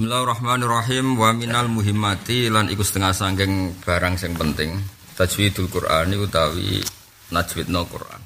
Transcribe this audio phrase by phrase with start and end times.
[0.00, 1.20] Bismillahirrahmanirrahim.
[1.20, 4.80] Wa minal muhimmati lan iku setengah sanggeng barang sing penting.
[5.12, 6.80] Tajwidul Qur'ani utawi
[7.28, 8.16] najwidno Qur'an.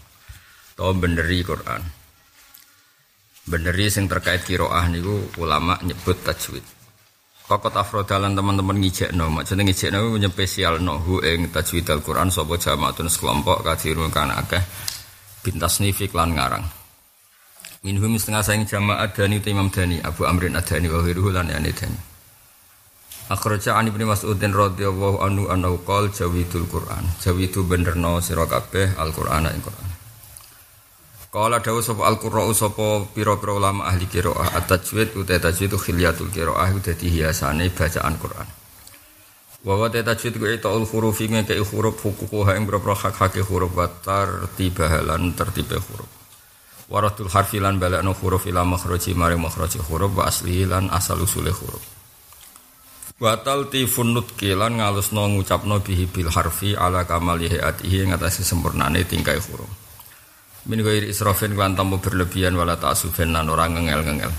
[0.70, 1.82] Atau beneri Qur'an.
[3.50, 6.62] Beneri sing terkait kiroah niku ulama nyebut tajwid.
[7.50, 9.34] Kokot afrodalan teman-teman ngijekno.
[9.34, 14.62] Maksudnya ngijekno nyepesial no hu ing tajwid Al-Qur'an sapa jamaatun sekelompok kadirun kana akeh.
[15.42, 16.83] Bintas nifik lan ngarang
[17.84, 22.00] Minhum setengah sayang jamaah dani Imam Dani Abu Amrin Adani wa hiruhu lan yani Dani.
[23.28, 27.04] Akhraja an Ibnu Mas'udin radhiyallahu anhu annahu qol jawidul Qur'an.
[27.20, 29.90] Jawidu benerno sira kabeh Al-Qur'an ing Qur'an.
[31.28, 37.12] Kala dawu sapa Al-Qur'an sapa pira-pira ulama ahli qiraah at-tajwid uta tajwid khilyatul qiraah dadi
[37.12, 38.48] hiasane bacaan Qur'an.
[39.60, 43.92] Wa wa tajwid ku itaul huruf ing ke huruf hukukuha ing pira-pira hak-hak huruf wa
[43.92, 46.23] tartibahalan tertibe huruf
[46.84, 51.48] Waratul harfi lan balakno huruf ila makhraji mari makhraji huruf wa asli lan asal usule
[51.48, 51.80] huruf.
[53.16, 59.40] Batal tifun nutki lan ngalusno ngucapno bihi bil harfi ala kamali hayatihi ngatasi sempurnane tingkai
[59.40, 59.70] huruf.
[60.68, 64.32] Min ghairi israfin lan tamu berlebihan wala ta'sufin lan ora ngengel-ngengel.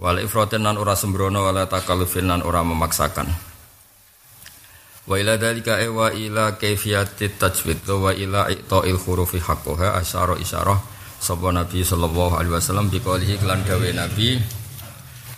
[0.00, 3.28] Wala ifratin lan ora sembrono wala takallufin lan ora memaksakan.
[5.04, 10.78] Wa ila dalika e wa ila kaifiyatit tajwid wa ila i'ta'il hurufi haqqaha asyara isyarah
[11.22, 14.42] sapa Nabi sallallahu alaihi wasallam biqaulihi kelan dawe Nabi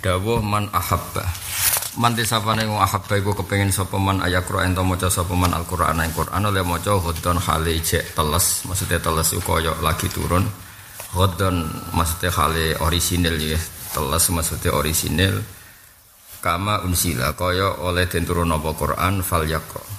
[0.00, 1.28] dawuh man ahabba.
[2.00, 6.10] Man tisapane wong ahabba iku kepengin sapa man ayakra ento maca sapa man Al-Qur'an ing
[6.16, 10.48] Qur'an oleh maca hodon hale jek teles maksudnya teles iku kaya lagi turun.
[11.14, 13.60] Hodon maksudnya hale orisinil ya
[13.92, 15.36] teles maksudnya orisinil.
[16.42, 19.93] Kama unsila kaya oleh den turun apa Qur'an fal yakra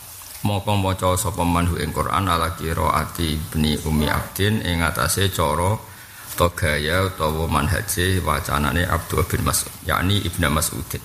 [0.45, 5.73] moko maca sapa manhu ing Quran ala qiraati ibni Ummi Abdin ing atase cara
[6.37, 11.01] to gaya utawa manhaje wacanane Abdul bin Mas'ud yakni Ibnu Mas'udin.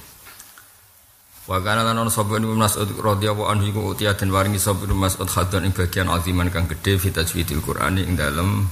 [1.49, 4.95] Wa kana lan ana sapa Ibnu Mas'ud radhiyallahu anhu iku utiya den waringi sapa Ibnu
[5.01, 8.69] Mas'ud hadan ing bagian aziman kang gedhe fi tajwidil Qur'an ing dalem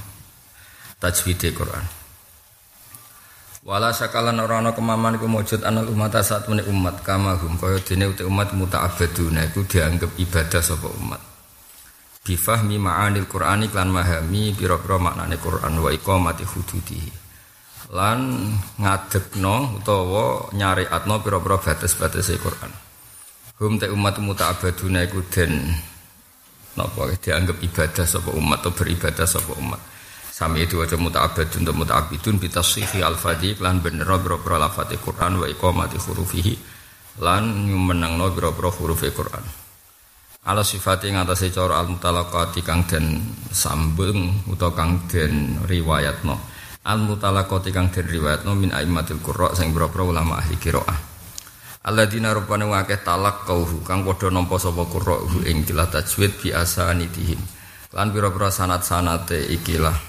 [1.01, 1.98] tajwidil Qur'an
[3.59, 7.83] Wala sakalan ora ana kemaman iku mujud anal umat saat meneh umat kama hum kaya
[7.83, 11.19] dene uti umat muta'abbaduna iku dianggap ibadah sapa umat.
[12.23, 17.11] Bifahmi ma'anil Qur'ani klan mahami pira-pira maknane Qur'an wa iqamati hududihi.
[17.91, 22.71] Lan ngadegno utawa nyariatno pira-pira batas-batas Qur'an.
[23.59, 25.75] Hum te umat muta'abbaduna iku den
[26.79, 29.98] napa dianggap ibadah sapa umat atau beribadah sapa umat.
[30.39, 35.99] Sami itu wajah muta'abad untuk muta'abidun bitasihi al-fadhi lan bener biro-biro lafati Qur'an wa iqamati
[35.99, 36.55] hurufihi
[37.19, 39.43] lan menangno biro-biro hurufi Qur'an.
[40.47, 43.19] Ala sifati ngatasi cara al-mutalaqati kang den
[43.51, 46.39] sambung utawa kang den riwayatno.
[46.87, 50.99] Al-mutalaqati kang den riwayatno min aimatil qurra sing biro-biro ulama ahli qiraah.
[51.83, 57.43] Alladzina rupane wakeh talak kauhu kang padha nampa sapa qurra ing kilah tajwid bi asanidihim.
[57.91, 60.08] Lan pira-pira sanat-sanate ikilah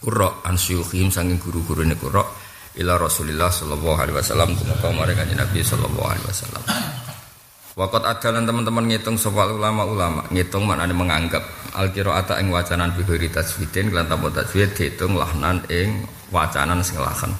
[0.00, 2.22] Qurra an syuyukhihim saking guru ini Qurra
[2.76, 6.64] ila Rasulillah sallallahu alaihi wasallam tumeka maring kanjeng Nabi sallallahu alaihi wasallam.
[7.76, 11.44] Wakat adalan teman-teman ngitung soal ulama-ulama ngitung maknanya menganggap
[11.76, 17.36] al qiraata ing wacanan bihuri tajwidin kelan tanpa tajwid dihitung lahnan ing wacanan sing lahan.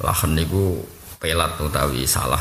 [0.00, 0.80] Lahan niku
[1.20, 2.40] pelat utawi salah.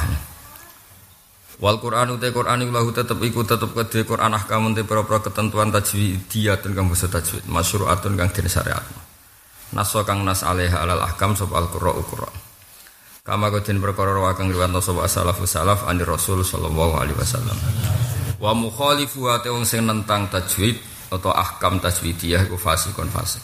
[1.57, 5.73] Wal Quran utai Quran iku lahu tetep iku tetep kedhe Quran ahkam te pira-pira ketentuan
[5.73, 9.06] tajwidiyatun kang basa tajwid masyru'atun kang den syariatno.
[9.75, 12.31] Naso kang nas alaiha alal ahkam sop al qurra ukra.
[13.27, 17.57] Kama kodin perkara wa kang riwanto sop asalafu salaf ani Rasul sallallahu alaihi wasallam.
[18.39, 20.79] Wa mukhalifu ate wong sing nentang tajwid
[21.11, 23.43] atau ahkam tajwidiyah iku fasikon fasik.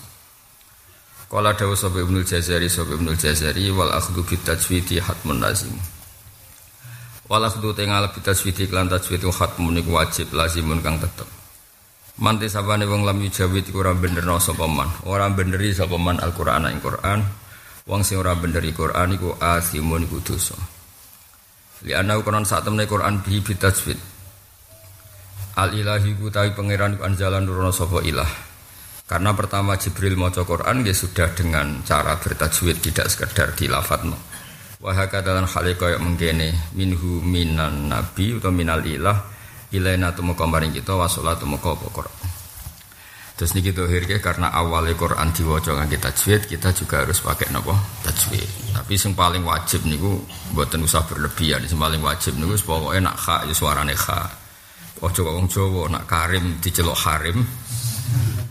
[1.28, 5.74] Kala dawu sapa Ibnu Jazari sapa Ibnu Jazari wal akhdhu bit tajwidi hatmun lazim.
[7.26, 11.43] Wal akhdhu tengal bit tajwidi lan tajwid hatmun iku wajib lazimun kang tetep.
[12.14, 14.86] Manti sabane wong lam yujawid iku ora benerno sapa man.
[15.10, 17.26] Ora beneri sapa man Al-Qur'an ing Qur'an.
[17.90, 20.54] Wong sing ora beneri Qur'an iku asimun iku dosa.
[21.82, 23.98] Li ana konon sak temne Qur'an bi bitajwid.
[25.58, 28.30] Al ilahi ku tawi pangeran iku anjalan nurono sapa ilah.
[29.10, 34.16] Karena pertama Jibril maca Quran dia sudah dengan cara bertajwid tidak sekedar dilafatno.
[34.78, 39.33] Wa hakadalan hale kaya mengkene minhu minan nabi atau minal ilah
[39.74, 42.34] ilaina tumeka maring kita wasolat tumeka apa Quran.
[43.34, 47.74] Terus niki dohir karena awalnya Quran diwaca ngangge tajwid, kita juga harus pakai napa?
[48.06, 48.46] Tajwid.
[48.78, 50.22] Tapi yang paling wajib niku
[50.54, 51.66] mboten usah berlebihan.
[51.66, 54.30] Sing paling wajib niku pokoke nak kha ya suarane kha.
[55.02, 57.42] Ojo wong Jawa nak karim diceluk harim.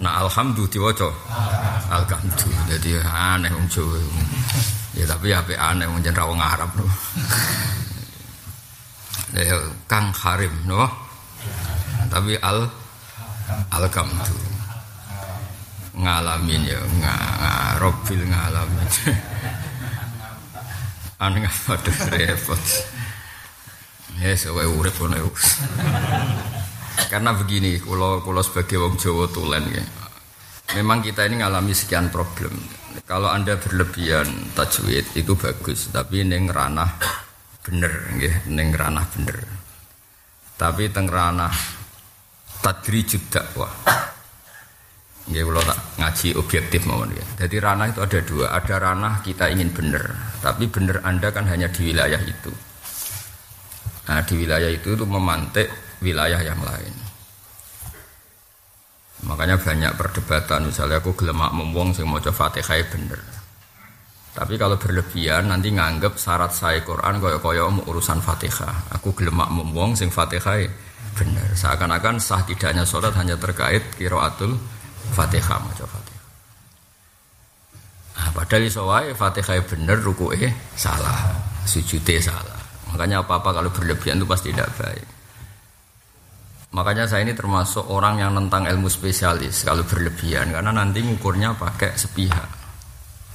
[0.03, 1.09] Nak alhamdulillah diwaca
[1.87, 2.65] alhamdulillah.
[2.75, 4.03] Jadi aneh wong Jawa.
[4.99, 6.71] Ya tapi apa aneh wong jeneng wong Arab.
[9.33, 9.57] Ya
[9.89, 10.85] Kang Harim no.
[12.13, 12.69] Tapi al
[13.73, 14.37] al kamtu
[15.97, 18.91] ngalamin ya ngarobil ngalamin.
[21.25, 22.61] Aneh aduh repot.
[24.21, 25.33] Ya sesuai urip ngono
[27.09, 29.85] Karena begini, kalau kalau sebagai wong Jawa tulen ya.
[30.77, 32.53] Memang kita ini ngalami sekian problem.
[33.09, 36.97] Kalau Anda berlebihan tajwid itu bagus, tapi neng ranah
[37.65, 37.93] bener
[38.49, 39.41] neng ranah bener.
[40.61, 41.82] Tapi teng ranah
[42.63, 43.75] tadrijud dakwah.
[45.23, 47.47] Nggih kula tak ngaji objektif mawon ya.
[47.47, 50.03] Jadi ranah itu ada dua, ada ranah kita ingin bener,
[50.43, 52.51] tapi bener Anda kan hanya di wilayah itu.
[54.03, 55.71] Nah, di wilayah itu itu memantik
[56.03, 56.95] wilayah yang lain.
[59.23, 63.23] Makanya banyak perdebatan misalnya aku gelemak wong sing maca Fatihah bener.
[64.35, 67.39] Tapi kalau berlebihan nanti nganggep syarat saya Quran kaya
[67.87, 68.91] urusan Fatihah.
[68.99, 70.67] Aku gelemak wong sing Fatihah
[71.17, 71.49] bener.
[71.57, 74.57] Seakan-akan sah tidaknya sholat hanya terkait kiraatul
[75.13, 76.27] Fatihah maca Fatihah.
[78.13, 81.33] Nah, padahal iso wae Fatihah bener rukuke salah,
[81.65, 82.61] sujude salah.
[82.93, 85.07] Makanya apa-apa kalau berlebihan itu pasti tidak baik.
[86.73, 91.97] Makanya saya ini termasuk orang yang tentang ilmu spesialis kalau berlebihan karena nanti ngukurnya pakai
[91.97, 92.49] sepihak.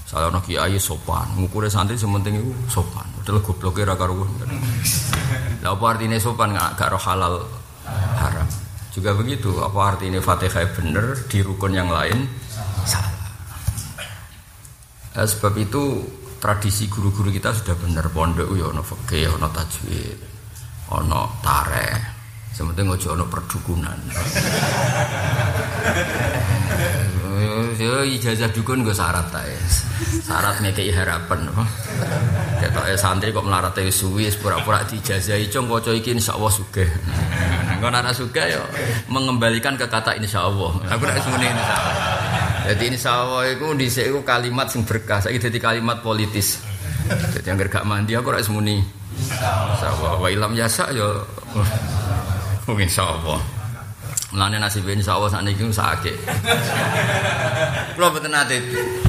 [0.07, 3.03] Salah nak kiai sopan, ngukurnya santri sementing itu sopan.
[3.21, 4.31] Udah gobloknya raka karuan.
[5.61, 7.33] Lah apa artinya sopan nggak gak roh halal
[8.17, 8.47] haram.
[8.93, 12.25] Juga begitu, apa artinya Fatihah bener di rukun yang lain
[12.87, 13.13] salah.
[15.17, 16.05] Nah, sebab itu
[16.37, 20.19] tradisi guru-guru kita sudah bener pondok ya ono fikih, ono tajwid,
[20.93, 22.17] ono tareh
[22.57, 23.93] Sementing ojo ono perdukunan.
[27.77, 29.45] Yo ijazah dukun gue syarat ta
[30.25, 31.63] Syarat ngekei harapan apa.
[32.57, 36.89] Ketoke santri kok melarat suwi pura-pura dijazahi cung waca iki insyaallah sugih.
[37.77, 38.63] Engko nek sugih yo
[39.13, 40.89] mengembalikan ke kata insyaallah.
[40.89, 41.95] Aku nek semene insyaallah.
[42.65, 46.65] Jadi insyaallah iku dhisik iku kalimat sing berkah, saiki kalimat politis.
[47.07, 48.81] Jadi yang gak mandi aku ora semuni.
[49.21, 51.21] Insyaallah wa ilam yasa yo
[52.67, 53.56] Insya Allah.
[54.37, 56.15] Mulane nasib insya Allah saat ini sakit.
[57.97, 58.61] Kalau betul nanti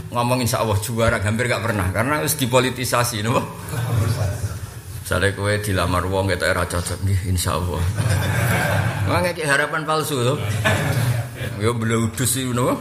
[0.08, 3.44] ngomong insya Allah juara hampir gak pernah karena harus dipolitisasi, nopo.
[5.04, 7.76] Misalnya kue dilamar wong kita era cocok nih, insya Allah.
[9.04, 10.40] Memang kayak harapan palsu loh.
[11.60, 12.80] Ya beliau udus sih, nopo.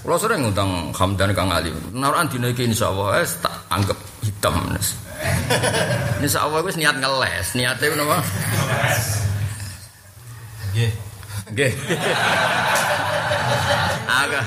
[0.00, 4.64] Kalau sering ngutang Hamdan Kang Ali, naruhan dinaiki insya Allah, eh tak anggap hitam.
[6.24, 8.16] Insya Allah gue niat ngeles, niatnya nopo.
[10.72, 11.03] Nggih.
[11.52, 11.72] Nggih.
[14.04, 14.40] Aga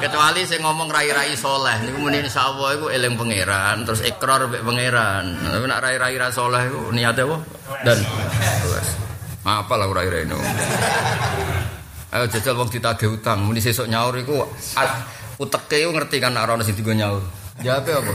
[0.00, 5.36] kecuali saya ngomong rai-rai soleh niku muni insyaallah iku eling pangeran terus ikrar mek pangeran.
[5.36, 7.36] Tapi nak rai-rai ra soleh iku niate apa?
[7.84, 7.98] Dan
[9.44, 10.40] apa lah rai-rai niku.
[12.08, 14.48] Ayo jajal wong ditagih utang, muni sesuk nyaur iku
[15.36, 17.20] uteke ngerti kan nek ana sing nyaur.
[17.60, 18.12] Jawabe apa?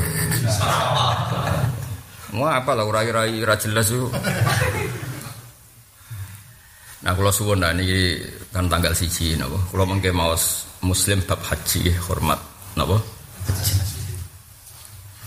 [2.34, 4.10] Mau apa lah rai-rai ra jelas iku.
[7.04, 8.16] Nah, kalau suwun nah ini
[8.56, 9.60] kan tanggal siji, nabo.
[9.68, 10.32] Kalau mungkin mau
[10.88, 12.40] Muslim bab haji hormat,
[12.80, 12.96] nabo.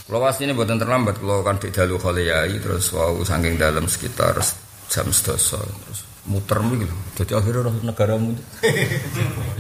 [0.07, 4.39] Kalau pas ini buatan terlambat, kalau kan di dalu kholiyai terus wow saking dalam sekitar
[4.87, 6.95] jam sedoso terus muter gitu.
[7.23, 8.47] Jadi akhirnya orang negara muter,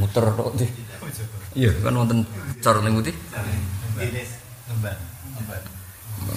[0.00, 0.70] muter kok deh.
[1.52, 2.18] Iya kan wonten
[2.62, 3.12] cor ning muti.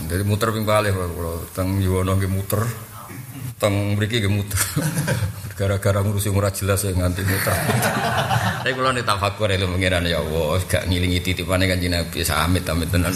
[0.09, 2.65] Jadi muter ping balik kalau teng Yuwono muter,
[3.59, 4.59] teng mriki nggih muter.
[5.59, 7.51] gara-gara ngurusi murah jelas ya nganti muter.
[8.63, 12.87] Tapi kalau nih tafakur itu mengira ya Allah, gak ngilingi titipannya kan Nabi amit amit
[12.87, 13.11] tenan.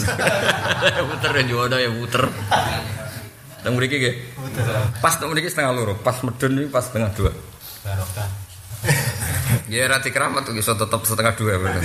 [1.08, 2.28] muter dan juga ya muter.
[3.64, 4.12] Dan mereka ke,
[5.00, 7.32] pas tuh mereka setengah loro, pas medun ini pas setengah dua.
[7.80, 8.28] Barokah.
[9.72, 11.80] Ya rati keramat tuh bisa tetap setengah dua bener.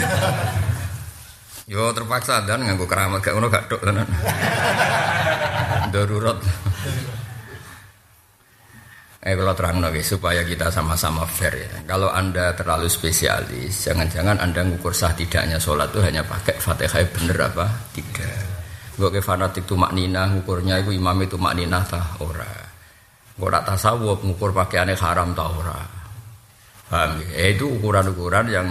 [1.71, 4.09] Yo terpaksa dan nganggu keramat gak ngono gak dok tenan.
[5.95, 6.37] Darurat.
[9.19, 11.83] Eh kalau terang lagi supaya kita sama-sama fair ya.
[11.83, 17.51] Kalau anda terlalu spesialis, jangan-jangan anda ngukur sah tidaknya sholat itu hanya pakai fatihah bener
[17.51, 18.39] apa tidak.
[18.95, 22.47] Gue ke fanatik tuh maknina ngukurnya itu imam itu maknina tah ora.
[23.35, 25.79] Gue tak tasawuf ngukur pakaiannya haram tah ora.
[26.87, 27.19] Paham?
[27.35, 28.67] Eh, itu ukuran-ukuran yang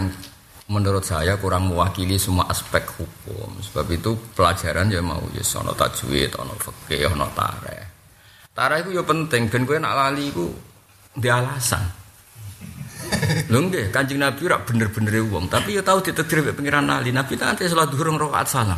[0.69, 3.53] menurut saya kurang mewakili semua aspek hukum.
[3.57, 7.88] Sebab itu pelajaran ya mau ya sono tajwid, ono fikih, ono tareh.
[8.59, 10.51] Tara itu ya penting ben kowe nak lali iku
[11.15, 11.79] di alasan.
[13.47, 17.15] Lho nggih, Kanjeng Nabi ora bener-bener wong, tapi ya tahu ditetir mek pengiran lali.
[17.15, 18.75] Nabi tak ate salat dhuwur rakaat salam.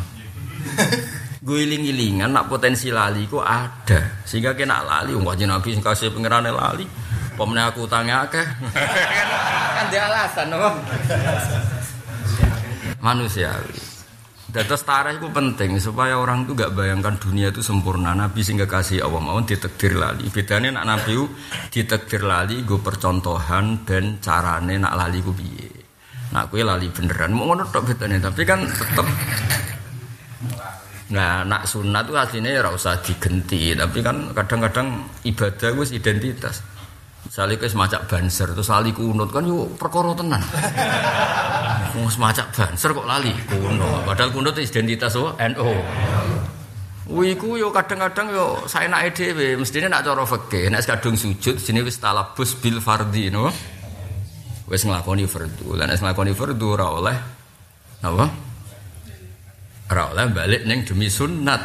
[1.42, 4.22] guling-gilingan nak potensi lali ku ada.
[4.22, 6.86] Sehingga kena lali wong kanjeng Nabi sing kasih pangerane lali.
[7.34, 8.46] Pemene aku utangnya akeh.
[9.74, 10.70] kan dia alasan apa?
[13.02, 13.91] Manusiawi.
[14.52, 18.12] Dados tarah itu penting supaya orang itu gak bayangkan dunia itu sempurna.
[18.12, 20.28] Nabi sehingga kasih Allah mau ditekdir lali.
[20.28, 21.24] Bedanya nak Nabi itu
[21.72, 25.72] ditekdir lali gue percontohan dan carane nak lali gue biye.
[26.36, 29.08] Nak gue lali beneran mau ngono tok bedanya tapi kan tetep
[31.12, 36.64] Nah, nak sunat itu aslinya ya usah digenti, tapi kan kadang-kadang ibadah gue identitas.
[37.32, 40.44] Misalnya ke semacam banser, terus lali kunut kan yuk perkara tenan.
[41.96, 44.04] Mau semacam banser kok lali kuno.
[44.04, 45.72] Padahal kunut identitas oh NO.
[47.08, 51.80] Wiku yo kadang-kadang yo saya nak edw, mestinya nak cara fakih, nak kadung sujud, sini
[51.80, 53.48] wis talabus bil fardi, no.
[54.68, 57.16] Wis ngelakoni fardu, dan wis ngelakoni fardu ora oleh,
[58.04, 58.26] apa?
[59.88, 61.64] Ora balik neng demi sunat.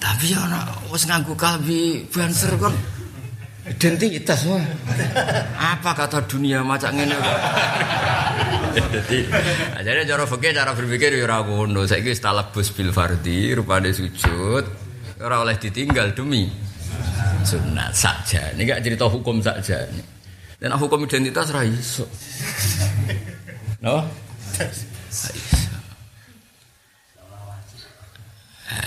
[0.00, 2.72] Tapi ya nak wis nganggo kalbi banser kon
[3.68, 4.64] identitas wah.
[5.58, 7.14] Apa kata dunia macam ngene.
[8.72, 9.18] Jadi
[9.78, 11.84] ajarnya cara fikih cara berpikir ya ora ngono.
[11.86, 14.64] Saiki wis talabus bil fardhi rupane sujud
[15.22, 16.50] ora oleh ditinggal demi
[17.46, 18.50] sunat saja.
[18.54, 19.86] Ini gak cerita hukum saja.
[20.58, 22.06] Dan hukum identitas ra iso.
[23.82, 24.06] No?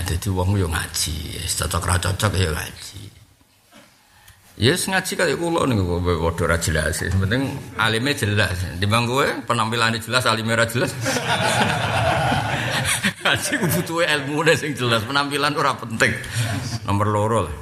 [0.06, 3.05] Jadi wong yo ngaji, cocok ra cocok ya ngaji.
[4.56, 7.04] Ya yes, ngaji kaya kula niku padha ra jelas.
[7.04, 7.44] Penting
[7.76, 8.56] alime jelas.
[8.80, 10.96] Timbang kowe penampilane jelas alime ra jelas.
[13.20, 16.08] Ngaji ku butuh ilmu sing jelas, penampilan ora penting.
[16.88, 17.56] Nomor loro lah.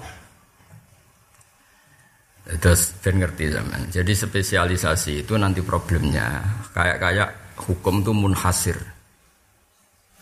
[2.62, 3.90] Terus ben ngerti zaman.
[3.90, 8.78] Jadi spesialisasi itu nanti problemnya kayak kayak hukum itu munhasir.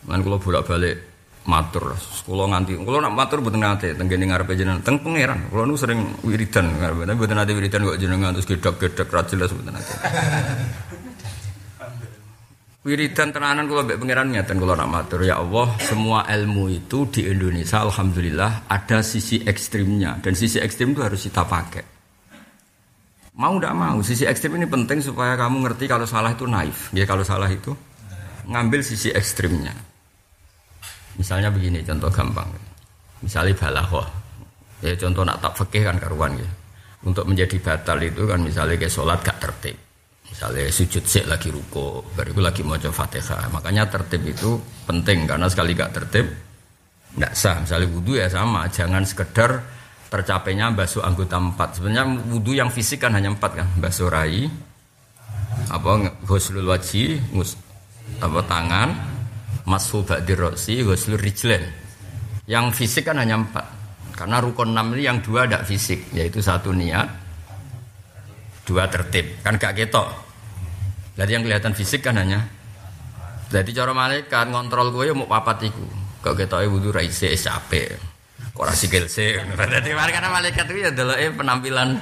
[0.09, 1.12] Man kalau bolak-balik
[1.47, 1.95] matur.
[2.23, 5.51] Kula nganti kula nak matur mboten nate teng kene ngarepe jenengan teng pangeran.
[5.51, 9.73] Kula nu sering wiridan ngarepe mboten nate wiridan kok jenengan terus gedhek-gedhek ra jelas mboten
[9.75, 9.95] nate.
[12.83, 15.23] Wiridan tenanan kula mbek pangeran ngeten kula nak matur.
[15.23, 20.19] Ya Allah semua ilmu itu di Indonesia alhamdulillah ada sisi ekstrimnya.
[20.23, 21.85] Dan sisi ekstrim itu harus kita pakai.
[23.33, 26.93] Mau tidak mau sisi ekstrim ini penting supaya kamu ngerti kalau salah itu naif.
[26.93, 27.73] Ya kalau salah itu
[28.47, 29.92] ngambil sisi ekstrimnya
[31.17, 32.49] Misalnya begini contoh gampang.
[33.21, 34.09] Misalnya balaghah.
[34.83, 36.51] Ya contoh nak tak fikih kan karuan ya.
[37.03, 39.77] Untuk menjadi batal itu kan misalnya kayak sholat gak tertib.
[40.33, 43.53] Misalnya sujud sik lagi ruko, baru lagi mau coba fatihah.
[43.53, 44.57] Makanya tertib itu
[44.89, 46.27] penting karena sekali gak tertib
[47.13, 47.57] tidak sah.
[47.61, 49.61] Misalnya wudhu ya sama, jangan sekedar
[50.09, 51.81] tercapainya basuh anggota empat.
[51.81, 54.49] Sebenarnya wudhu yang fisik kan hanya empat kan, basuh rai,
[55.69, 55.91] apa
[56.25, 57.21] ghuslul wajib,
[58.21, 58.89] apa tangan,
[59.69, 61.63] mashu ba'dir roksi ghuslu rijlen
[62.51, 63.67] yang fisik kan hanya empat.
[64.13, 67.09] Karena rukun enam ini yang dua tidak fisik yaitu satu niat
[68.69, 69.41] dua tertib.
[69.41, 70.11] Kan gak ketok.
[71.17, 72.45] Jadi yang kelihatan fisik kan hanya.
[73.53, 75.87] Jadi cara malaikat ngontrol gue mau papat iku.
[76.23, 78.13] Kok ketoknya wudhu raise capek
[78.53, 79.41] kok rasi gelse
[79.73, 81.97] jadi karena malaikat itu ya adalah eh, penampilan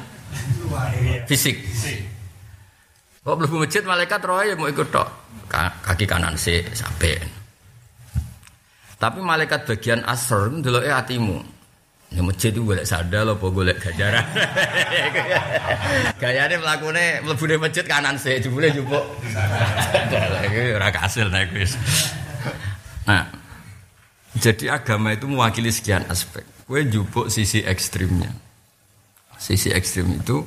[1.31, 1.63] fisik.
[3.23, 5.09] Kok belum masjid malaikat roh ya mau ikut tok.
[5.51, 7.40] Kaki kanan sih sampai
[9.01, 11.41] tapi malaikat bagian asr dulu hatimu.
[12.11, 14.27] Ya masjid itu boleh sadar apa boleh gajaran.
[16.21, 19.01] Gayane mlakune mlebune masjid kanan sih, jebule jupuk.
[20.43, 21.79] Iki ora kasil nek wis.
[23.07, 23.31] Nah,
[24.37, 26.43] jadi agama itu mewakili sekian aspek.
[26.67, 28.35] Kue jupuk sisi ekstrimnya.
[29.39, 30.43] Sisi ekstrim itu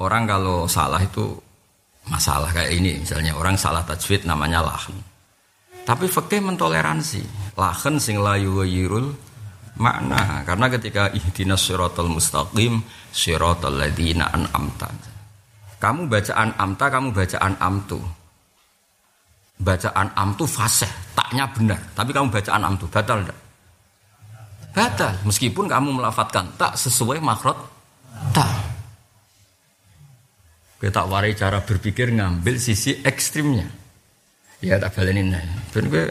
[0.00, 1.36] orang kalau salah itu
[2.08, 5.12] masalah kayak ini misalnya orang salah tajwid namanya lahan
[5.82, 7.22] tapi fakih mentoleransi.
[7.56, 9.12] Lahen sing layu yirul
[9.76, 10.44] makna.
[10.44, 12.80] Karena ketika ihdinas syiratal mustaqim
[13.12, 14.88] syiratal ladina an'amta.
[15.82, 17.98] Kamu bacaan amta, kamu bacaan amtu.
[19.58, 21.78] Bacaan amtu fasih, taknya benar.
[21.94, 23.38] Tapi kamu bacaan amtu, batal enggak?
[24.72, 25.14] Batal.
[25.26, 27.58] Meskipun kamu melafatkan tak sesuai makrot
[28.32, 28.50] tak.
[30.82, 33.66] Kita warai cara berpikir ngambil sisi ekstrimnya.
[34.62, 35.34] Ya tak balenin.
[35.74, 36.10] Gue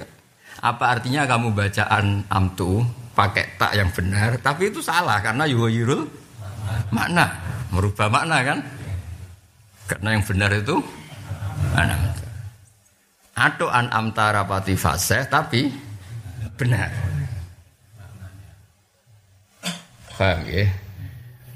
[0.62, 2.86] apa artinya kamu bacaan amtu
[3.18, 6.06] pakai tak yang benar, tapi itu salah karena yuhirul
[6.94, 7.34] makna,
[7.74, 8.60] merubah makna kan?
[9.90, 10.78] Karena yang benar itu
[11.74, 11.98] mana?
[13.34, 15.74] Atau an amtara pati fasih tapi
[16.56, 16.94] benar.
[20.14, 20.70] Paham ya?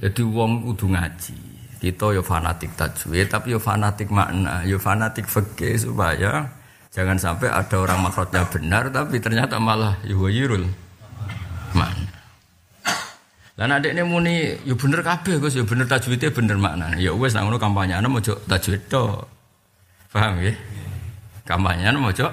[0.01, 1.38] Jadi wong kudu ngaji.
[1.77, 6.50] Kita yo fanatik tajwid tapi yo fanatik makna, yo fanatik fikih supaya
[6.96, 10.64] Jangan sampai ada orang makrotnya benar tapi ternyata malah yuwayirul
[11.75, 12.08] mana.
[13.56, 16.96] Lah nek ini muni ya bener kabeh Gus, ya bener tajwidnya bener makna.
[16.96, 19.28] Ya wis nang ngono kampanye ana mojo tajwid to.
[20.12, 20.56] Paham ya?
[21.44, 22.32] Kampanye mojo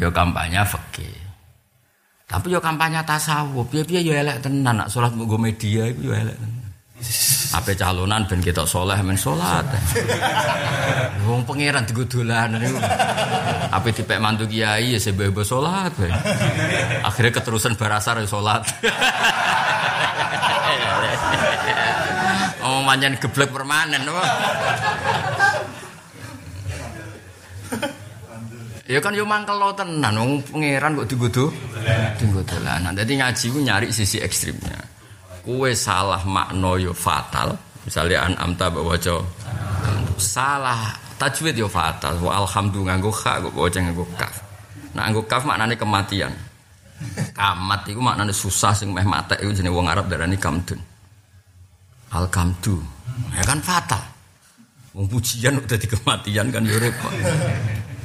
[0.00, 1.16] ya kampanye fikih.
[2.32, 6.36] Tapi ya kampanye tasawuf, piye-piye ya elek tenan nak salat nggo media iku ya elek
[6.40, 6.61] tenan.
[7.52, 9.66] Ape calonan ben kita soleh men salat.
[11.28, 12.80] Wong pangeran digo dolanan niku.
[13.68, 15.92] Ape dipek mantu kiai ya sebe salat.
[17.04, 18.64] Akhirnya keterusan barasar ya salat.
[22.64, 24.08] Oh manjan geblek permanen?
[28.88, 31.52] Ya kan yo mangkel lo tenan wong pangeran kok digodo.
[32.16, 32.96] Digodo dolanan.
[32.96, 34.91] Dadi ngaji ku nyari sisi ekstrimnya
[35.42, 37.54] kue salah makna yo fatal.
[37.82, 38.94] Misalnya an amta bawa
[40.18, 42.18] salah tajwid yo fatal.
[42.22, 44.34] Wa alhamdulillah nganggo kha kok baca nganggo kaf.
[44.94, 46.32] Nah nganggo kaf maknane kematian.
[47.34, 50.78] Kamat itu maknane susah sing meh mate itu jenenge wong Arab darani kamdun.
[52.14, 52.78] Al kamdu
[53.34, 53.98] ya kan fatal.
[54.94, 57.10] Wong pujian udah di kematian kan yo repot.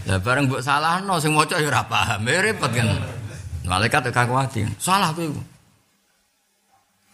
[0.10, 2.89] Lah bareng mbok salahno sing maca yo ora paham repot kan.
[3.67, 5.29] Malaikat kakuatin salah tuh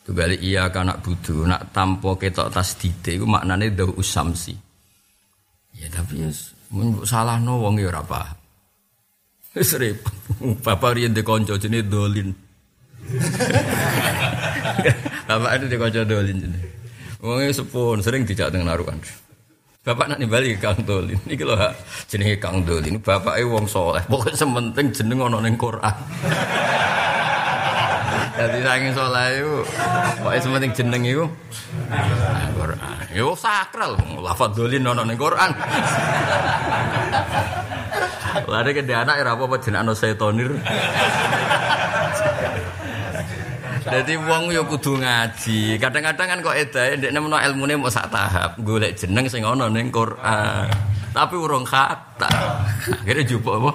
[0.04, 4.52] Tugale iya kanak budu, nak tampo ketok tas dite iku maknane dawu usamsi.
[5.80, 6.30] Ya tapi ya
[7.08, 7.88] salah no wong ya.
[9.56, 10.12] Wis repot.
[10.60, 12.36] Bapak riyen de kanca jenenge Dolin.
[15.30, 16.68] Bapak de kanca Dolin jenenge.
[17.24, 19.00] Wong sepun sering dijak teng narukan.
[19.84, 21.20] Bapak nak nimbali Kang Dolin.
[21.28, 21.56] Iki lho
[22.08, 23.04] jenenge Kang Dolin.
[23.04, 24.00] Bapake wong soleh.
[24.08, 25.84] Pokoke sementing jeneng ana ning Quran.
[28.34, 29.56] Jadi saking soleh itu,
[30.18, 31.26] pokoknya sementing jeneng itu,
[32.58, 33.06] Quran.
[33.14, 35.54] Yo sakral, lafadz dolin nono ning Quran.
[38.50, 40.50] Lari ke anak ya apa apa jeneng ano setonir.
[43.84, 45.78] Jadi wong yo kudu ngaji.
[45.78, 49.94] Kadang-kadang kan kok edae ndekne ilmu ilmune mau sak tahap, golek jeneng sing ana ning
[49.94, 50.74] Quran.
[51.14, 52.26] Tapi urung kata.
[53.06, 53.72] Akhirnya jupuk apa?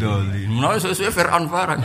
[0.00, 0.48] Dolin.
[0.48, 1.80] Menawa sesuai Fir'aun barang.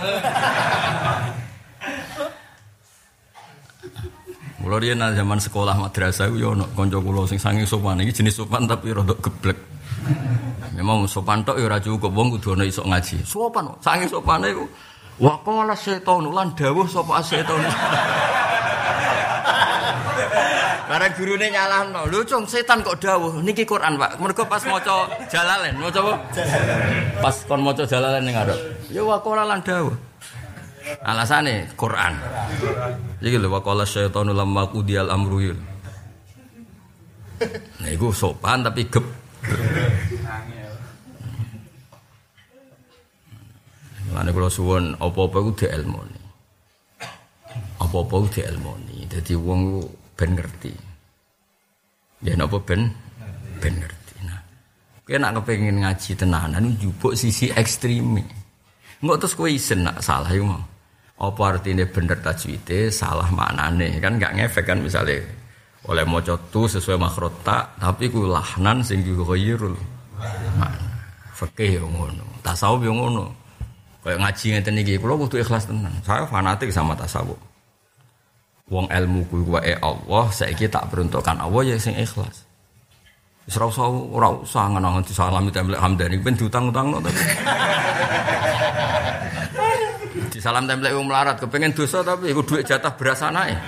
[4.68, 8.68] Kulo riyen zaman sekolah madrasah yo ono kanca kula sing saking sopan iki jenis sopan
[8.68, 9.56] tapi rada geblek.
[10.76, 13.24] Memang sopan tok yo ora cukup wong kudu ono iso ngaji.
[13.24, 14.68] Sopan saking sopane iku
[15.24, 17.64] wa qala setan lan dawuh sapa setan.
[20.92, 22.04] Bareng gurune nyalahno.
[22.12, 24.20] Lho cung setan kok dawuh niki Quran Pak.
[24.20, 26.14] Mergo pas maca Jalalain, maca apa?
[27.24, 28.60] Pas kon maca Jalalain ning arep.
[28.92, 30.07] Ya wa qala lan dawuh.
[31.04, 32.16] Alasane Quran.
[33.20, 35.56] Iki lho waqala syaitanu lamma qudiyal amru.
[37.84, 39.06] Nah iku sopan tapi gep.
[44.08, 46.22] Mulane kula suwun apa-apa ku dielmoni.
[47.84, 49.06] Apa-apa ku dielmoni.
[49.12, 49.84] Dadi wong
[50.18, 50.74] ben ngerti.
[52.26, 52.90] Ya napa ben
[53.62, 54.16] ben ngerti.
[54.26, 54.40] Nah,
[55.06, 58.26] kowe nek kepengin ngaji tenanan njupuk sisi ekstreme.
[59.04, 60.77] Engko terus kowe isen nak salah yo mau
[61.18, 63.98] apa artinya bener tajwidnya salah maknane.
[63.98, 65.22] Kan nggak ngefek kan misalnya
[65.88, 69.74] oleh mau tu sesuai makhrota tapi ku lahnan sing ghairul.
[70.58, 70.88] Makna
[71.38, 72.26] fikih yo ngono.
[72.42, 73.30] Tasawuf yo ngono.
[74.02, 75.94] Kayak ngaji ngeten iki kula kudu ikhlas tenan.
[76.02, 77.38] Saya fanatik sama tasawuf.
[78.68, 82.48] Wong ilmu ku wae Allah saiki tak peruntukkan Allah ya sing ikhlas.
[83.48, 87.22] Wis ora usah ora usah ngono disalami templek hamdani ben diutang-utangno tapi
[90.48, 93.60] salam template wong melarat kepengen dosa tapi iku duit jatah beras anake.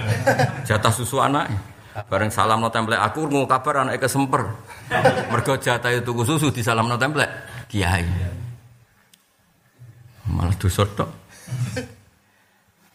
[0.64, 1.52] Jatah susu anake.
[2.08, 4.48] Bareng salam no template aku mau kabar anake kesemper.
[5.28, 8.08] Mergo jatah itu susu di salam no template kiai.
[10.32, 11.12] Malah dosa tok.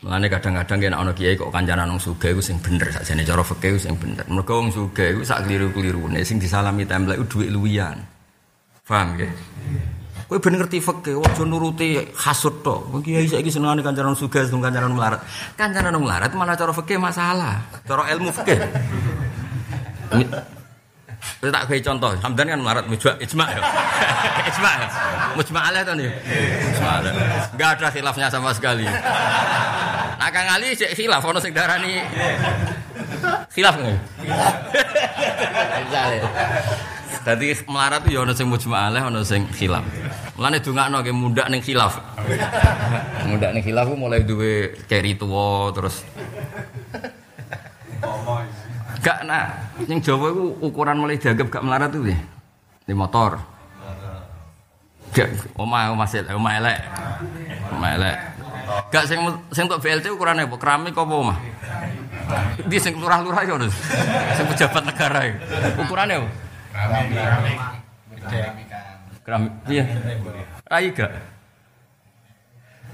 [0.01, 3.77] Mulane kadang-kadang kena ana kiai kok kancanan wong sugih iku sing bener sakjane cara fikih
[3.77, 4.25] sing bener.
[4.33, 8.01] Mergo wong sugih iku sak kliru-klirune sing disalami template iku dhuwit luwian.
[8.89, 9.29] Paham ya?
[10.35, 12.91] Kowe ben ngerti fikih, aja nuruti hasud tok.
[12.91, 15.23] Wong kiai saiki senengane kancanan sugih, seneng kancanan melarat.
[15.55, 17.63] Kancanan melarat malah cara fikih masalah.
[17.87, 18.59] Cara ilmu fikih.
[21.39, 23.63] Kita tak kayak contoh, Hamdan kan melarat mujma, ijma ya.
[24.51, 24.89] ijma ya.
[25.39, 26.11] Mujma nih.
[26.67, 27.13] Mujma alah.
[27.55, 28.91] Gak ada khilafnya sama sekali.
[30.19, 32.03] Nah Kang Ali cek khilaf, ono sing darani.
[33.55, 33.99] Khilaf nggak?
[37.23, 39.87] Dadi melarat ya ana sing mujma'alah ana sing khilaf.
[40.35, 42.01] Mulane dongakno ke mundak ning khilaf.
[43.31, 46.03] mundak ning khilaf mulai duwe keri tuwa terus
[49.05, 49.53] Gak nah,
[49.85, 52.19] yang Jawa itu ukuran mulai dianggap gak melarat itu ya.
[52.89, 53.37] Di motor.
[55.13, 55.29] Gak
[55.61, 56.79] omah omah sik, omah elek.
[57.69, 58.17] Omah elek.
[58.89, 59.21] Gak sing
[59.53, 60.57] sing untuk BLT ukurane apa?
[60.57, 61.39] Keramik apa omah?
[62.65, 63.61] Di sing lurah-lurah ya,
[64.41, 65.33] sing pejabat negara ya.
[65.85, 66.29] Ukurannya apa?
[66.75, 67.59] Keramik.
[69.23, 69.53] Keramik.
[69.71, 69.85] Iya.
[70.67, 71.11] Rai gak?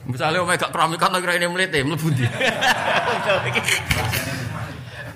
[0.05, 2.25] Misalnya omah gak keramik kan kira ini melete, mlebu ndi?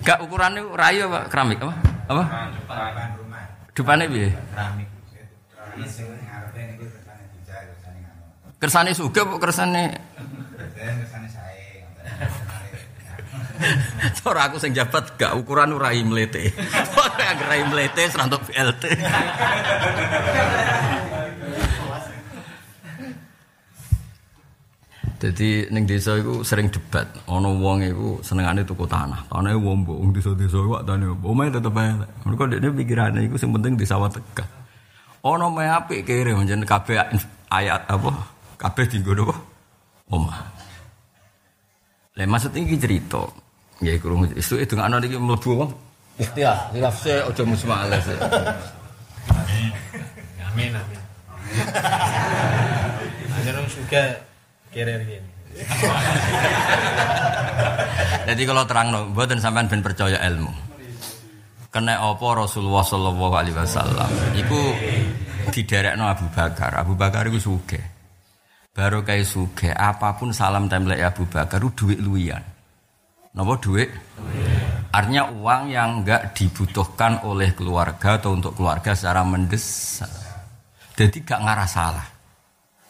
[0.05, 1.73] Gak ukurannya rai apa keramik apa?
[2.13, 2.25] Apa?
[2.53, 3.45] Depan rumah.
[3.73, 4.29] Depannya piye?
[4.53, 4.89] Keramik.
[5.81, 8.01] Kersane dijak kersane.
[8.61, 9.85] Kersane suge apa kersane
[10.77, 11.89] Dan kersane sae.
[14.29, 16.51] Ora aku sing jabat gak ukuran rai melete.
[16.99, 18.85] Ora rai melete serantuk BLT.
[25.25, 27.09] Jadi ning desa iku sering debat.
[27.25, 29.25] Ana wong iku senengane tuku tanah.
[29.33, 31.33] Tanahnya wong mbok desa-desa iku tane opo.
[31.33, 31.97] Omahe tetep ae.
[32.29, 34.45] Mergo dekne pikirane iku sing penting di sawah tegah.
[35.25, 37.01] Ana meh apik kere njen kabeh
[37.49, 38.13] ayat apa?
[38.61, 39.35] Kabeh dienggo napa?
[40.13, 40.39] Omah.
[42.21, 43.25] Lah maksud iki cerita.
[43.83, 45.71] Ya iku rung isu itu ana iki mlebu wong.
[46.15, 48.15] Ikhtiar, hilaf se aja musma'alah se.
[50.47, 51.01] Amin amin.
[53.35, 54.15] Aja dong suka
[54.71, 55.31] kere gini.
[58.27, 60.51] Jadi kalau terang no, buatan sampean ben percaya ilmu.
[61.75, 64.11] Kena apa Rasulullah Sallallahu Alaihi Wasallam.
[64.39, 64.61] Iku
[65.51, 66.79] diderekno Abu Bakar.
[66.79, 67.83] Abu Bakar itu suge.
[68.71, 69.75] Baru kayak suge.
[69.75, 72.54] Apa pun salam template Abu Bakar itu duit luian.
[73.35, 73.91] Napa duit?
[74.95, 80.07] Artinya uang yang enggak dibutuhkan oleh keluarga atau untuk keluarga secara mendesak.
[80.95, 82.07] Jadi gak ngarah salah.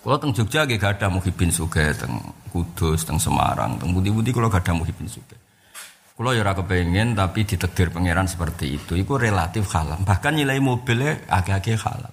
[0.04, 2.20] Kalau teng Jogja gak ada muhibin suge, teng
[2.52, 5.32] Kudus, teng Semarang, teng Budi-Budi kalau gak ada muhibin suge.
[6.14, 9.98] Kalau ya ora kepengen tapi ditegur pangeran seperti itu, itu relatif halal.
[10.04, 12.12] Bahkan nilai mobilnya agak-agak halal.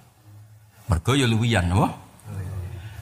[0.88, 1.88] Mergo ya luwian, apa?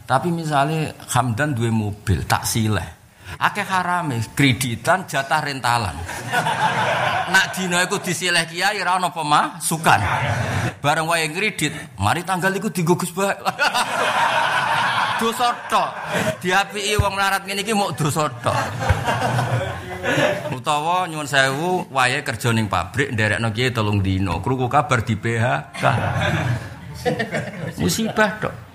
[0.10, 2.99] Tapi misalnya Hamdan dua mobil tak sileh.
[3.38, 5.94] Akeh harame kreditan jatah rentalan.
[7.30, 10.02] Nak dina iku disileh kiai ora ana pemasukan.
[10.82, 13.38] Bareng wae kredit, mari tanggal iku digugus bae.
[15.20, 15.90] dosa tok.
[16.40, 18.56] Diapiki wong melarat ngene iki mok dosa tok.
[20.56, 25.84] Utawa nyuwun sewu wayahe kerja ning pabrik nderekno kiye telung dino, krungu kabar di PHK.
[27.78, 28.69] Musibah tok.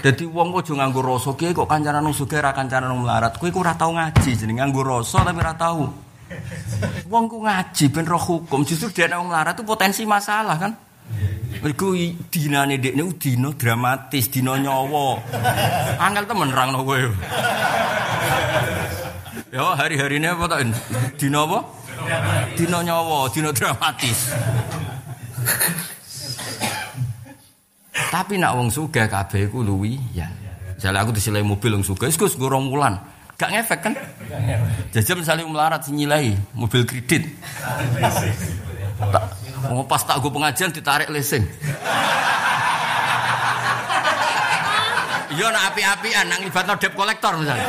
[0.00, 3.36] Dadi wong kok nganggo rasa kiye kok kancanan wong sugih ra kancanan wong melarat.
[3.36, 5.92] Kowe ku ora tau ngaji jeneng nganggo rasa tapi ora tau.
[7.10, 10.72] Wong ngaji ben roh hukum, justru dene wong melarat itu potensi masalah kan.
[11.60, 11.92] Iku
[12.32, 15.20] dinane dekne dina dramatis, dina nyawa.
[16.00, 16.96] Angel temen nerangno kowe.
[19.52, 20.64] Ya hari-hari ini apa tak?
[21.20, 21.60] Dina apa?
[22.56, 24.32] Nyawa, dina dramatis.
[28.10, 30.34] Tapi nak wong sugih kabeh iku luwiyan.
[30.74, 32.98] Misalnya aku disilai mobil wong sugih, wis nggo rong wulan.
[33.38, 33.94] Gak ngefek kan?
[34.90, 37.30] Jajal misalnya melarat nyilai mobil kredit.
[39.70, 41.46] Oh, pas tak gue pengajian ditarik lesing.
[45.30, 47.64] Iya nak api-apian nang libatno debt kolektor misalnya.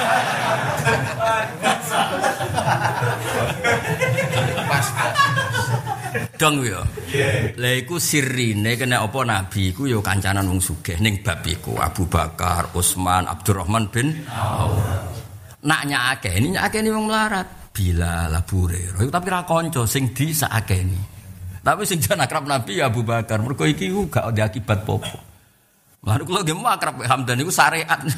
[6.35, 6.83] Dong yo.
[7.55, 12.07] Lah iku sirine kena apa nabi iku yo kancanan wong sugih ning bab iku Abu
[12.07, 14.75] Bakar, Utsman, Abdurrahman bin Auf.
[15.61, 17.47] Nak nyakeni nyakeni wong melarat.
[17.71, 18.91] Bila labure.
[18.99, 20.99] Tapi ra kanca sing disakeni.
[21.61, 23.39] Tapi sing jan akrab Nabi ya Abu Bakar.
[23.39, 25.15] Mergo iki ku gak ada akibat popo.
[26.01, 28.01] Lalu kalau dia mau akrab Hamdan itu syariat.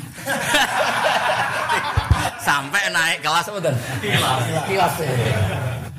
[2.47, 3.75] Sampai naik kelas apa dan?
[4.67, 4.95] Khilaf.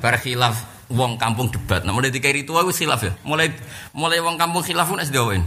[0.01, 1.81] Bar khilaf wong kampung debat.
[1.81, 3.13] Nah, mulai dikiri tua itu khilaf ya.
[3.25, 3.49] Mulai
[3.95, 5.43] mulai wong kampung khilaf pun SDWN.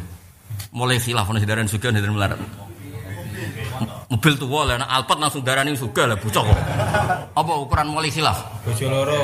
[0.75, 2.41] Mulai khilaf pun sedaran suka sedaran melarat.
[4.09, 6.49] Mobil tua lah, nah Alphard langsung darani suka lah, bucok.
[7.37, 8.41] Apa ukuran mulai khilaf?
[8.65, 9.23] Bojo loro.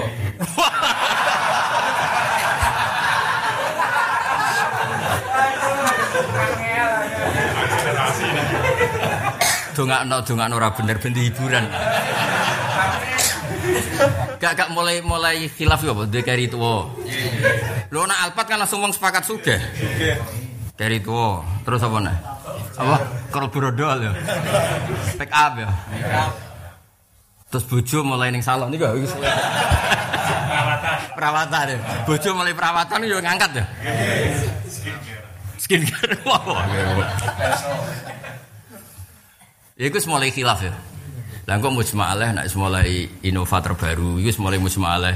[9.74, 11.66] Dongakno dongakno ora bener ben hiburan.
[14.38, 16.90] Gak gak mulai mulai khilaf ya apa kari tuwa.
[17.90, 19.60] Lho nak Alphard kan langsung wong sepakat sugih.
[20.74, 21.42] Kari tuwa.
[21.64, 22.16] Terus apa nih?
[22.74, 22.96] Apa?
[23.30, 24.12] Kalau brodol ya.
[25.16, 25.70] Pick up ya.
[27.50, 28.94] Terus bojo mulai ning salon niku ya.
[30.44, 30.96] Perawatan.
[31.14, 31.78] Perawatan ya.
[32.02, 33.64] Bojo mulai perawatan yo ngangkat ya.
[35.62, 36.18] Skincare.
[39.74, 40.74] Ya iku mulai khilaf ya.
[41.44, 45.12] Lah kok mujma'alah nek mulai inovator baru, iku mulai mujma'alah.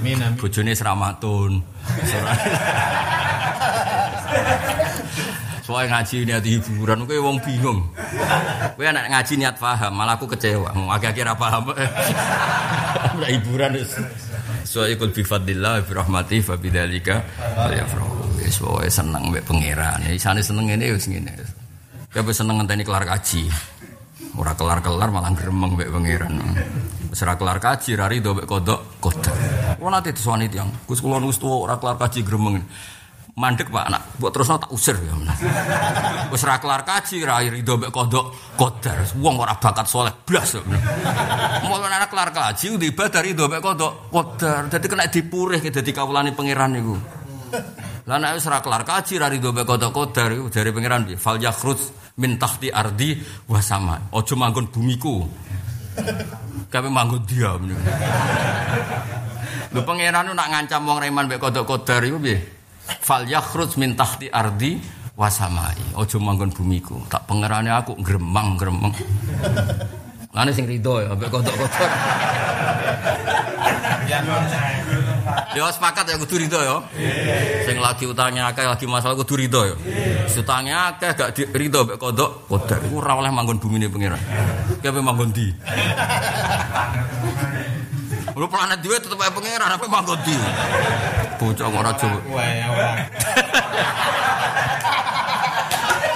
[0.00, 0.40] Amin amin.
[0.40, 1.60] Bojone seramatun.
[5.68, 7.84] Soalnya ngaji niat hiburan, kowe wong bingung.
[8.72, 10.72] Kowe anak ngaji niat paham, malah aku kecewa.
[10.72, 11.68] Mau akhir-akhir paham.
[13.18, 13.98] Nah hiburan wis.
[14.62, 18.40] Soalnya kul bi fadlillah bi rahmati fa bidzalika falyafrahu.
[18.40, 18.62] Wis
[18.94, 20.00] seneng mbek pangeran.
[20.06, 21.34] Ya isane seneng ngene wis ngene.
[22.14, 23.50] Kowe seneng ngenteni kelar kaji.
[24.38, 26.38] Ora kelar-kelar malah gremeng mbek pangeran.
[27.10, 29.34] Ora kelar kaji, ra rido mbek kodok kodok.
[29.82, 30.70] Ora nate diswani tiyang.
[30.86, 32.62] Gus kula wis tuwa ora kelar kaji gremeng.
[33.38, 35.14] Mandek Pak anak, buat terusno tak usir ya.
[36.30, 39.02] Wis ra kelar kaji, ra rido mbek kodok kodar.
[39.18, 40.54] Wong ora bakat soleh blas.
[41.62, 44.70] Mau anak kelar kaji udah ibadah rido mbek kodok kodar.
[44.70, 46.94] Dadi kena dipurih dadi kawulane pangeran niku.
[48.06, 51.18] Lah nek wis ora kelar kaji ra rido mbek kodok kodar iku jare pangeran piye?
[51.18, 53.96] Fal yakhruj min tahti ardi wa sama.
[54.10, 55.24] Aja manggon bumiku.
[56.68, 57.54] Kami manggon dia.
[59.68, 62.38] Lho pangeran nak ngancam wong reman mbek kodok kodar iku piye?
[63.00, 64.76] Fal yakhruj min tahti ardi
[65.14, 65.96] wa samai.
[65.96, 66.98] Aja manggon bumiku.
[67.06, 68.92] Tak pangerane aku gremang-gremeng.
[70.34, 71.54] Lane sing rido ya mbek kodok
[75.48, 75.56] kodar.
[75.56, 76.76] Ya sepakat ya kudu rido ya.
[77.64, 79.76] Sing lagi utangnya akeh lagi masalah kudu rido ya.
[80.38, 84.20] Utangnya akeh gak di, rido mbek kodok kodar iku ora oleh manggon bumine pangeran.
[84.78, 85.48] Ki ape manggon di.
[88.38, 90.36] Lu planet dhewe tetep ae pangeran ape manggon di.
[91.40, 91.92] Bocah kok ora.
[92.30, 92.66] Wah, ya.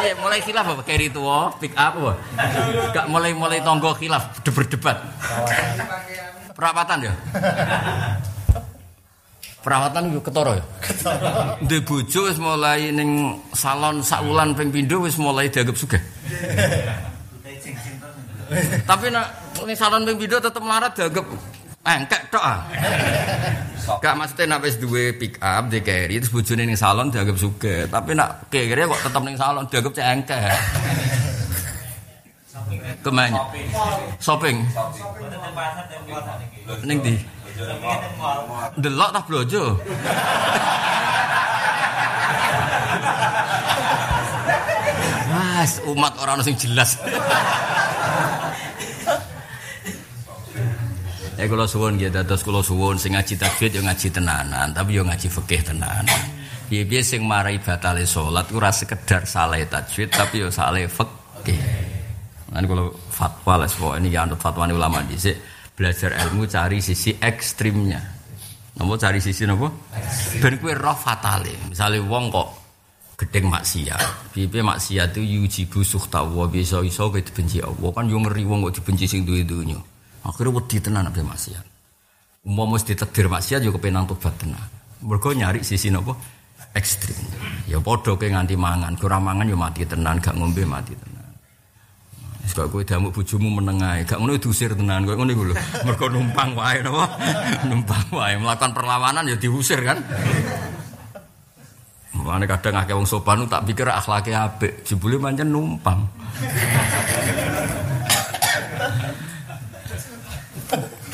[0.03, 2.19] Iya, mulai khilaf apa keri tua, pick up apa?
[2.91, 4.99] Gak mulai-mulai tonggo khilaf, berdebat.
[6.59, 7.15] Perawatan ya?
[9.63, 10.65] Perawatan yo ketara ya?
[11.63, 16.03] Ndek bojo wis mulai ning salon sakulan ping pindho wis mulai dianggap sugih.
[18.83, 19.31] Tapi nak
[19.63, 21.27] ning salon ping pindho tetep melarat dianggap
[21.87, 22.67] engkek tok ah.
[24.03, 27.87] Gak maksudnya nak wis duwe pick up di carry terus bojone ning salon dianggap sugih.
[27.87, 30.59] Tapi nak carry kok tetep ning salon dianggap cek engkek.
[33.07, 33.47] Kemanya?
[34.19, 34.67] Shopping.
[36.83, 37.15] Ning di.
[38.81, 39.65] Delok tak blojo.
[45.33, 46.97] Mas, umat orang sing jelas.
[51.41, 55.03] Ya kalau suwun gitu, terus kalau suwun sing ngaji tajwid yo ngaji tenanan, tapi yo
[55.03, 56.07] ngaji fikih tenanan.
[56.71, 61.59] Piye-piye sing marai batale salat ora sekedar salah tajwid, tapi yo salah fikih.
[62.53, 68.01] Kan kalau fatwa lah ini ya anut fatwa ulama dhisik belajar ilmu cari sisi ekstrimnya.
[68.73, 69.69] Nopo cari sisi nopo?
[70.41, 71.53] Ben kuwi roh fatale.
[71.69, 72.49] Misale wong kok
[73.21, 74.33] gedeng maksiat.
[74.33, 77.91] Piye maksiat itu yujibu suhta wa bisa iso kowe dibenci Allah.
[77.93, 79.77] Kan yo ngeri wong kok dibenci sing duwe dunya.
[80.25, 81.65] Akhirnya wedi tenan ape maksiat.
[82.43, 84.65] Umpama mesti ditedir maksiat yo kepenang tobat tenan.
[85.05, 86.17] Mergo nyari sisi nopo?
[86.73, 87.21] Ekstrim.
[87.69, 91.12] Ya padha kowe nganti mangan, kurang mangan yo mati tenan, gak ngombe mati tenan.
[92.51, 95.55] Kok kowe damuk bojomu menengae, gak ngono diusir tenan kowe ngono iku lho.
[95.87, 97.07] Mergo numpang wae napa?
[97.71, 100.03] numpang wae melakukan perlawanan ya diusir kan.
[102.13, 106.05] Mulane kadang akeh wong sopan tak pikir akhlake apik, jebule pancen numpang.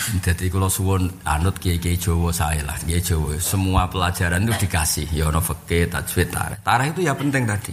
[0.08, 5.08] Jadi kalau suwon anut kiai kiai Jawa saya lah kiai Jawa semua pelajaran itu dikasih
[5.12, 7.72] ya ono fikih tajwid tarikh tarikh itu ya penting tadi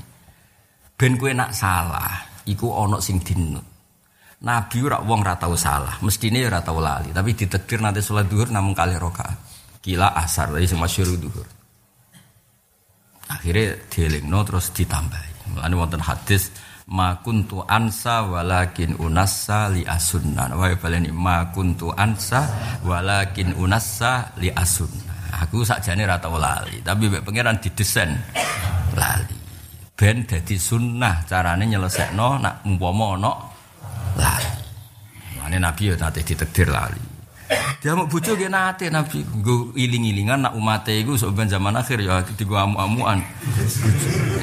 [0.95, 3.75] ben kue nak salah iku ono sing dinut
[4.43, 8.51] Nabi ora wong ora tau salah mestine ora tau lali tapi ditetir nanti sholat duhur
[8.51, 9.37] namun kali rakaat.
[9.79, 11.47] Kila asar tadi sing masyhur duhur.
[13.31, 15.55] Akhirnya dielingno terus ditambahi.
[15.55, 16.51] Mulane wonten hadis
[16.89, 20.51] ma kuntu ansa walakin unassa li asunna.
[20.51, 22.43] Wa baleni ma kuntu ansa
[22.83, 25.15] walakin unassa li asunna.
[25.41, 28.13] Aku sakjane ora tau lali tapi mek pangeran didesain
[28.93, 29.44] lali
[29.95, 33.31] ben dadi sunnah carane nyelesekno nak umpama ana.
[34.19, 34.51] Lali
[35.39, 37.15] Mane nabi ya nate ditakdir lali
[37.85, 39.21] dia mau bojo ge nate nabi.
[39.21, 43.21] Nggo iling-ilingan nak umate iku ben zaman akhir ya digo amu-amuan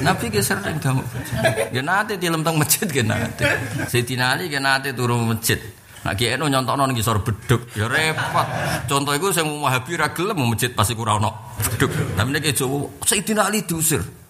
[0.07, 1.35] nabi ge sering damuk bojo.
[1.75, 3.43] Ge nate dilem teng masjid ge nate.
[3.91, 5.59] Sayyidina Ali ge nate turu masjid.
[6.07, 8.47] Nak ki eno nyontokno ning ngisor beduk ya repot.
[8.87, 11.91] Contoh iku sing Wahabi ra gelem masjid pas iku ora ono beduk.
[12.15, 14.22] Tapi nek Jawa Sayyidina Ali diusir.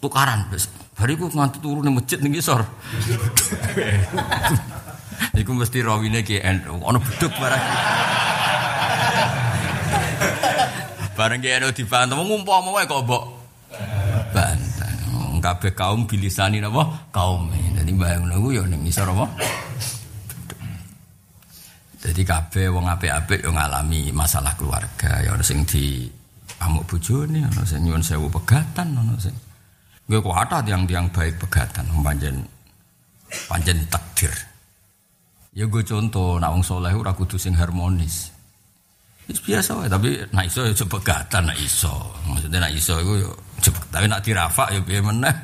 [0.00, 0.68] Tukaran wis.
[0.96, 2.60] Bariku nganti turu ning masjid ning ngisor.
[5.40, 6.40] Iku mesti rawine ki
[6.80, 7.64] ono beduk barang.
[11.16, 13.24] Bareng ki eno dibantah ngumpama wae kok mbok
[14.32, 14.84] bantah.
[15.36, 17.12] Kabeh kaum bilisani napa?
[17.12, 17.52] Kaum.
[17.76, 19.28] Dadi bayang ngono ya ning ngisor apa?
[22.06, 26.06] Jadi kabeh wong apik-apik yo ngalami masalah keluarga, ya ono sing di
[26.62, 29.34] amuk bojone, ono sing nyuwun sewu pegatan, ono sing
[30.06, 32.38] Gue kuat tiang-tiang baik pegatan panjen
[33.50, 34.30] panjen takdir.
[35.50, 38.30] Ya gue contoh, nak wong soleh ora kudu sing harmonis.
[39.26, 41.90] Wis biasa wae, tapi nak iso ya coba gatan nak iso.
[42.30, 45.34] Maksudnya nak iso iku yo coba tapi nak dirafak ya piye meneh.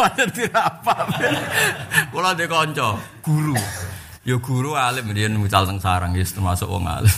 [0.00, 1.04] Padahal dirafak.
[2.08, 3.60] Kula de kanca, guru.
[4.24, 7.12] Ya guru alim riyen mucal teng sarang ya termasuk wong alim.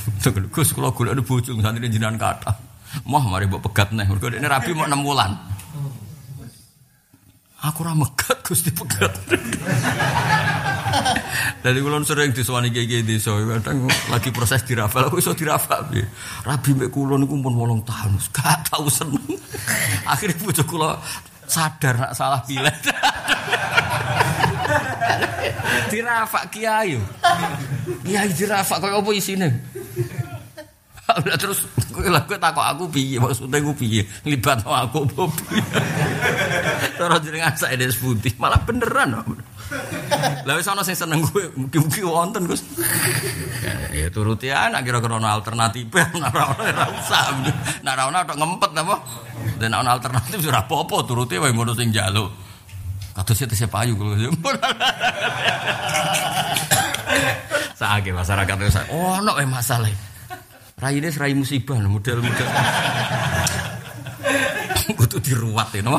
[0.50, 2.65] Gus kula golek bojo santri jenengan kathah.
[3.06, 4.06] Moh mari mbok pegat neh.
[4.06, 5.32] Mergo dekne rabi mau 6 wulan.
[7.66, 9.10] Aku ora megat Gusti pegat.
[11.64, 16.06] Dari kulon sering disuwani kiai desa, kadang lagi proses dirafal, aku iso dirafal piye.
[16.46, 19.34] Rabi mek kulon iku pun 8 tahun, gak tau seneng.
[20.06, 21.00] Akhirnya bojo kula
[21.48, 22.70] sadar nak salah pilih.
[25.90, 26.98] dirafak kiai.
[28.04, 29.48] Kiai dirafak koyo apa isine?
[31.22, 31.62] Udah terus
[31.94, 35.62] kowe lah kowe takok aku piye maksudnya aku piye libat aku piye.
[36.98, 39.14] Terus jenengan saya des putih malah beneran.
[40.42, 42.66] Lah wis ana sing seneng kowe mugi-mugi wonten Gus.
[43.94, 47.38] Ya turuti anak kira-kira alternatif nek ora ora usah.
[47.86, 47.94] Nek
[48.34, 48.96] ngempet apa.
[49.62, 52.34] Dan ana alternatif ora apa-apa turuti wae ngono sing njaluk.
[53.14, 54.18] Kados tese payu kulo.
[57.78, 60.15] Saake masyarakat wis ono wae masalah.
[60.76, 62.48] Rai ini serai musibah model-model.
[64.92, 65.96] Kudu diruat ya, no?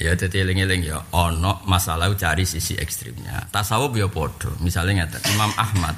[0.00, 3.52] Ya jadi eling-eling ya ono masalah cari sisi ekstrimnya.
[3.52, 4.56] Tasawuf ya podo.
[4.64, 5.96] Misalnya ngata Imam Ahmad.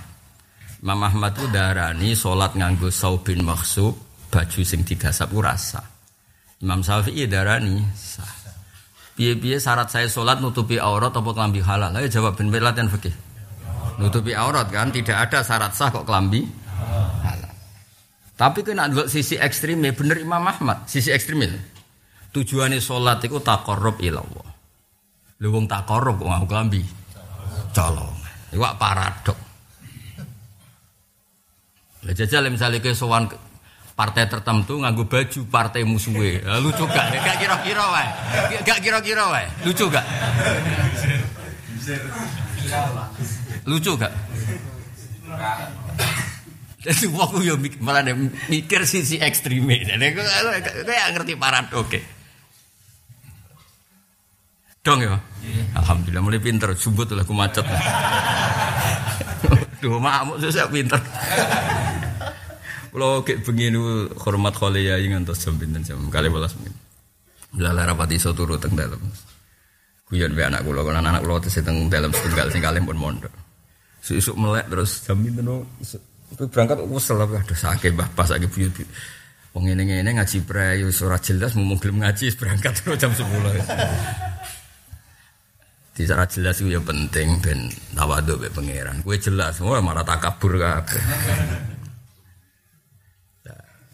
[0.82, 3.94] Imam Ahmad itu darani salat nganggo saubin maksub
[4.26, 5.86] baju sing digasap ku rasa.
[6.58, 8.26] Imam Syafi'i darani sah.
[9.14, 11.94] Piye-piye syarat saya salat nutupi aurat apa kelambi halal?
[11.94, 13.31] Ayo jawab ben latihan fikih.
[14.00, 16.48] Nutupi aurat kan tidak ada syarat sah kok kelambi
[17.24, 17.52] halal.
[18.36, 21.52] Tapi kena dulu sisi ekstrimnya bener Imam Ahmad, sisi ekstrimnya.
[22.32, 24.48] Tujuannya sholat itu takorup ilallah.
[25.44, 26.80] Lu wong takorup kok mau kelambi.
[27.76, 28.16] Colong.
[28.52, 29.38] Iku paradok.
[32.02, 33.30] Lah jajal misalnya ke sowan
[33.92, 36.42] partai tertentu nganggo baju partai musuhe.
[36.58, 37.14] Lucu gak?
[37.14, 38.08] Gak kira-kira wae.
[38.64, 39.46] Gak kira-kira wae.
[39.62, 40.04] Lucu gak?
[43.68, 44.12] Lucu gak?
[46.82, 48.02] Jadi waktu yo malah
[48.50, 49.94] mikir sisi ekstrimnya.
[49.94, 50.18] Jadi
[50.82, 51.94] kayak ngerti paradok.
[54.82, 55.14] Dong ya.
[55.78, 56.74] Alhamdulillah mulai pinter.
[56.74, 57.62] Subuh tuh aku macet.
[59.78, 60.98] Duh makmuk saya pinter.
[62.92, 63.78] Kalau kayak begini
[64.20, 66.74] hormat kholia yang ngantos jam pinten jam kali balas menit.
[67.54, 69.00] Bila rapati iso turu teng dalam.
[70.06, 73.32] Kuyon be anak kula, kan anak kula teng teng dalam setunggal sing kalih pun mondok.
[74.02, 75.62] Susuk melek terus jam pinten no.
[76.32, 78.74] berangkat kesel aduh sakit bah pas lagi buyut.
[79.52, 83.22] Wong ngene-ngene ngaji pre wis ora jelas mau gelem ngaji berangkat terus jam 10.
[85.92, 89.04] Di jelas itu ya penting ben tawadhu be pangeran.
[89.04, 91.04] Kue jelas, wah malah takabur kabeh.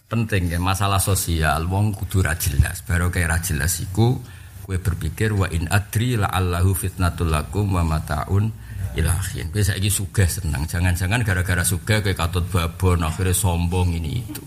[0.08, 4.16] penting ya masalah sosial wong kudu ra jelas baru kayak ra jelas iku
[4.64, 8.48] kue berpikir wa in adri la allahu fitnatul lakum wa mataun
[8.96, 14.44] ilahin kue saiki sugih senang jangan-jangan gara-gara sugih kue katut babon akhirnya sombong ini itu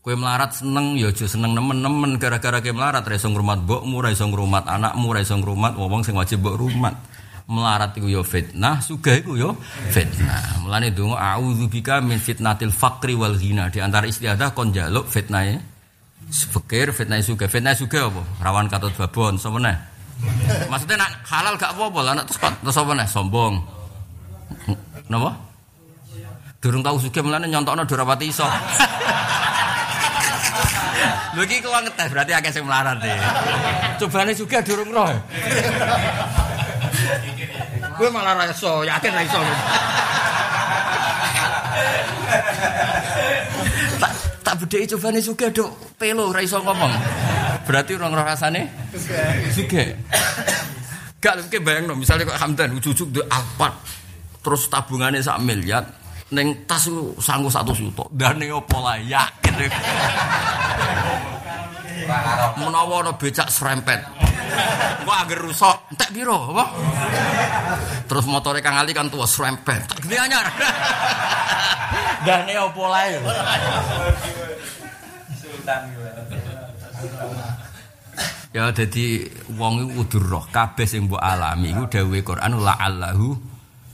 [0.00, 4.10] kue melarat seneng ya aja seneng nemen-nemen gara-gara kue melarat ra iso ngrumat mbokmu ra
[4.10, 6.94] anakmu ra iso ngrumat wong sing wajib mbok rumat
[7.50, 9.50] melarat iku ya fitnah, sugih iku ya
[9.90, 10.62] fitnah.
[10.62, 13.66] Mulane donga auzuubika min fitnatil faqri wal ghina.
[13.74, 15.58] Di antara istiadah kon njaluk fitnahe
[16.30, 17.50] fakir, fitnah sugih.
[17.50, 18.22] Fitnah sugih apa?
[18.38, 19.89] Rawan katut babon, meneh?
[20.70, 23.08] Maksudnya nak halal gak apa-apa lah, nak terus terus apa meneh?
[23.08, 23.54] Sombong.
[25.10, 25.30] Napa?
[26.60, 28.44] Durung tahu sugih mulane nyontokno durapati iso.
[31.34, 33.14] Lho iki kok ngetes berarti akeh sing melarat e.
[34.02, 35.08] Cobane sugih durung roh.
[37.96, 39.40] Gue malah ra yakin ra iso.
[44.00, 44.12] tak
[44.44, 46.92] tak bedheki cobane sugih dok pelo ra iso ngomong.
[47.70, 48.66] Berarti orang roh rasane
[49.54, 49.94] sugih.
[51.22, 53.78] Gak lu bayang no, misalnya kok Hamdan ujuk-ujuk di Alphard
[54.40, 55.84] terus tabungannya sak miliar
[56.32, 59.68] neng tas lu sanggup satu juta dan neng opo lah yakin
[62.56, 64.00] menawa ono becak serempet
[65.06, 65.94] Wah, agar rusak.
[65.94, 66.74] Tak biro, apa?
[68.04, 69.86] Terus motornya Kang Ali kan tua serempet.
[69.88, 70.44] Tak gede anyar.
[72.26, 73.16] Dan opo lae.
[78.50, 83.38] Ya jadi wong iku kudu roh kabeh sing mbok alami iku dawuhe Quran la allahu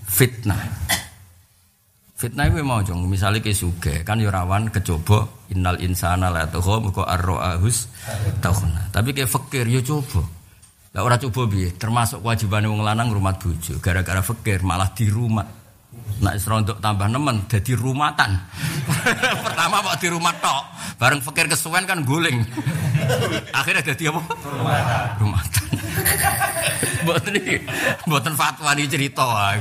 [0.08, 0.56] fitnah.
[2.16, 6.88] Fitnah itu mau jong, misalnya ke suge kan yo rawan kecoba innal insana la tuhu
[6.88, 7.92] muka arroahus
[8.40, 8.88] tahuna.
[8.88, 10.24] Tapi ke fakir yo coba.
[10.96, 11.76] Lah ora coba piye?
[11.76, 13.76] Termasuk kewajiban wong lanang rumah bojo.
[13.84, 15.44] Gara-gara fakir malah di rumah.
[16.16, 18.40] Nak untuk tambah nemen jadi rumatan.
[19.44, 20.64] Pertama mau di rumah tok.
[20.96, 22.40] Bareng fakir kesuwen kan guling.
[23.52, 24.24] Akhirnya jadi apa?
[24.24, 25.20] Rumatan.
[25.20, 25.64] Rumatan.
[27.06, 27.62] Mboten iki,
[28.08, 29.54] mboten fatwa iki cerita.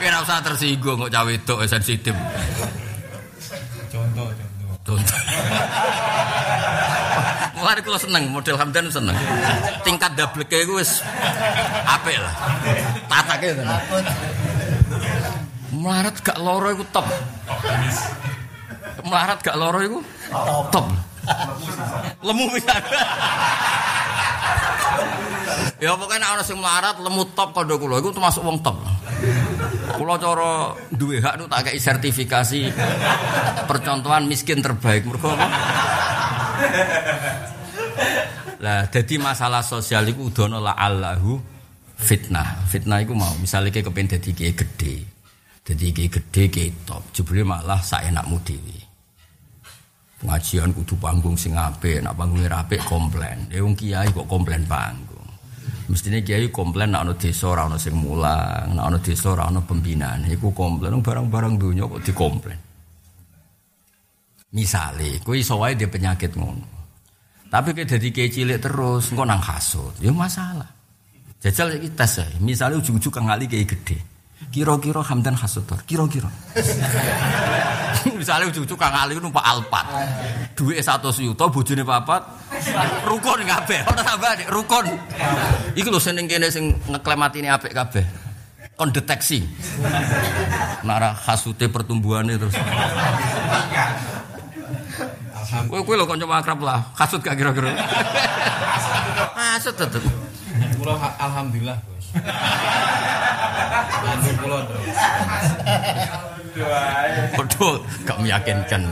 [0.00, 2.16] Kira usah tersinggung kok cawe itu sensitif.
[3.90, 4.72] Contoh, contoh.
[4.80, 5.20] Contoh.
[7.60, 9.12] Mulai kalau seneng, model Hamdan seneng.
[9.84, 11.04] Tingkat double ke gue wis
[11.84, 12.32] apik lah.
[13.04, 13.76] Tatake tenan.
[15.70, 17.06] Melarat gak loro iku top.
[19.06, 19.98] Melarat gak loro iku
[20.74, 20.86] top.
[22.26, 22.74] Lemu bisa.
[25.80, 28.76] ya pokoknya ana sing melarat lemu top kandha kula iku termasuk wong top.
[29.96, 32.60] Kula cara duwe hak nu tak kei sertifikasi
[33.68, 35.06] percontohan miskin terbaik.
[35.06, 35.46] Mergo apa?
[38.60, 41.40] Lah jadi masalah sosial iku udono la Allahu
[41.96, 42.64] fitnah.
[42.68, 45.09] Fitnah iku mau misalnya kayak kepen dadi gede.
[45.60, 47.02] Dadi kiai gede kiai top.
[47.12, 48.78] Jebule malah saenakmu dhewe.
[50.20, 53.48] Pengajian kudu panggung sing apik, nak panggungnya apik komplain.
[53.48, 55.28] Ya wong kiai kok komplain panggung.
[55.88, 60.28] Mestinya kiai komplain nak ana desa ora ana sing mulang, nak ana desa ora pembinaan.
[60.28, 62.60] Iku komplain barang-barang dunya kok dikomplain.
[64.50, 66.66] Misale, kowe iso dia penyakit ngono.
[67.50, 70.66] Tapi kayak jadi kayak cilik terus, engkau nang hasut, ya masalah.
[71.42, 72.26] Jajal iki tes ya.
[72.38, 73.98] Misalnya ujung-ujung kang ali kayak gede.
[74.48, 76.32] Kira-kira Hamdan hasut tor, kira-kira.
[78.20, 79.84] Misalnya ujung-ujung kang ali numpak Alphard.
[80.56, 82.24] Duit satu juta, bojone papat.
[83.04, 83.84] Rukun kabeh.
[83.84, 84.88] Ora tambah rukun.
[85.76, 88.02] Iku lho seneng kene sing ngeklaim atine apik kabeh.
[88.80, 89.44] Kon deteksi.
[90.88, 92.56] Nara hasute pertumbuhannya terus.
[95.68, 96.80] Kowe kowe lho kanca akrab lah.
[96.96, 97.76] Kasut gak kira-kira?
[99.36, 100.29] Kasut tetep.
[100.90, 102.06] Kula ha- alhamdulillah, Bos.
[104.02, 104.98] Bantu kula terus.
[107.38, 108.82] Waduh, gak meyakinkan.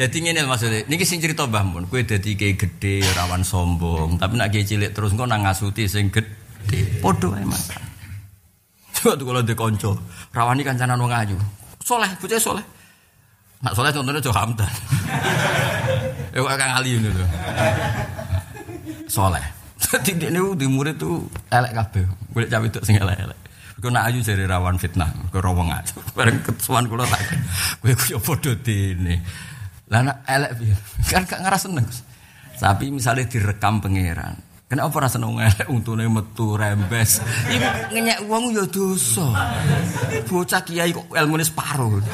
[0.00, 4.16] Jadi ngene lho maksudnya, niki sing cerita Mbah Mun, kowe dadi kiai gede, rawan sombong,
[4.16, 7.04] tapi nak kiai cilik terus engko nang ngasuti sing gede.
[7.04, 7.44] Padha ae.
[8.96, 9.92] Coba tuh kalau dikonco,
[10.32, 11.36] rawani kancanan wong ayu.
[11.84, 12.64] Soleh, bocah soleh.
[13.60, 14.72] Nak soleh contohnya Jo Hamdan.
[16.32, 17.28] Ya kok Kang Ali ini tuh.
[19.04, 19.57] Soleh.
[20.04, 22.04] Dia ini di murid tuh elek kabeh.
[22.32, 23.38] Boleh cawe itu sing elek-elek.
[23.78, 25.94] Kau nak ayu jadi rawan fitnah, kau rawang aja.
[26.18, 27.22] Bareng kesuan kulo tak,
[27.78, 29.14] kue kue bodoh ini.
[29.88, 30.74] Lah nak elek piye?
[31.14, 31.86] Kan gak ngeras seneng.
[32.58, 34.34] Tapi misalnya direkam pangeran,
[34.68, 37.24] Kenapa ora seneng elek untune metu rembes.
[37.48, 39.24] Iku ngenyek wong ya dosa.
[40.28, 42.04] Bocah kiai kok ilmune separo.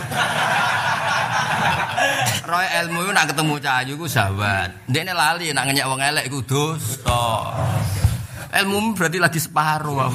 [2.44, 4.68] Roy ilmu iku nak ketemu cahayu iku sahabat.
[4.92, 7.24] Ndekne lali nak ngenyek wong elek iku dosa.
[8.52, 10.12] Ilmu berarti lagi separo.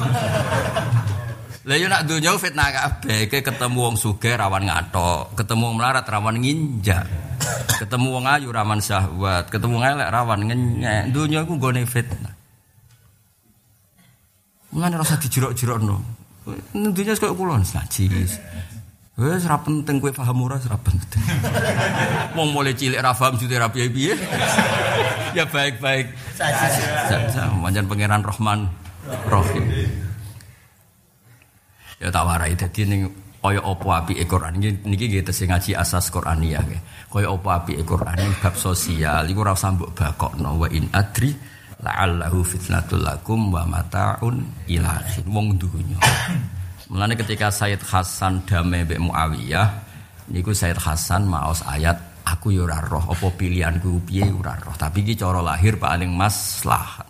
[1.60, 6.06] Lah yo nak donya fitnah kabeh, Ke ketemu wong sugih rawan ngatok, ketemu wong melarat
[6.06, 7.04] rawan nginjak.
[7.82, 11.02] Ketemu wong ayu rawan syahwat, ketemu wong elek rawan ngenyek.
[11.10, 12.34] Donya iku nggone fitnah.
[14.70, 15.98] Mulane rasa dijerok-jerokno.
[16.72, 18.06] Dunya koyo kula ngaji.
[19.20, 21.20] Wes ora penting kowe paham ora ora penting.
[22.40, 24.16] Wong mulai cilik ra paham jute ra piye-piye.
[25.36, 27.52] ya baik-baik saja.
[27.52, 28.64] Manjan pangeran Rahman
[29.28, 29.64] Rahim.
[32.00, 33.12] Ya tak warai dadi ning
[33.44, 36.80] kaya apa apike Quran iki niki nggih tesih ngaji asas Qur'aniyah nggih.
[37.12, 41.36] Kaya apa apike Quran ing bab sosial iku ora usah mbok bakokno wa in adri
[41.84, 46.00] la'allahu fitnatul lakum wa mataun ilahin wong dunya.
[46.90, 49.68] Mulane ketika Said Hasan damai mbek Muawiyah
[50.34, 51.94] niku Said Hasan maos ayat
[52.26, 54.74] aku yo ora roh apa pilihanku piye ora roh.
[54.74, 57.06] Tapi iki cara lahir paling maslahat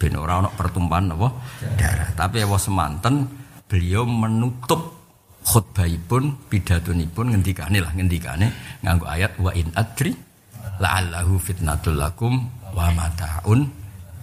[0.00, 1.28] ben ora ono pertumpahan apa?
[1.76, 2.08] Darah.
[2.16, 3.28] Tapi ewa semanten
[3.68, 4.96] beliau menutup
[5.44, 8.48] khutbahipun pidatunipun ngendikane lah ngendikane
[8.80, 10.16] nganggo ayat wa in adri
[10.80, 13.68] la'allahu fitnatul lakum wa mataun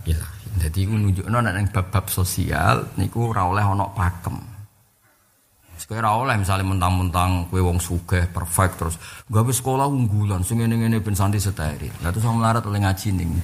[0.10, 4.55] ilah jadi nunjukno ning bab-bab sosial niku ora ana pakem
[5.86, 8.96] Kowe ora oleh misalnya mentang-mentang kowe wong sugih perfect terus
[9.30, 11.94] gawe sekolah unggulan sing ngene-ngene ben santri steril.
[12.02, 13.38] Lah terus wong melarat oleh ngaji ning?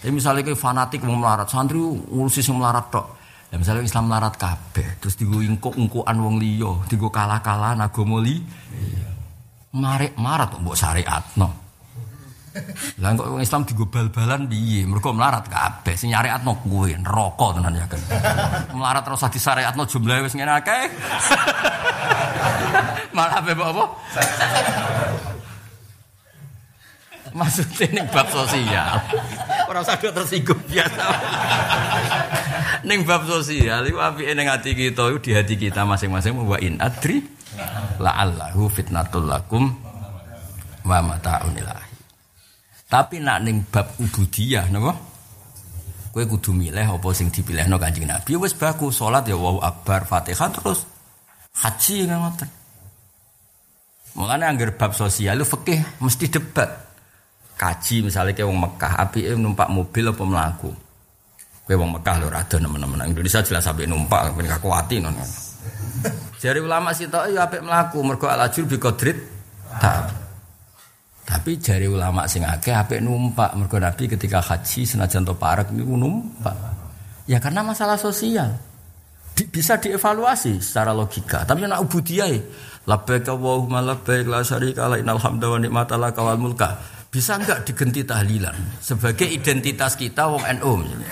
[0.00, 3.06] Tapi misalnya kowe fanatik wong melarat, santri ngurusi sing melarat tok.
[3.52, 8.40] Ya misalnya Islam melarat kabeh, terus digo ingkuk-ingkukan wong liya, digo kalah-kalahan agama li.
[9.74, 11.63] Marek marat mbok syariatno.
[13.02, 14.86] Lah kok wong Islam digo bal-balan piye?
[14.86, 15.98] Mergo melarat kabeh.
[15.98, 18.00] Sing nyariatno kuwe neraka tenan ya kan.
[18.78, 20.86] Melarat terus disyariatno jumlahe wis ngene akeh.
[23.16, 23.84] Malah ape apa?
[27.34, 28.94] Maksudnya ning bab sosial.
[29.66, 31.04] Ora usah do tersinggung biasa.
[32.86, 36.78] ning bab sosial iku apike ning ati kita iku di hati kita masing-masing wa in
[36.78, 37.26] adri
[37.98, 39.66] la'allahu fitnatul lakum
[40.86, 41.83] wa mata'un ilahi.
[42.88, 44.92] Tapi nak ning bab ubudiyah napa?
[46.14, 50.46] Kowe kudu milih apa sing dipilihno Kanjeng Nabi wis bagus salat ya wau akbar Fatihah
[50.54, 50.86] terus
[51.58, 52.48] haji kan ngoten.
[54.14, 56.70] Mulane angger bab sosial lu fikih mesti debat.
[57.58, 60.70] Kaji misalnya kayak wong Mekah, api numpak mobil apa melaku.
[61.66, 63.10] Kayak wong Mekah lho rada nemen-nemen.
[63.10, 65.18] Indonesia jelas sampai numpak, ben kakuati non.
[66.38, 69.18] Jari ulama sih tau ya melaku, mergo alajur bi kodrit.
[69.82, 70.23] Tak.
[71.24, 75.96] Tapi jari ulama sing akeh apik numpak, mergo Nabi ketika haji senajan to parek niku
[75.96, 76.52] numpak.
[77.24, 78.52] Ya karena masalah sosial.
[79.32, 81.42] Di, bisa dievaluasi secara logika.
[81.48, 82.38] Tapi nek ubudiyah ya,
[82.86, 86.76] labbaik Allahumma labbaik la syarika la innal hamda wa ni'mata laka wal mulka.
[87.08, 91.08] Bisa enggak digenti tahlilan sebagai identitas kita wong NU misalnya.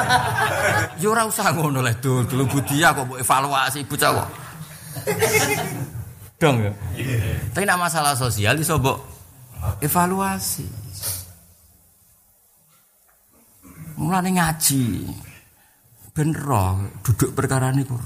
[1.02, 4.28] Yo ora usah ngono leh dul, dulu budiyah kok evaluasi bocah kok.
[6.40, 6.72] Dong ya.
[7.52, 9.15] Tapi nak masalah sosial iso mbok
[9.80, 10.66] evaluasi.
[13.96, 14.84] Mulane ngaji.
[16.16, 17.96] Ben roh duduk perkara niku.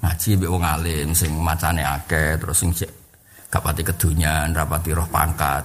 [0.00, 3.06] Ngaji mbek wong alim sing macane akeh terus sing cek
[3.52, 5.64] gak pati kedunyan, rapati roh pangkat.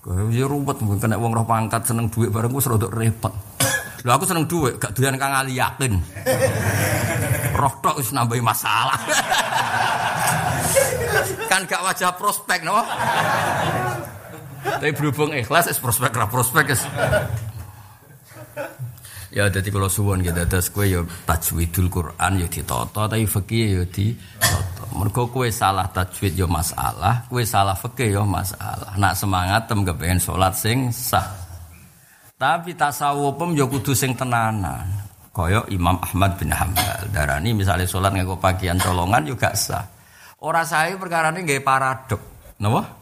[0.00, 3.34] Kowe yo ruwet mungkin kena wong roh pangkat seneng dhuwit bareng wis rada repot.
[4.00, 5.92] Lho aku seneng dhuwit, gak doyan kang ali yakin.
[7.52, 8.96] Roh tok wis nambahi masalah.
[11.60, 12.80] kan gak wajah prospek no.
[14.60, 16.82] Tapi berhubung ikhlas es prospek ra prospek es.
[19.30, 23.84] Ya dadi kalau suwon gitu terus kowe ya tajwidul Quran ya ditata tapi fikih ya
[23.86, 24.84] ditata.
[24.96, 28.96] Mergo kowe salah tajwid ya masalah, kowe salah fikih ya masalah.
[28.98, 31.28] Nak semangat tem kepengen salat sing sah.
[32.40, 34.88] Tapi tasawuf pem ya kudu sing tenanan.
[35.30, 39.99] Kaya Imam Ahmad bin Hambal darani misalnya salat nganggo pakaian colongan juga sah.
[40.40, 40.64] Ora
[40.96, 42.20] perkara ini nggih paradok.
[42.64, 42.96] Napa?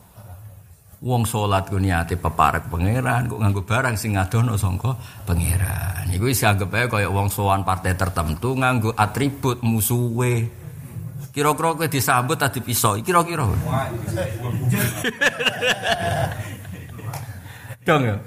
[0.99, 6.11] Wong salat ku niate peparek pangeran kok nganggo barang sing ngadono sangka pangeran.
[6.11, 10.51] Iku wis anggap ae kaya wong sowan partai tertentu nganggo atribut musuhe.
[11.31, 13.47] Kira-kira kowe disambut tadi pisau, kira-kira.
[17.87, 18.19] Dong ya.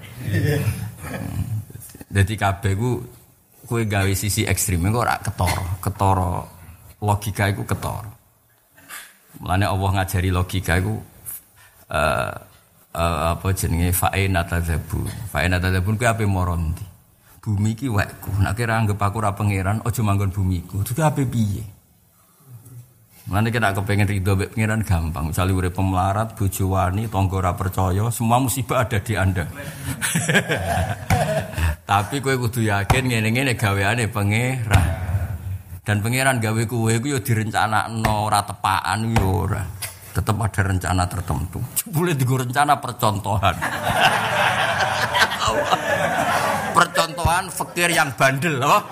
[2.07, 3.03] Jadi kabeh ku
[3.67, 6.47] kowe gawe sisi ekstrim kok ora ketara, ketara
[7.03, 7.67] logika iku.
[9.41, 10.95] Mulane Allah ngajari logika iku
[11.91, 12.31] eh
[12.95, 15.09] uh, apa jenenge fa'ina tadzabun.
[15.33, 16.85] Fa'ina tadzabun kuwi ape moronti.
[17.41, 18.37] Bumi iki wekku.
[18.37, 20.85] Nek kira anggap aku ora pangeran, aja manggon bumiku.
[20.85, 21.65] Itu ape piye?
[23.25, 25.33] Mulane kena kepengen ridho mbek pangeran gampang.
[25.33, 29.45] Misalnya urip pemelarat, bojo wani, tangga ora percaya, semua musibah ada di Anda.
[31.89, 34.90] Tapi kowe kudu yakin ngene-ngene gaweane pangeran.
[35.81, 39.65] Dan pangeran gawe kowe iku yo direncanakno ora tepakan yo ora
[40.11, 41.57] tetap ada rencana tertentu.
[41.89, 43.55] Boleh digo rencana percontohan.
[46.77, 48.83] percontohan fakir yang bandel, loh.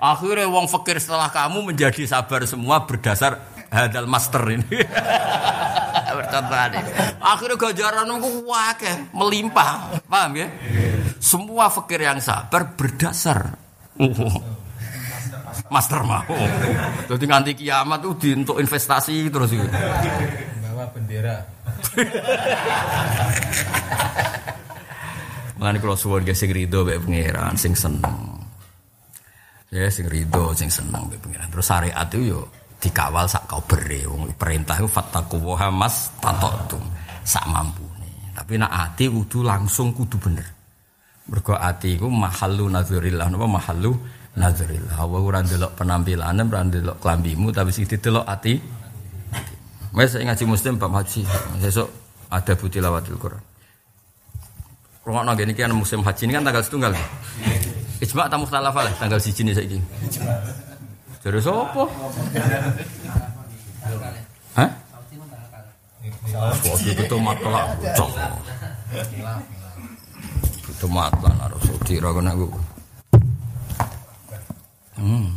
[0.00, 3.36] Akhirnya wong fakir setelah kamu menjadi sabar semua berdasar
[3.68, 4.64] hadal master ini.
[6.16, 6.90] percontohan ini.
[7.20, 8.16] Akhirnya
[8.48, 10.48] wakeh melimpah, paham ya?
[11.20, 13.58] Semua fakir yang sabar berdasar.
[15.70, 16.26] Master mau.
[17.06, 19.64] Jadi nganti kiamat tuh di untuk investasi terus itu.
[20.66, 21.38] Bawa bendera.
[25.56, 28.42] Mulane kula suwun ge sing rido mek pangeran, sing seneng.
[29.70, 31.48] Ya sing rido, sing seneng mek pangeran.
[31.52, 32.40] Terus syariat itu yo
[32.80, 36.80] dikawal sak kabere wong perintah itu fattaku wa mas tatotum
[37.22, 38.32] sak mampune.
[38.32, 40.48] Tapi nak ati kudu langsung kudu bener.
[41.28, 43.92] Mergo ati iku mahallu nadzurillah napa mahallu
[44.36, 44.98] nadzurillah.
[45.00, 48.60] Wa ora ndelok penampilane, ora ndelok klambimu tapi sing didelok ati.
[49.90, 51.26] Wes ngaji muslim bab haji.
[51.58, 51.88] Besok
[52.30, 53.42] ada butilawatil Quran.
[55.00, 56.92] Rumah naga ini kan musim haji ini kan tanggal setunggal.
[58.00, 59.52] Ijma tamu mukhtalaf lah tanggal siji ini.
[61.20, 61.84] Jadi sopo?
[64.56, 64.70] Hah?
[66.40, 68.10] Waktu itu matlah bocok.
[70.70, 72.48] Itu matlah harus dira kena gue.
[75.00, 75.32] Hmm.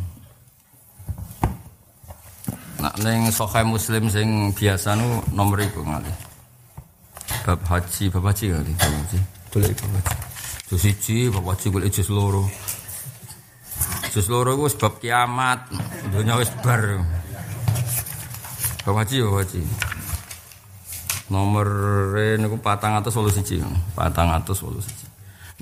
[2.83, 6.11] Nak neng sokai muslim sing biasa nu nomor iku ngalih.
[7.47, 9.19] bab haji, bab haji kan bab haji.
[9.55, 10.15] Golek bab haji.
[10.67, 12.43] Jus siji, bab haji golek jus loro.
[14.11, 15.71] Jus loro iku wis bab kiamat,
[16.11, 17.03] dunya wis bar.
[18.83, 19.63] Bab haji bab haji.
[21.31, 21.67] Nomor
[22.35, 23.63] niku 481.
[23.95, 25.02] 481.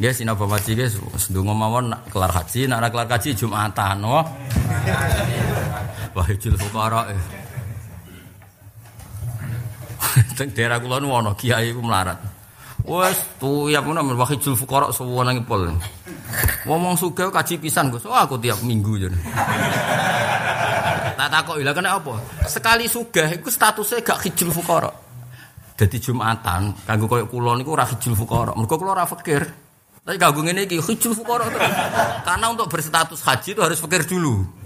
[0.02, 4.26] Nggih sinau bab haji guys, sedonga mawon nak kelar haji, nak kelar haji Jumatan, wah.
[6.18, 7.14] Wahidul fuqara.
[7.14, 7.22] eh.
[10.34, 12.18] Teng daerah kula nu ana kiai ku melarat.
[12.82, 15.70] Wes tuyap ngono men wahidul fuqara sewenang pol.
[16.66, 18.10] Ngomong sugih kaji pisan Gus.
[18.10, 19.14] Wah aku tiap minggu jan.
[21.14, 22.18] Tak takok lha kena apa?
[22.49, 24.89] Sekali sugih iku statusnya gak hijul fuqara.
[25.78, 28.58] Dadi Jumatan kanggo koyo kula niku ora hijul fuqara.
[28.58, 29.61] Mergo kula ora fakir.
[30.02, 31.49] Tapi kanggo ngene iki hijul terus.
[32.26, 34.62] Karena untuk berstatus haji itu harus fakir dulu.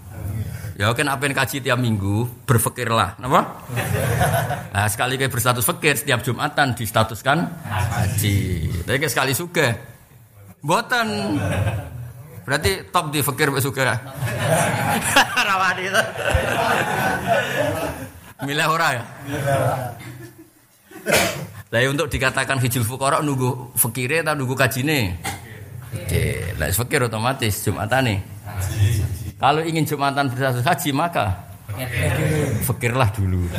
[0.75, 3.41] Ya kan apa yang kaji tiap minggu berfikirlah, apa?
[4.75, 8.67] Nah sekali kayak berstatus fakir setiap jumatan distatuskan haji.
[8.83, 9.71] Tapi kayak sekali suge,
[10.59, 11.39] boten.
[12.43, 13.88] Berarti top di fakir suge.
[15.47, 16.03] Rawani itu.
[18.43, 19.03] Milih ora ya.
[21.76, 25.19] Lah ya untuk dikatakan hijul fuqara nunggu fakire atau nunggu kajine?
[25.91, 28.23] Oke, lah fakir otomatis jumatane.
[29.36, 31.36] Kalau ingin Jumatan berstatus haji maka
[32.63, 33.51] fikirlah dulu.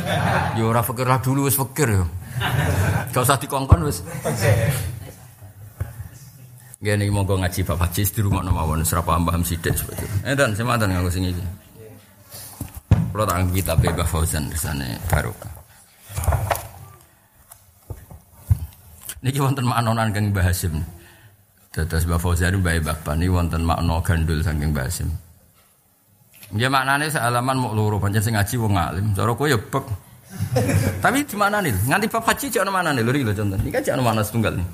[0.57, 2.05] Ya ora fikirlah dulu wis fikir ya.
[3.13, 4.01] Gak usah dikongkon wis.
[6.81, 10.17] Gini monggo ngaji bab haji di rumah mawon ora paham paham sithik seperti itu.
[10.25, 11.45] Eh dan sematan nganggo sing iki.
[13.13, 15.53] Kalau tak kitab Mbah Fauzan di sana barokah.
[19.25, 20.77] Niki wonten maknonan kang Mbah Hasim.
[21.73, 25.09] Dados Mbah Fauzan Mbah Bapak niki wonten makna gandul saking Mbah Hasim.
[26.55, 29.05] Ya maknane sealaman mau loro pancen sing ngaji wong alim.
[29.17, 29.85] Cara kowe ya bek.
[31.03, 31.73] Tapi di mana nih?
[31.87, 33.03] Nganti bab haji cek ana mana nih?
[33.03, 33.57] Lho lho contoh.
[33.57, 34.67] Ini kan cek ana mana setunggal nih.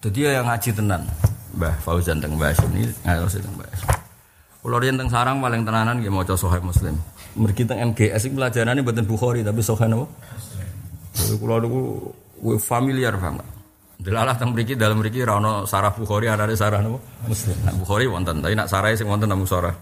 [0.00, 1.02] Jadi yang ngaji tenan.
[1.50, 3.88] Mbah Fauzan teng Mbah Hasim ini ngalos teng Mbah Hasim.
[4.60, 6.96] Kulo riyen teng sarang paling tenanan nggih maca Sahih Muslim.
[7.36, 10.08] Mergi teng MGS iki pelajarane mboten Bukhari tapi Sahih napa?
[11.14, 11.80] Jadi kulo niku
[12.58, 13.46] familiar banget.
[14.00, 16.96] Delalah teng mriki dalam mriki ra ono sarah Bukhari anane sarah napa?
[17.28, 17.56] Muslim.
[17.68, 19.76] Nak Bukhari wonten, tapi nak sarah sing wonten namung sarah.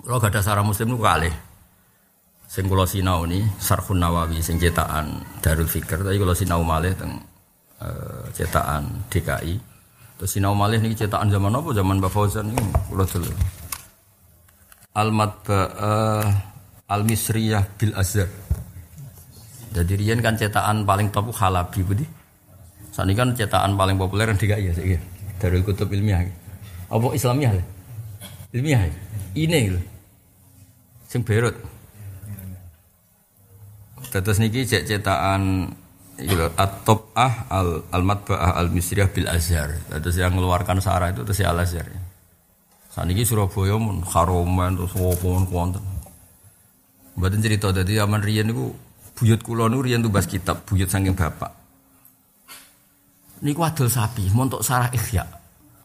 [0.00, 1.34] Kulo gak ada sarah Muslim niku kalih.
[2.48, 7.12] Sing kula sinau ni Sarhun Nawawi sing cetakan Darul Fikr, tapi kula sinau malih teng
[7.84, 9.60] eh, cetakan DKI.
[10.16, 11.76] Terus sinau malih niki cetakan zaman apa?
[11.76, 13.28] Zaman Mbak Fauzan ini kula dulu.
[14.96, 16.24] Al Matba'ah
[16.88, 18.32] Al Misriyah bil Azhar.
[19.78, 22.06] Jadi riyen kan cetakan paling top Halabi budi.
[22.90, 25.00] Saat ini kan cetakan paling populer yang DKI ya.
[25.38, 26.26] Darul Kutub Ilmiah.
[26.90, 27.52] Apa Islamiyah?
[27.54, 27.64] ya?
[28.58, 28.90] Ilmiah.
[28.90, 28.94] ya?
[29.38, 29.80] Ini lho.
[31.06, 31.54] Sing berut.
[34.10, 35.70] Terus niki cek cetakan
[36.18, 39.70] Iya, At-Tob'ah al al matba'ah al misriyah bil azhar.
[39.86, 41.86] Terus yang mengeluarkan sarah itu terus al azhar.
[42.90, 45.84] Saat ini Surabaya mun haroman terus wopo mun kuanten.
[47.14, 48.74] Mboten cerita dadi aman riyen niku
[49.18, 51.50] buyut kula niku riyen tumbas kitab buyut saking bapak.
[53.42, 55.26] Niku adol sapi, montok sarah ikhya.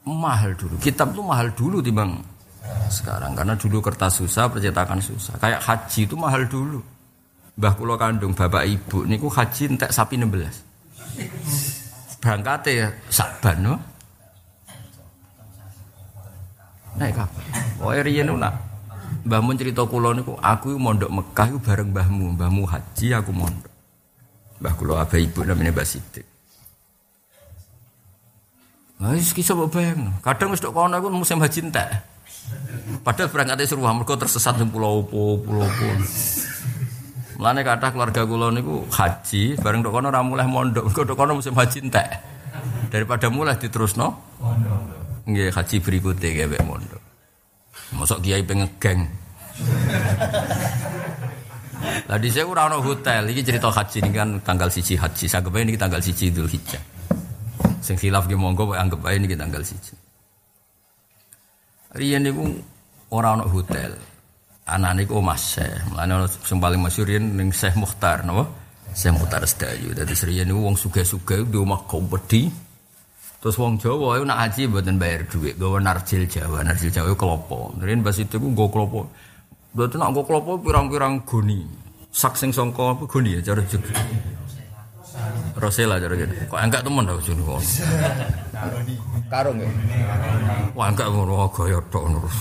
[0.05, 0.77] Mahal dulu.
[0.77, 2.21] Kitab tuh mahal dulu timbang
[2.91, 5.33] sekarang karena dulu kertas susah, percetakan susah.
[5.41, 6.77] Kayak haji itu mahal dulu.
[7.57, 12.21] Mbah kula kandung bapak ibu niku haji entek sapi 16.
[12.21, 12.73] Berangkate
[13.09, 13.75] Saban no.
[16.97, 17.45] Naik kapan?
[17.81, 18.53] Pokoke riyen nak
[19.23, 23.71] Mbahmu cerita kula niku aku mondok Mekah iku bareng mbahmu, mbahmu haji aku mondok.
[24.59, 26.25] Mbah kula abah ibu namanya Mbak Sidik.
[29.03, 30.15] Nah, kisah mbok bayang.
[30.23, 31.87] Kadang wis tok kono iku musim haji entek.
[33.03, 35.87] Padahal berangkatnya seru mergo tersesat ning pulau opo, pulau opo.
[37.35, 41.39] Mulane kata keluarga kula niku haji, bareng tok kono ora mulai mondok, mergo tok kono
[41.39, 42.07] musim haji entek.
[42.87, 44.19] Daripada mulai diterusno.
[45.27, 47.02] Nggih haji berikutnya kayak mondok.
[47.93, 49.05] Mosok kiai pengen geng.
[52.07, 55.25] Lah di saya ora hotel, iki cerita haji ini kan tanggal siji haji.
[55.27, 56.81] Sanggep niki tanggal siji Idul Hijjah.
[57.83, 59.93] Sing khilaf ge monggo pokoke anggap ae niki tanggal siji.
[61.93, 62.47] Riyen niku
[63.13, 63.93] ora ono hotel.
[64.63, 65.91] Anane iku Mas Syekh.
[65.91, 68.47] Mulane sing paling masyhur riyen ning Syekh Mukhtar napa?
[68.95, 69.91] Syekh Mukhtar Sedayu.
[69.91, 72.47] Dadi riyen niku wong sugih-sugih di omah kompedi.
[73.43, 77.19] Terus wong Jawa itu nak haji mboten bayar duit, gawa narjil Jawa, narjil Jawa itu
[77.19, 77.75] kelopo.
[77.75, 79.03] Riyen pas itu ku nggo kelopo.
[79.75, 81.59] Mboten nak nggo kelopo pirang-pirang goni.
[82.07, 83.83] Sak sing sangka apa goni ya cara juk.
[85.59, 86.31] Rosela cara gitu.
[86.47, 87.59] Kok enggak temen jane kono.
[89.27, 89.67] Karung ya.
[90.71, 92.37] Wah enggak ngono gaya tok terus.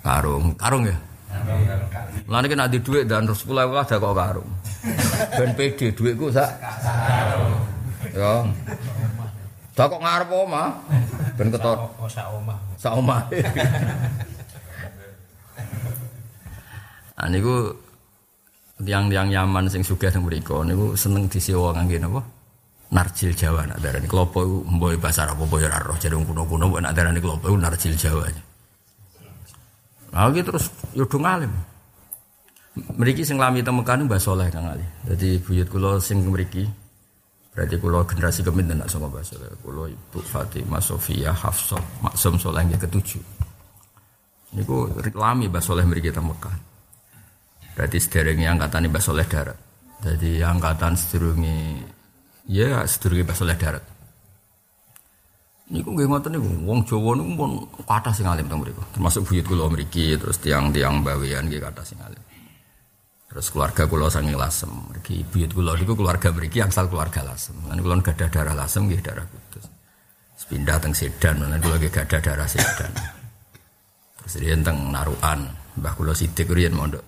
[0.00, 0.96] Karung, karung ya.
[2.32, 4.40] Lah nek di dhuwit dan 10.000 lah ada kok karo.
[5.36, 6.48] Ben PD dhuwitku sak
[8.18, 8.42] Ya.
[9.78, 10.74] Dak kok ngarep omah.
[11.38, 12.58] Ben ketor Oh, sak omah.
[12.74, 13.22] sak omah.
[17.14, 17.70] Ah niku
[18.82, 22.22] tiang-tiang Yaman sing sugih teng mriku niku seneng disewa kangge napa?
[22.88, 26.24] Narjil Jawa nak darani klopo iku mboy bahasa Arab apa ya ora roh jare wong
[26.24, 28.30] kuno-kuno nak darani klopo iku narjil Jawa.
[30.08, 31.52] Nah, gitu terus yo do ngalim.
[32.98, 34.86] Mriki sing lami niku Mbah Saleh Kang Ali.
[35.06, 36.66] Dadi buyut kula sing mriki
[37.58, 39.50] berarti kula generasi keminten nak sama Mbah Saleh.
[39.58, 43.18] Kula Ibu Fatimah Sofia Hafsah Maksum Saleh yang ketujuh.
[44.54, 44.86] Niku
[45.18, 46.54] lami Mbah Saleh mriki teng Mekah.
[47.74, 49.58] Berarti sederenge angkatan Mbah Saleh darat.
[50.06, 51.82] Jadi angkatan sedurunge
[52.46, 53.82] ya sedurunge Mbah Saleh darat.
[55.74, 57.50] Niku nggih ngoten niku wong Jawa niku pun
[57.90, 58.86] kathah sing alim teng mriku.
[58.94, 62.22] Termasuk buyut kula mriki terus tiang-tiang bawean nggih kathah sing alim.
[63.28, 64.72] Terus keluarga kula sange Lasem.
[64.88, 67.56] Mriki buyut kula niku keluarga mriki angsal keluarga Lasem.
[67.68, 69.68] Lan kula gadah darah Lasem nggih darah Kudus.
[69.68, 72.92] Terus pindah teng Sedan, lan kula nggih gadah darah Sedan.
[74.24, 75.44] Terus riyen teng Narukan,
[75.76, 77.04] Mbah kula Sidik riyen mondok.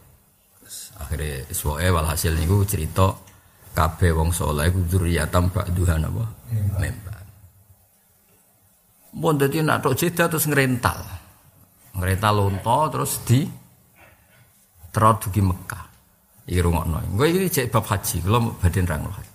[1.01, 3.17] Akhirnya iswoe walhasil niku cerita
[3.73, 6.25] kabeh wong saleh iku dzurriyatam ba'duhan apa?
[6.77, 7.19] Member.
[9.17, 11.01] Mun dadi nak tok jeda terus ngrental.
[11.97, 13.43] Ngrental lonto terus di
[14.93, 15.90] terus dugi Mekah.
[16.51, 16.99] Iki rungokno.
[17.15, 19.33] Engko iki cek bab haji, kula badhe nerangno haji.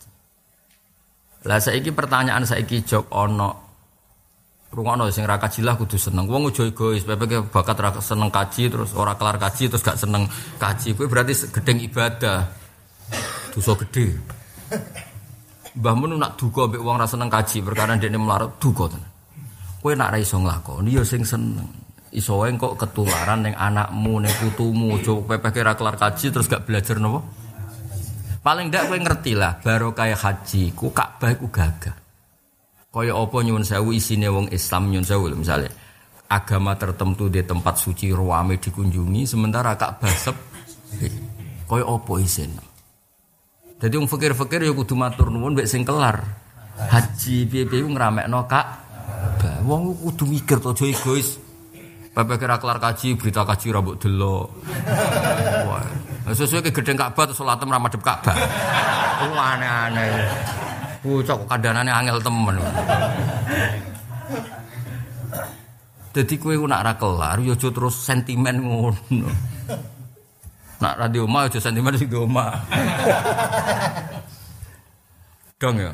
[1.48, 3.56] Lah saiki pertanyaan saiki jog ana
[4.76, 6.28] rungokno sing ra kaji lah kudu seneng.
[6.28, 10.28] Wong ojo egois, pepe bakat ra seneng kaji terus ora kelar kaji terus gak seneng
[10.60, 10.92] kaji.
[10.92, 12.44] Kuwi berarti gedeng ibadah.
[13.56, 14.12] Dosa gede.
[15.80, 19.08] Mbah Mun nak duka mbek wong ra seneng kaji perkara dekne melarat duka tenan.
[19.80, 21.85] Kowe nak ra iso nglakoni ya sing seneng.
[22.16, 26.64] Iso wae kok ketularan ning anakmu, ning putumu, aja pepeh ra kelar kaji terus gak
[26.64, 27.20] belajar napa?
[28.40, 31.98] Paling ndak kowe ngerti lah, baru kaya haji, ku Ka'bah iku gagah.
[32.88, 35.68] Kaya apa nyuwun sewu isine wong Islam nyuwun sewu misale
[36.32, 41.12] agama tertentu di tempat suci ruame dikunjungi sementara Ka'bah sepi.
[41.68, 42.64] Kaya apa isine?
[43.76, 46.24] Jadi wong fakir-fakir ya kudu matur nuwun mbek sing kelar.
[46.80, 49.60] Haji piye-piye ku ngramekno Ka'bah.
[49.68, 51.44] Wong kudu mikir to egois.
[52.16, 54.00] Bapak kira kelar kaji, berita kaji rambut.
[55.68, 55.84] Wah,
[56.32, 58.40] sesuai ke gedeng Ka'bah terus salat ra madhep Ka'bah.
[59.36, 60.24] Wah, aneh-aneh.
[61.04, 62.56] Bocah kok kandanane angel temen.
[66.16, 69.28] Dadi kowe ku nak ra kelar ya terus sentimen ngono.
[70.80, 72.56] Nak ra di omah aja sentimen di omah.
[75.60, 75.92] Dong ya.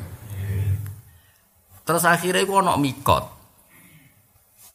[1.82, 3.24] Terus akhirnya ku ono mikot.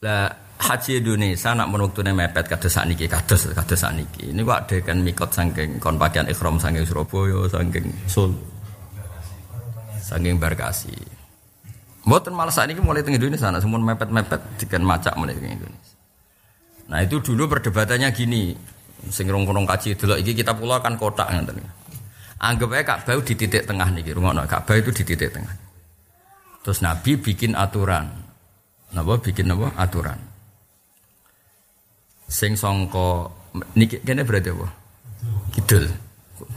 [0.03, 4.33] Lah haji Indonesia nak menuktune mepet kados sakniki kados kados sakniki.
[4.33, 8.37] Ini kok ada kan mikot saking kon pakaian ikhram saking Surabaya, saking Solo.
[10.01, 10.95] Saking Barkasi.
[12.07, 15.95] Mboten malah ini mulai teng Indonesia, nah, semua mepet-mepet dikan macak mulai teng Indonesia.
[16.87, 18.55] Nah itu dulu perdebatannya gini,
[19.11, 21.59] sing rong-rong kaji dulu iki kita pulau kan kotak ngoten.
[22.37, 25.51] Anggap aja Ka'bah di titik tengah niki, rungokno Ka'bah itu di titik tengah.
[26.61, 28.07] Terus Nabi bikin aturan.
[28.93, 29.73] Napa bikin apa?
[29.75, 30.19] Aturan.
[32.27, 33.31] Sing songko
[33.73, 34.67] niki kene berarti apa?
[35.55, 35.87] Kidul.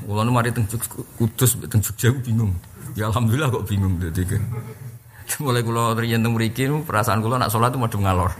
[0.03, 0.66] Kula nu mari teng
[1.14, 2.51] Kudus teng aku bingung.
[2.99, 4.27] Ya alhamdulillah kok bingung dadi.
[5.39, 8.35] Mulai kula riyen teng mriki perasaan kula nak salat madhep ngalor.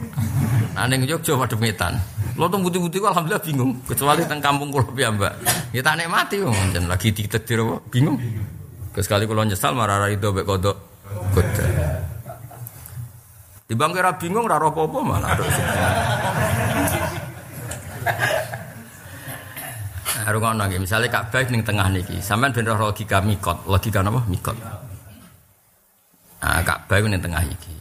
[0.75, 1.95] Nah ning Jogja madhep ngetan.
[2.35, 3.79] Kula teng putih-putih alhamdulillah bingung.
[3.87, 5.33] Kecuali teng kampung kula piyambak.
[5.71, 8.19] Ya tak nikmati wong jen lagi ditedir apa bingung.
[8.99, 10.75] Sekali kula nyesal marah ra itu mek kodok.
[11.31, 11.69] Kodok.
[13.71, 15.31] Timbang kira bingung ra roh apa-apa malah
[20.31, 24.23] ada rungokno nggih, misale Ka'bah ning tengah niki, sampean ben logika mikot, logika napa?
[24.31, 24.55] Mikot.
[26.39, 27.75] Ka'bah iku ning tengah iki.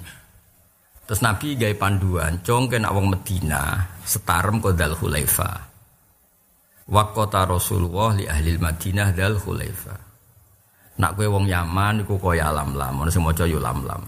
[1.06, 5.50] Terus Nabi gawe panduan, cong kena wong Medina, setarem kok Dal Hulaifa.
[6.90, 9.94] Waqata Rasulullah li ahli Madinah Dal Hulaifa.
[10.98, 14.02] Nak kowe wong Yaman iku kaya lam-lam, ono sing maca yo lam-lam.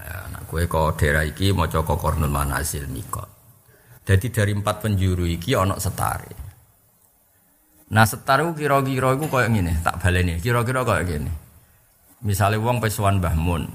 [0.00, 3.28] Ya, nak kowe kok daerah iki maca kok Qarnul Manazil mikot.
[4.04, 6.39] Jadi dari empat penjuru iki ono setare.
[7.90, 10.38] Nah setar itu kira-kira itu kayak gini, tak baleni.
[10.38, 11.30] Kira-kira kayak gini.
[12.22, 13.66] Misalnya uang pesuan Mbah Mun,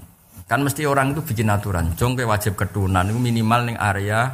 [0.46, 1.98] kan mesti orang itu bikin aturan.
[2.00, 4.32] Jong kowe wajib ketunan itu minimal ning area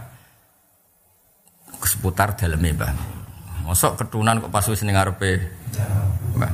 [1.81, 3.11] seputar dalamnya Mbah Mun.
[3.71, 5.31] Mosok ketunan kok pas wis ning ngarepe
[6.37, 6.51] Mbah.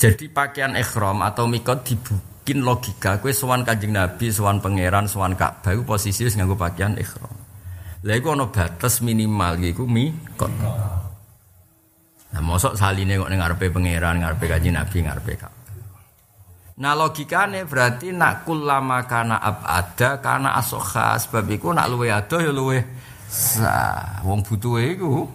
[0.00, 3.20] Jadi pakaian ikhram atau mikot dibikin logika.
[3.20, 7.36] Kue sowan kanjeng Nabi, sowan pangeran, sowan Ka'bah itu posisi wis nganggo pakaian ikhram.
[8.00, 10.48] Lah iku ana batas minimal iku mikot.
[12.30, 15.60] Nah, mosok saline kok ning ngarepe pangeran, ngarepe kanjeng Nabi, ngarepe Ka'bah.
[16.80, 22.48] Nah logikane berarti nak kulama kana abada kana asokha sebab iku nak luwe ado ya
[22.48, 22.80] luwe
[23.28, 24.24] sah.
[24.24, 25.28] Wong butuhe iku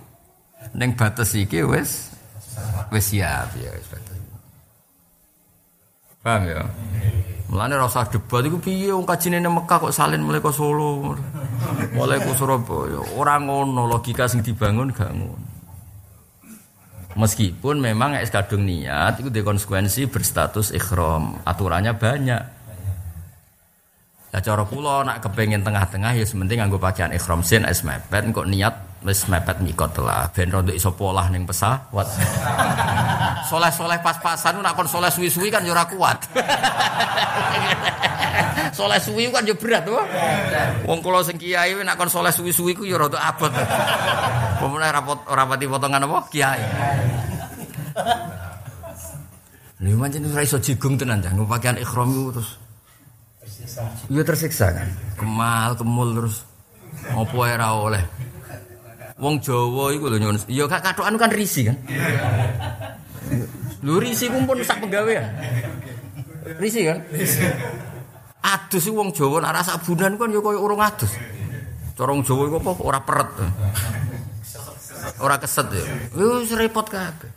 [0.73, 2.09] ning batas iki wis
[2.89, 3.85] wis siap ya wis.
[6.25, 6.65] Paham ya?
[7.53, 11.13] Mulane ora usah debat iku piye wong kajine nang Mekah kok salin mulai ke Solo.
[11.93, 12.97] Mulai ke Surabaya.
[13.13, 15.54] Ora ngono logika sing dibangun gak ngono.
[17.15, 21.39] Meskipun memang es kadung niat itu konsekuensi berstatus ikhram.
[21.47, 22.43] Aturannya banyak.
[24.35, 28.43] Ya cara kula nak kepengen tengah-tengah ya sementing nganggo pakaian ikhram sin es mepet kok
[28.43, 28.75] niat
[29.05, 32.09] wis mepet mikot lah ben rondo iso polah ning pesawat.
[33.53, 36.25] Soleh-soleh pas-pasan nak kon soleh suwi-suwi kan yo ora kuat.
[38.77, 39.93] soleh suwi kan yo berat to.
[40.89, 43.53] Wong kula sing kiai nak kon soleh suwi-suwi ku yo rada abot.
[44.59, 46.61] Pemene rapot rapati potongan apa kiai.
[49.85, 52.65] Lha pancen ora iso jigung tenan nggo pakaian ikhram itu terus
[54.09, 54.89] Iya tersiksa kan.
[55.17, 56.45] Kemal, kemul terus.
[57.13, 58.03] Apa ora oleh.
[59.15, 60.43] Wong Jawa iku lho nyuwun.
[60.51, 61.77] Ya gak kan risi kan.
[63.79, 65.23] Lho risi ku pun sak penggawean.
[66.59, 66.99] Risi kan?
[68.43, 71.15] Adus wong Jawa nek rasa sabunan kan ya koyo urung adus.
[71.95, 73.31] Cara wong Jawa iku apa ora peret.
[75.23, 75.83] Ora keset ya.
[76.19, 77.31] Wis repot kabeh.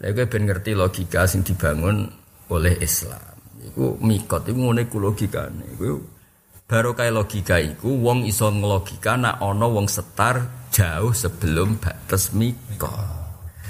[0.00, 2.08] Lha ben ngerti logika sing dibangun
[2.52, 3.36] oleh Islam.
[3.60, 5.64] Iku mikot iku ngene ku logikane.
[5.76, 6.19] Iku
[6.70, 13.18] baru kayak logika iku wong iso ngelogika nak ana wong setar jauh sebelum batas mikot.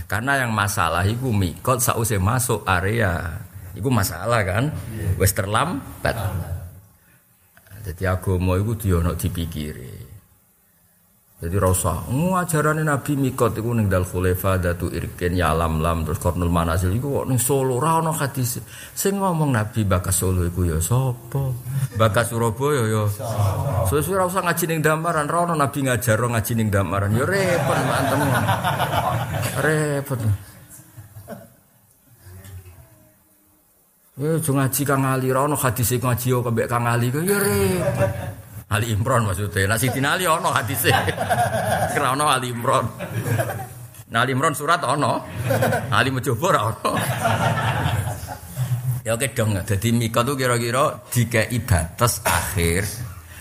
[0.05, 3.41] Karena yang masalah iku mikot sause masuk area.
[3.73, 4.69] Iku masalah kan?
[5.17, 6.13] Wis terlambat.
[7.89, 10.00] Jadi agama iku diono dipikiri.
[11.41, 16.05] Jadi rasa, oh ajaran Nabi Mikot itu neng dal khulefa datu irken ya lam lam
[16.05, 18.61] terus kornul manasil itu kok neng Solo rano hadis.
[18.93, 21.57] Sing ngomong Nabi bakas Solo itu ya sopo,
[21.97, 23.09] bakas Surabaya ya.
[23.89, 28.21] Sesuai rasa ngaji neng damaran rano Nabi ngajar ngaji neng damaran ya repot mantem,
[29.65, 30.21] repot.
[34.21, 38.13] Ya ngaji kang ali rano hadis ngaji yo kembek kang ali ya repot.
[38.71, 39.67] Ali Imron maksudnya.
[39.67, 40.95] Nah Sidina Ali ono hadise.
[41.91, 42.87] Kira Ali Imron.
[44.15, 45.27] Nah Ali Imron surat ono.
[45.91, 46.91] Ali ora ono.
[49.03, 49.59] ya oke dong.
[49.67, 52.87] Jadi Mika tuh kira-kira jika batas akhir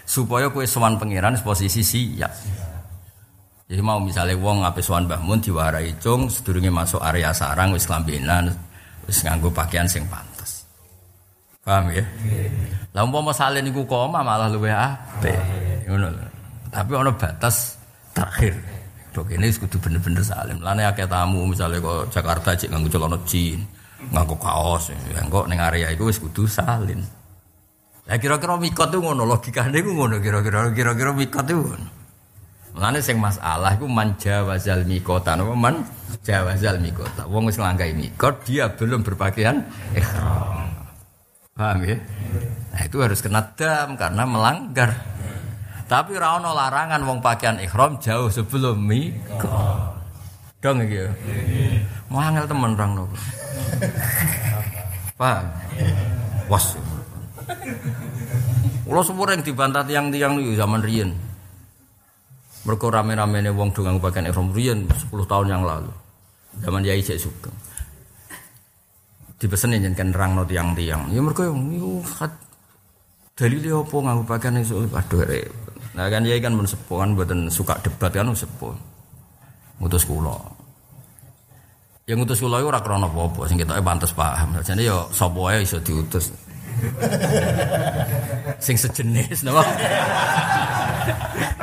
[0.01, 2.33] supaya kue sowan pangeran posisi siap.
[3.69, 7.85] Jadi mau misalnya wong ngapain sowan Mbah Mun diwarai cung sedurunge masuk area sarang wis
[7.85, 8.49] lambenan
[9.05, 9.21] wis
[9.53, 10.28] pakaian sing pantas.
[11.59, 12.03] Paham ya?
[12.95, 15.35] Lah umpama salin iku koma malah luwih apik.
[15.91, 16.07] Ngono.
[16.71, 17.75] Tapi ana batas
[18.15, 18.55] terakhir.
[19.09, 20.61] Dok ini kudu bener-bener salim.
[20.61, 23.65] Lane akeh tamu misalnya kok Jakarta cek nganggo celana jin,
[24.13, 27.01] nganggo kaos, ya kok ning area iku wis kudu salin.
[28.05, 31.87] Lah kira-kira mikot tuh ngono logikane iku ngono kira-kira kira-kira mikot tuh ngono.
[32.77, 35.81] Lane sing masalah iku man jawazal mikota napa man
[36.21, 37.25] jawazal mikota.
[37.25, 39.65] Wong wis nglangkai mikot dia belum berpakaian
[39.97, 40.68] ihram.
[41.59, 41.99] Paham ya?
[42.71, 44.95] Nah itu harus kena dam karena melanggar.
[45.91, 49.99] Tapi rano larangan wong pakaian ikhram jauh sebelum mikot.
[50.63, 51.11] Dong iki ya.
[52.07, 53.11] Mangel temen rang nopo.
[55.19, 55.51] Paham?
[56.47, 56.79] Was.
[58.87, 61.11] Kulo yang dibantah tiang-tiang itu zaman riyen.
[62.63, 65.91] Mergo rame-ramene wong do nganggo pakaian ihram riyen 10 tahun yang lalu.
[66.63, 67.68] Zaman Yai Cek Sugeng.
[69.39, 71.15] Dipeseni yen kan rangno tiang-tiang.
[71.15, 71.55] Ya mergo yo
[73.39, 75.75] dalile apa nganggo pakaian iso aduh repot.
[75.95, 78.75] Nah kan Yai kan mun kan mboten suka debat kan sepuh.
[79.79, 80.35] Ngutus kula.
[82.03, 84.59] Yang ngutus kula iku ora krana apa-apa, sing ketoke pantes paham.
[84.59, 86.35] Jane yo sapa wae iso diutus.
[88.65, 89.63] sing sejenis napa?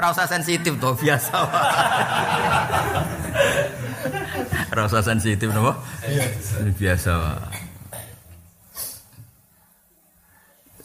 [0.00, 1.34] Ora usah sensitif to, biasa.
[4.72, 5.76] Ora usah sensitif napa?
[6.78, 7.14] Biasa.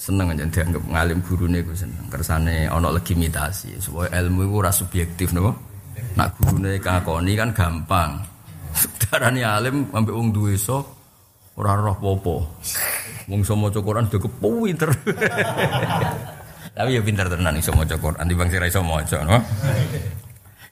[0.01, 2.09] Seneng aja dianggap ngalim gurune ku seneng.
[2.09, 3.77] Kersane ana legitimasi.
[3.77, 5.53] Supaya ilmu iku ora subjektif napa?
[6.17, 8.17] Nak gurune kakoni kan gampang.
[9.05, 10.81] Darani alim ambek wong duwe so
[11.59, 12.35] ora roh popo
[13.27, 14.87] wong iso maca Quran do kepinter
[16.79, 18.25] tapi ya pinter tenan iso maca Quran.
[18.25, 19.37] Timbang sira iso maca no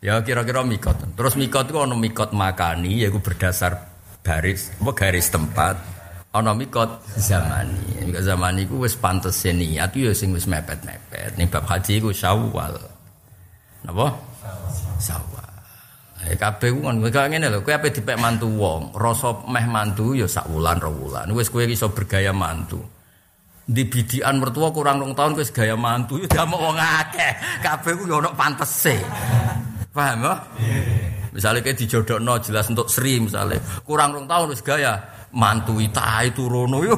[0.01, 1.13] ya kira-kira mikot.
[1.13, 3.77] Terus mikot itu ono mikot makani yaiku berdasar
[4.23, 5.98] garis apa garis tempat
[6.29, 8.05] ana mikot zamani.
[8.05, 11.37] Mikot zamani ku wis pantes niat yo sing wis mepet-mepet.
[11.37, 12.77] Ning bab haji ku Syawal.
[13.85, 14.07] Napa?
[15.01, 15.49] Syawal.
[16.29, 20.27] Eh kabeh ku ngono ngene lho, kowe ape dipek mantu wong, rasa meh mantu ya
[20.27, 21.31] sak wulan ro wulan.
[21.31, 22.77] Wis kowe iso bergaya mantu.
[23.69, 27.61] Di bidikan mertua kurang rong tahun wis gaya mantu ya damok wong akeh.
[27.61, 28.97] Kabeh ku ya ono pantese.
[29.93, 30.33] Paham ya?
[31.29, 34.97] Misalnya kayak dijodohno jelas untuk Sri misalnya kurang rong tahun wis gaya
[35.33, 36.81] mantu itai turono.
[36.81, 36.97] Yo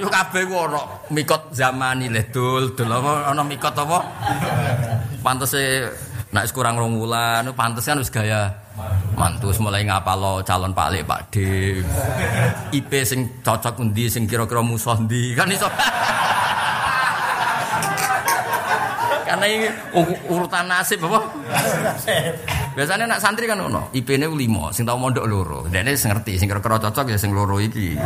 [0.00, 2.76] yo kabeh ku ono mikot zamani le dul.
[2.76, 3.98] Dul ono mikot apa?
[5.24, 5.90] Pantese
[6.36, 8.50] nek kurang rong wulan pantes kan wis gaya
[9.16, 11.36] mantu wis mulai ngapalo calon Pak Lek Pak D.
[12.76, 15.70] IP sing cocok endi sing kira-kira musuh ndi kan iso
[19.26, 19.66] karena ini
[20.30, 21.20] urutan nasib apa?
[22.78, 25.66] Biasanya nak santri kan ono, IP-ne 5, sing tau mondok loro.
[25.66, 27.98] Dene sing ngerti, sing kira-kira cocok ya sing loro iki.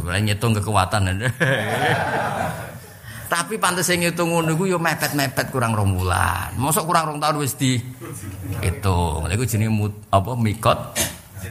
[0.00, 1.28] Mulai ngitung kekuatan.
[3.30, 6.50] Tapi pantes sing ngitung ngono iku ya mepet-mepet kurang rong wulan.
[6.58, 7.78] Mosok kurang rong tahun wis di
[8.58, 9.28] hitung.
[9.28, 9.46] Lha iku
[10.10, 10.78] apa mikot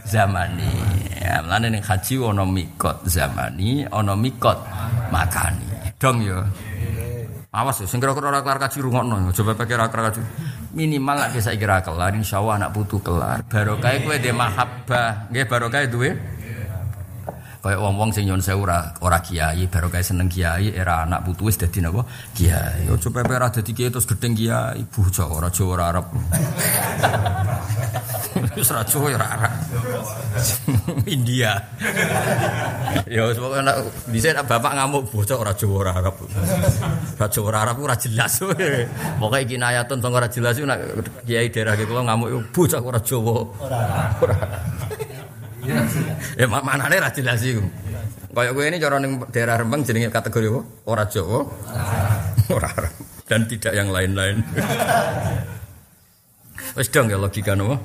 [0.03, 0.73] zamani.
[1.19, 4.59] Ya, mlane ning haji ana mikot zamani, ana mikot
[5.13, 5.93] makani.
[5.99, 6.43] Dong ya.
[7.49, 10.21] Awas ya, sing kira-kira ora kelar kaji rungokno, aja pepe ora kelar kaji.
[10.77, 13.41] Minimal lek bisa kira kelar, insyaallah anak putu kelar.
[13.49, 16.13] Barokah kowe de mahabbah, nggih barokah duwe.
[17.59, 21.59] Kayak wong-wong sing nyun sewu ora ora kiai, barokah seneng kiai, era anak putu wis
[21.59, 22.07] dadi napa?
[22.31, 22.87] Kiai.
[22.87, 26.05] Aja pepe ora dadi kiai terus gedeng kiai, bojo ora Jawa ora Arab.
[28.55, 29.53] Wis ora Jawa ora Arab.
[31.03, 31.59] India.
[33.11, 33.75] Ya wis pokoke nek
[34.07, 36.15] dhisik bapak ngamuk bocah ora Jawa ora Arab.
[37.19, 38.39] Ora Jawa ora Arab ora jelas.
[39.19, 40.55] Pokoke kinayatun sing ora jelas
[41.27, 43.35] kiai daerah iki kula ngamuk bocah ora Jawa.
[44.23, 44.37] Ora.
[46.39, 47.63] Ya mak manane ora jelas iku.
[48.29, 50.61] Kayak gue ini cara ning daerah Rembang jenenge kategori apa?
[50.87, 51.39] Ora Jawa.
[52.55, 52.71] Ora.
[53.27, 54.39] Dan tidak yang lain-lain.
[56.79, 57.75] Wis dong ya logika nopo?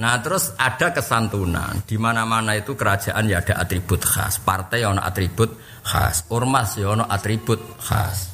[0.00, 5.04] Nah terus ada kesantunan di mana-mana itu kerajaan ya ada atribut khas, partai ya ono
[5.04, 8.32] atribut khas, ormas ya ono atribut khas.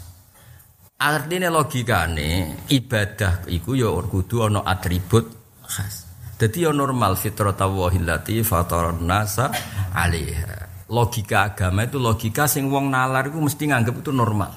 [0.97, 5.27] Artinya logikane ibadah iku ya kudu ono atribut
[5.67, 6.06] khas.
[6.37, 9.49] Jadi ya normal fitratallahi allati fataran nasa
[9.97, 10.85] alaiha.
[10.93, 14.53] Logika agama itu logika sing wong nalar iku mesti nganggep itu normal.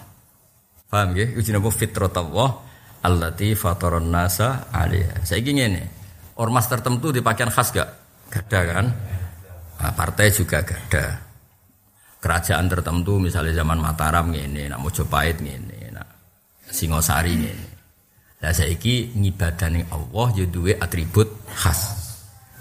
[0.91, 1.33] Paham nggih?
[1.33, 2.51] Iku jenenge fitratallah
[3.07, 5.23] allati fataran nasa alaiha.
[5.23, 5.83] Saiki ngene.
[6.35, 7.89] Ormas tertentu di pakaian khas gak?
[8.31, 8.85] Gak ada kan?
[9.79, 11.05] Nah, partai juga gak ada.
[12.19, 16.07] Kerajaan tertentu misalnya zaman Mataram ngene, nak Mojopahit ngene, nak
[16.67, 17.68] Singosari ngene.
[18.39, 21.99] Lah saiki ngibadane Allah ya duwe atribut khas.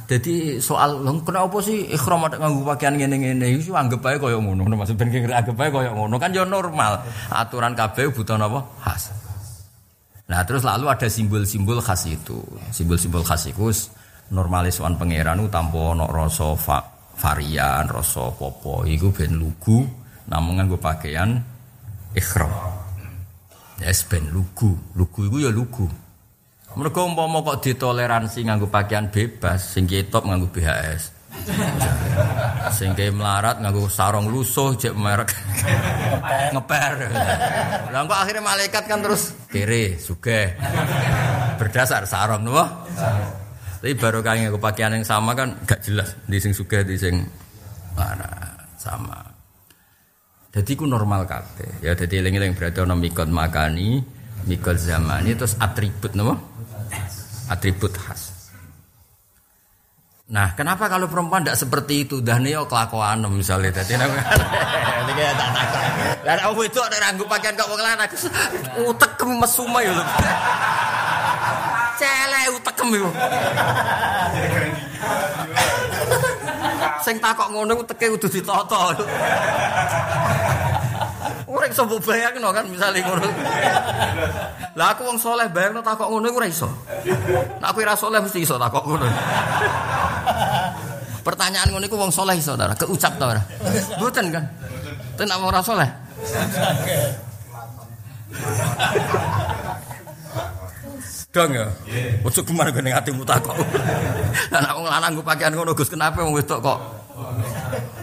[0.08, 4.64] Jadi soal lho kenapa sih ikhram ada nganggo pakaian ngene-ngene iku anggap ae kaya ngono.
[4.64, 7.04] Maksud ben anggap ae kaya ngono kan ya normal.
[7.28, 8.64] Aturan kabeh butuh napa?
[8.82, 9.12] Khas.
[10.32, 12.40] Nah terus lalu ada simbol-simbol khas itu.
[12.72, 13.68] Simbol-simbol khas itu
[14.32, 16.78] normalis wan pangeran tanpa ono rasa va
[17.20, 18.88] varian, rasa popo.
[18.88, 19.84] Iku ben lugu
[20.26, 21.36] namun nganggo pakaian
[22.16, 22.50] ikhram.
[23.78, 24.74] Yes ben lugu.
[24.98, 25.86] Lugu iku ya lugu.
[26.78, 31.18] Mereka umpama kok ditoleransi nganggo pakaian bebas, sing top nganggo BHS.
[32.78, 35.32] Sing melarat nganggo sarung lusuh cek merek
[36.52, 36.92] ngeper.
[37.94, 40.54] Lah kok akhirnya malaikat kan terus kiri sugih.
[41.56, 42.64] Berdasar sarung nopo?
[43.78, 47.22] Tapi baru nganggo pakaian yang sama kan gak jelas di sing sugih di sing
[47.94, 48.28] mana
[48.76, 49.37] sama.
[50.58, 51.86] Jadi ku normal kabeh.
[51.86, 54.02] Ya jadi eling-eling berarti ana mikot makani,
[54.50, 56.34] mikot zamani terus atribut nopo?
[57.46, 58.50] Atribut khas.
[60.34, 62.18] Nah, kenapa kalau perempuan tidak seperti itu?
[62.18, 63.94] Dah nih kelakuan misalnya tadi.
[65.06, 66.16] Ini kayak tak takut.
[66.26, 68.10] Dan aku itu ada ranggu pakaian kau lanang.
[68.82, 69.94] Utek mesuma ya.
[72.02, 73.08] Celek utek itu.
[77.04, 78.94] Sing takok ngono uteke kudu ditata.
[81.48, 83.28] Ora iso mbok bayangno kan misale ngono.
[84.76, 86.68] Lah aku wong saleh bayangno takok ngono iku ora iso.
[87.62, 89.06] Aku ora saleh mesti iso takok ngono.
[91.24, 92.76] Pertanyaan ngono iku wong saleh iso ta ora?
[92.76, 93.42] Keucap ta ora?
[94.12, 94.44] Kan.
[95.16, 95.88] Tenan wong ora saleh.
[101.28, 101.68] Dong ya.
[102.24, 103.52] Ojo ke mana kene atimu takok.
[104.48, 106.78] Lah nek wong lanang nggo pakaian ngono Gus kenapa wong wedok kok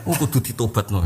[0.05, 1.01] Oh kudu ditobatno.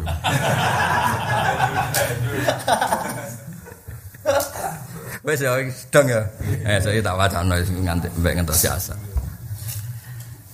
[5.23, 5.55] Wes ya
[5.93, 6.21] dong ya.
[6.67, 8.95] Eh saya tak wacana nganti mbek ngentos jasa.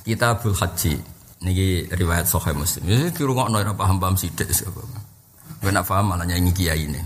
[0.06, 0.94] Kitabul Haji.
[1.42, 2.86] Niki riwayat Sahih Muslim.
[2.86, 4.82] Ya dirungokno ora paham-paham sithik sapa.
[5.62, 7.02] Kowe nak paham malah nyanyi kiai ini.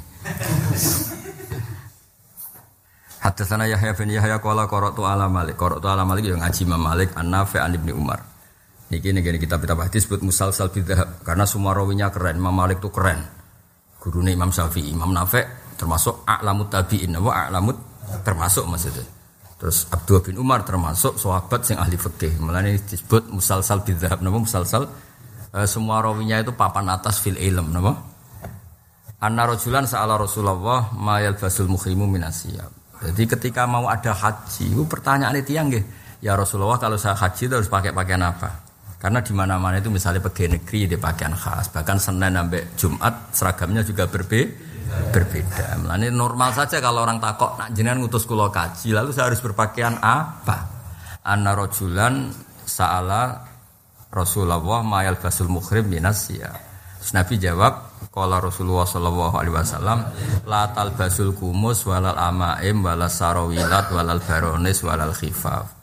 [3.19, 5.59] Hadatsana Yahya bin Yahya qala qara'tu ala Malik.
[5.59, 8.23] Qara'tu ala Malik yang ngaji Imam Malik An-Nafi' an Ibnu Umar.
[8.89, 12.39] Niki nih kita kitab hadis disebut musalsal bidhahab karena semua rawinya keren.
[12.39, 13.21] Imam Malik tuh keren.
[13.99, 17.77] Gurune Imam Syafi'i, Imam Nafi' termasuk a'lamut tabi'in, apa a'lamut
[18.23, 19.03] termasuk maksudnya.
[19.59, 22.39] Terus Abdul bin Umar termasuk sahabat yang ahli fikih.
[22.39, 24.87] Mulane disebut musalsal bidhahab napa musalsal
[25.51, 27.99] e, semua rawinya itu papan atas fil ilm napa?
[29.19, 32.78] Anna rajulan sa'ala Rasulullah ma yalbasul muhrimu minasiyab.
[32.99, 35.71] Jadi ketika mau ada haji, itu pertanyaan itu yang
[36.19, 38.67] ya Rasulullah kalau saya haji itu harus pakai pakaian apa?
[38.99, 43.81] Karena di mana-mana itu misalnya pegawai negeri di pakaian khas, bahkan Senin sampai Jumat seragamnya
[43.87, 44.51] juga berbe
[45.15, 45.79] berbeda.
[45.79, 49.95] Melani normal saja kalau orang takok nak jenengan ngutus kulo kaji, lalu saya harus berpakaian
[50.03, 50.67] apa?
[51.23, 52.27] Anna rojulan
[52.67, 53.47] saala
[54.11, 56.51] Rasulullah mayal basul mukhrim minas ya.
[56.99, 57.73] Terus Nabi jawab,
[58.11, 59.99] Kala Rasulullah Sallallahu Alaihi Wasallam,
[60.43, 65.79] la basul kumus walal amaim walal sarawilat walal baronis walal khifaf.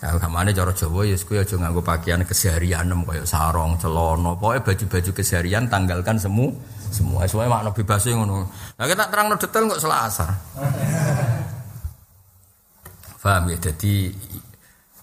[0.00, 5.10] Ya kamane cara Jawa ya kuwi aja nganggo pakaian keseharian kaya sarong, celana, pokoke baju-baju
[5.12, 6.56] keseharian tanggalkan semu
[6.88, 7.28] semua.
[7.28, 8.48] Semua makna bebas ngono.
[8.80, 10.26] Lah kita terang detail kok selasa.
[13.20, 13.60] Faham ya?
[13.60, 14.08] Jadi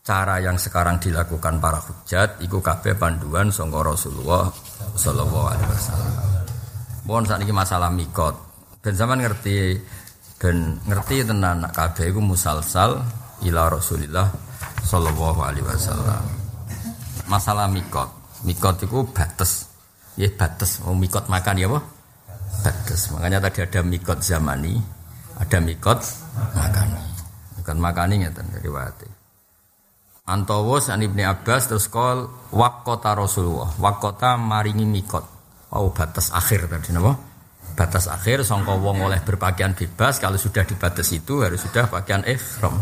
[0.01, 4.49] cara yang sekarang dilakukan para hujat iku kabeh panduan sangka Rasulullah
[4.97, 6.13] sallallahu alaihi wasallam.
[7.07, 8.35] Mohon saat ini masalah mikot.
[8.83, 9.77] Dan zaman ngerti
[10.37, 13.01] dan ngerti tenan nak kabeh iku musalsal
[13.47, 14.27] ila Rasulillah
[14.83, 16.23] sallallahu alaihi wasallam.
[17.31, 18.11] Masalah mikot.
[18.43, 19.71] Mikot itu batas.
[20.19, 20.83] Ya batas.
[20.83, 21.79] Oh mikot makan ya apa?
[22.65, 23.13] Batas.
[23.13, 24.77] Makanya tadi ada mikot zamani,
[25.37, 25.99] ada mikot
[26.53, 27.03] makani.
[27.59, 29.16] Mikot makani ngeten riwayate.
[30.27, 33.71] Antawos an Ibni Abbas terus kol wakota Rasulullah.
[33.79, 35.23] Wakota maringi mikot.
[35.71, 37.15] Oh batas akhir tadi napa?
[37.79, 42.27] Batas akhir sangka wong oleh berpakaian bebas kalau sudah di batas itu harus sudah pakaian
[42.27, 42.75] ihram.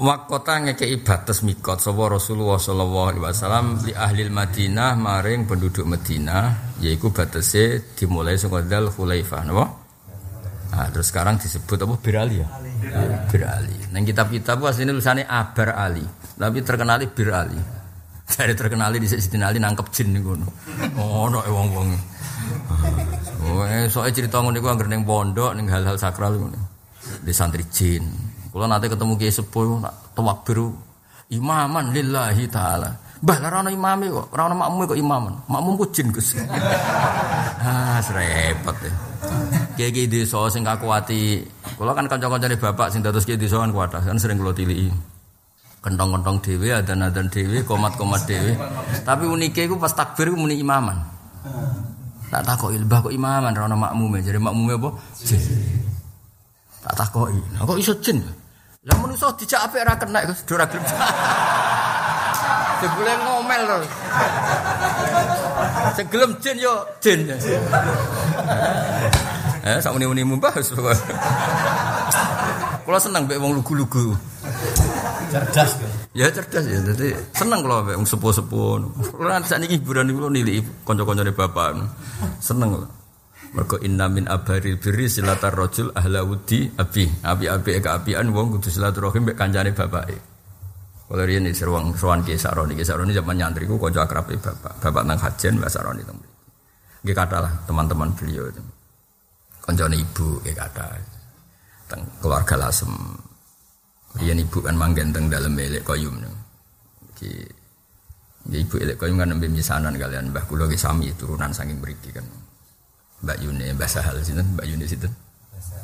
[0.00, 6.74] Wakota ngekei batas mikot sapa Rasulullah sallallahu alaihi wasallam li ahli Madinah maring penduduk Madinah
[6.82, 9.79] yaiku batase dimulai saka Dzul Khulaifah napa?
[10.70, 12.48] Nah, terus sekarang disebut apa Bir Ali ya?
[13.26, 13.74] Bir Ali.
[13.90, 16.06] Nang kitab-kitab asline tulisane Abar Ali,
[16.38, 17.58] tapi terkenal Bir Ali.
[18.30, 20.38] Dari terkenal di sini Ali nangkep jin nih gue.
[20.94, 21.88] Oh, no, wong wong.
[23.42, 26.54] Oh, soalnya cerita ngono gue angger neng pondok neng hal-hal sakral gue.
[27.26, 28.06] Di santri jin.
[28.54, 29.82] Kalau nanti ketemu kiai sepuh,
[30.14, 30.70] tuak biru,
[31.34, 32.94] imaman lillahi taala.
[33.20, 35.34] Bah, lara ana imame kok, ora ana kok imaman.
[35.44, 36.40] Makmum ku jin Gus.
[37.68, 38.92] ah, serempet ya.
[39.76, 41.44] Kiai-kiai desa sing kakuati,
[41.76, 44.88] kula kan kanca-kancane bapak sing dados kiai desa kan kuatah, kan sering kula tiliki
[45.80, 48.52] kentong-kentong dewi, adan-adan dewi, komat-komat dewi.
[49.04, 50.96] Tapi uniknya itu pas takbir itu muni imaman.
[52.30, 54.22] Tak takoi, ilbah kok imaman, rana makmume.
[54.22, 54.90] Jadi makmume apa?
[55.24, 55.40] Jin.
[56.84, 57.34] Tak takoi.
[57.56, 58.22] Nah, kok iso jin?
[58.86, 60.64] Lah manusa dijak apik ora kena Gus, ora.
[62.80, 63.76] Jebule ngomel to.
[65.96, 66.74] Segelem jin yo
[67.04, 67.28] jin.
[69.60, 70.72] Eh, sak muni-muni mumbah wis.
[72.84, 74.16] Kula seneng mbek wong lugu-lugu.
[75.30, 75.78] cerdas
[76.10, 78.82] ya cerdas ya jadi seneng kalau wong sepuh-sepuh
[79.46, 81.78] saat ini hiburan nilai konco-konco dari bapak
[82.42, 82.90] seneng loh
[83.54, 88.58] mereka inna min abaril birri silatar rojul ahla wudi abi abi abi eka abian wong
[88.58, 90.29] kudu silaturahim mbek kancane bapak
[91.10, 94.78] kalau dia ini seruang seruan ke saroni ke saroni zaman nyantri ku konco akrab bapak
[94.78, 96.22] bapak nang hajen mbak saroni temu
[97.00, 98.62] Gak kata lah teman-teman beliau itu
[99.58, 100.86] konco ibu gak kata
[101.90, 102.94] teng keluarga lasem
[104.18, 106.34] Iya ibu kan manggen teng dalam elek koyum nih.
[108.50, 112.26] Ibu elek koyum kan nembe misanan kalian Mbah kula ki sami turunan saking mriki kan.
[113.22, 115.14] Mbak Yune Mbah Sahal Mbak Yune sinten?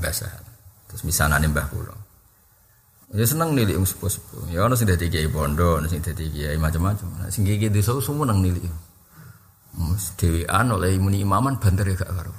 [0.02, 0.42] Mbah Sahal.
[0.90, 1.94] Terus misanane Mbah kula.
[3.14, 4.50] Ya seneng nilik wong sepuh-sepuh.
[4.50, 7.06] Ya ono sing dadi kiai pondok, ono sing dadi kiai macam-macam.
[7.22, 8.66] Nah, sing kiai desa semua nang nilik.
[9.78, 12.32] Mus dhewean oleh muni imaman banter ya gak karo.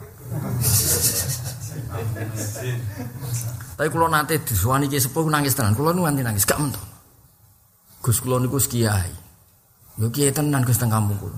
[3.77, 6.83] Tapi kalau nanti disuani kiai sepuh nangis tenan, kalau nu nanti nangis gak mentok.
[8.03, 9.13] Gus kulo niku kiai.
[9.95, 11.31] Yo kiai tenan Gus teng kampung.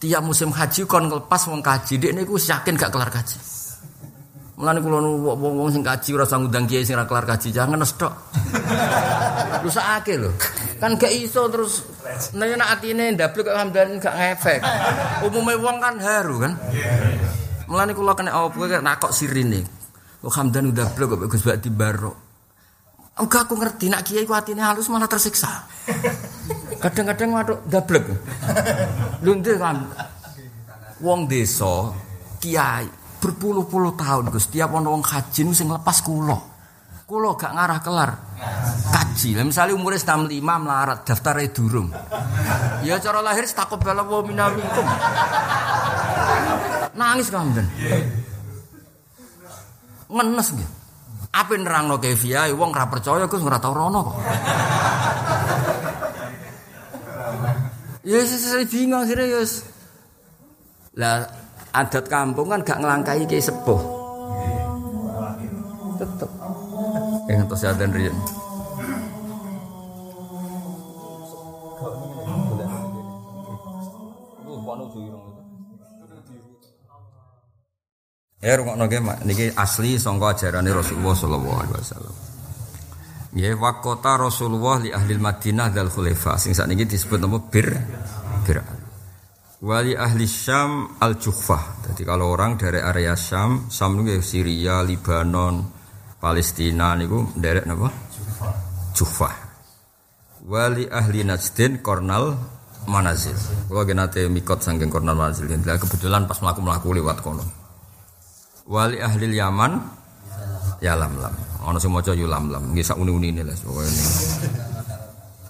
[0.00, 3.36] Tiap musim haji kon ngelepas wong kaji, dek niku yakin gak kelar kaji.
[4.56, 7.76] Mulane kula nu wong-wong sing kaji ora sang ngundang kiai sing ora kelar kaji, jangan
[7.76, 8.08] nestok.
[9.64, 10.32] Rusakake lho.
[10.80, 11.84] Kan gak iso terus
[12.32, 14.60] nek atine ndablek kok hamdan gak ngefek.
[15.28, 16.52] Umume wong kan haru kan.
[17.68, 19.60] Mulane kula kena apa nak kok sirine.
[20.24, 22.12] Kok Hamdan udah blok kok Gus Bakti Baro.
[23.20, 25.68] Enggak aku ngerti nak kiai ku atine halus malah tersiksa.
[26.82, 28.08] Kadang-kadang waduk dablek.
[29.20, 29.84] Lho ndek kan.
[31.04, 31.92] Wong desa
[32.40, 32.88] kiai
[33.26, 36.38] berpuluh-puluh tahun Gus, tiap ana wong haji sing lepas kula.
[37.06, 38.10] Kula gak ngarah kelar.
[38.94, 39.34] Kaji.
[39.34, 41.90] Lah misale umure 65 melarat daftare durung.
[42.86, 44.86] Ya cara lahir takobala wa minaminkum.
[46.94, 47.66] Nangis kamben.
[50.06, 50.70] Ngenes nggih.
[51.34, 54.16] Apa nerangno kefiae wong ra percaya Gus ora tau rono kok.
[58.06, 59.66] Ya saya bingung serius.
[60.94, 61.45] Lah
[61.76, 63.80] adat kampung kan gak ngelangkai ke sepuh.
[66.00, 66.30] Tetep.
[67.28, 68.16] Yang atas adan riyen.
[78.46, 79.26] Ya rungokno ge Mak.
[79.26, 82.14] niki asli sangka ajarane Rasulullah sallallahu alaihi wasallam.
[83.34, 87.74] Ya wakota Rasulullah li ahli Madinah dal khulafa sing sakniki disebut nama bir
[88.46, 88.62] bir
[89.56, 91.88] Wali ahli Syam al Juhfah.
[91.88, 95.64] Jadi kalau orang dari area Syam, Syam itu Syria, Lebanon,
[96.20, 97.88] Palestina niku derek napa?
[98.92, 99.32] Juhfah.
[100.44, 102.36] Wali ahli Najdin Kornal
[102.86, 103.34] Manazil.
[103.66, 105.48] Kalau nate mikot saking Kornal Manazil.
[105.48, 107.42] Kebetulan pas melaku-melaku lewat kono.
[108.68, 109.72] Wali ahli Yaman
[110.84, 111.32] ya lam lam.
[111.64, 112.76] Ono sing maca yu lam lam.
[112.76, 113.88] Nggih sak uni-unine lah pokoke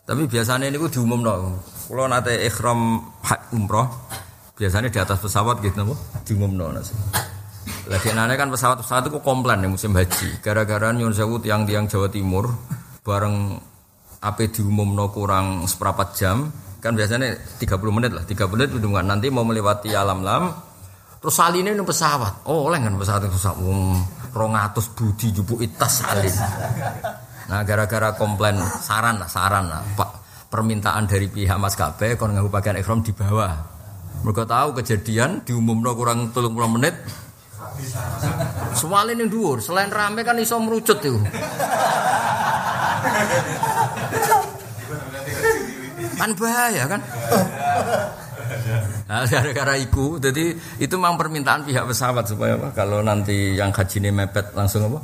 [0.07, 1.59] Tapi biasanya ini diumumno.
[1.87, 2.99] Kalau nate ikhram
[3.55, 3.87] umroh,
[4.59, 5.95] biasanya di atas pesawat gitu napa
[6.27, 6.95] diumumno nasi.
[7.87, 10.43] Lagi nane kan pesawat-pesawat itu komplain ya musim haji.
[10.43, 12.51] Gara-gara nyun sewu tiang-tiang Jawa Timur
[13.07, 13.55] bareng
[14.19, 16.51] apa diumumno kurang seperempat jam
[16.83, 20.51] kan biasanya 30 menit lah 30 menit udah nanti mau melewati alam lam
[21.23, 22.51] terus salinnya ini pesawat.
[22.51, 23.59] Oh oleh kan pesawat itu pesawat.
[23.63, 24.03] Um,
[24.37, 26.37] rongatus budi jupu itas salin
[27.49, 30.11] nah gara-gara komplain saran lah saran lah pak
[30.57, 33.53] permintaan dari pihak maskapai kon ngaku pakaian ekrom di bawah
[34.25, 36.97] mereka tahu kejadian diumumno kurang 30 menit
[38.77, 41.21] Soalnya ini dhuwur, selain rame kan iso merucut itu.
[46.17, 47.01] kan bahaya kan?
[49.07, 52.73] Nah, gara-gara itu, jadi itu memang permintaan pihak pesawat supaya apa?
[52.73, 55.01] Kalau nanti yang haji ini mepet langsung apa?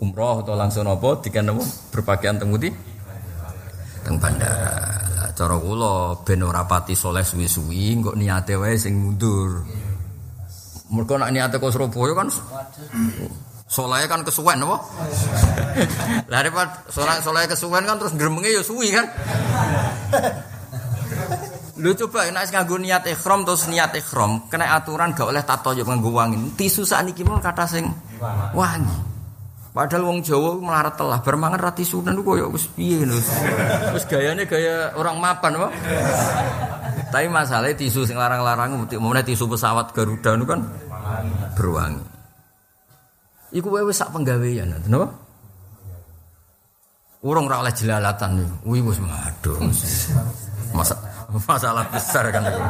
[0.00, 1.20] Umroh atau langsung apa?
[1.20, 1.64] Tiga apa?
[1.92, 2.93] Berpakaian temuti
[4.04, 5.00] teng bandara.
[5.16, 9.64] Lah cara kula ben ora pati soleh suwi-suwi, kok niate wae sing mundur.
[10.92, 12.28] Mereka nak niatnya ke Surabaya kan
[13.64, 14.76] Soleh kan kesuwen apa?
[16.30, 19.08] Lah daripada soleh kesuwen kan terus gremenge ya suwi kan.
[21.82, 25.82] Lu coba nek nganggo niat ikhram terus niat ikhram kena aturan gak oleh tato yo
[25.82, 26.54] nganggo wangi.
[26.54, 27.90] Tisu sakniki mau kata sing
[28.54, 29.13] wangi.
[29.74, 33.18] Padahal wong Jawa melarat telah bermangan rati sunan koyo wis piye lho.
[33.90, 35.68] Wis gayane gaya orang mapan apa?
[37.10, 40.62] Tapi masalahnya tisu sing larang-larang mau tisu pesawat Garuda itu kan
[41.58, 42.06] berwangi.
[43.50, 45.10] Iku wae wis sak penggawean, napa?
[47.26, 48.54] Urung ra oleh jelalatan niku.
[48.62, 49.58] Kuwi wis maduh.
[50.70, 50.94] Masa
[51.34, 52.62] masalah besar kan itu.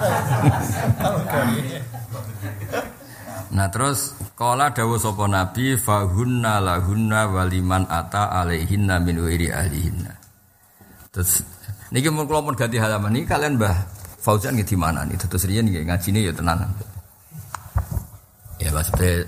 [3.53, 10.11] Nah terus kala dawuh sapa nabi fahunna lahunna waliman ata alaihinna min wiri ahlihinna.
[11.15, 11.47] Terus
[11.95, 13.77] niki mun kula pun ganti halaman niki kalian Mbah
[14.19, 15.15] Fauzan nggih di mana nih?
[15.21, 16.71] Terus riyen nggih ngajine ya tenanan.
[18.59, 19.23] Ya maksudnya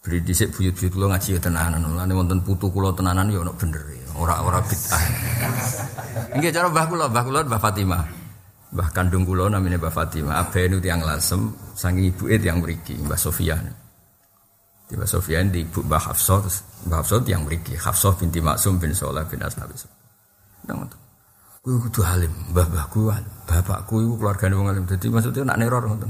[0.00, 1.80] beri dhisik buyut-buyut kula ngaji ya tenanan.
[1.86, 3.80] Mulane wonten putu kula tenanan ya ono bener.
[4.20, 5.02] Ora-ora bid'ah.
[6.36, 8.02] Nggih cara Mbah kula, Mbah kula Mbah Fatimah.
[8.74, 10.44] Mbah kandung kula namanya Mbah Fatimah.
[10.44, 13.64] Abe nu tiang lasem, sangi ibuke tiang mriki, Mbah Sofian.
[14.90, 16.42] Di Mbah Sofian di ibu Mbah Hafsah,
[16.90, 19.78] Mbah Hafsah tiang mriki, Hafsah binti Maksum bin Saleh bin Asnawi.
[20.66, 20.90] Nang
[21.60, 23.12] Kuwi kudu alim, mbah-mbahku
[23.44, 24.88] bapakku iku keluargane wong alim.
[24.88, 26.08] Dadi maksudnya nak neror ngoten.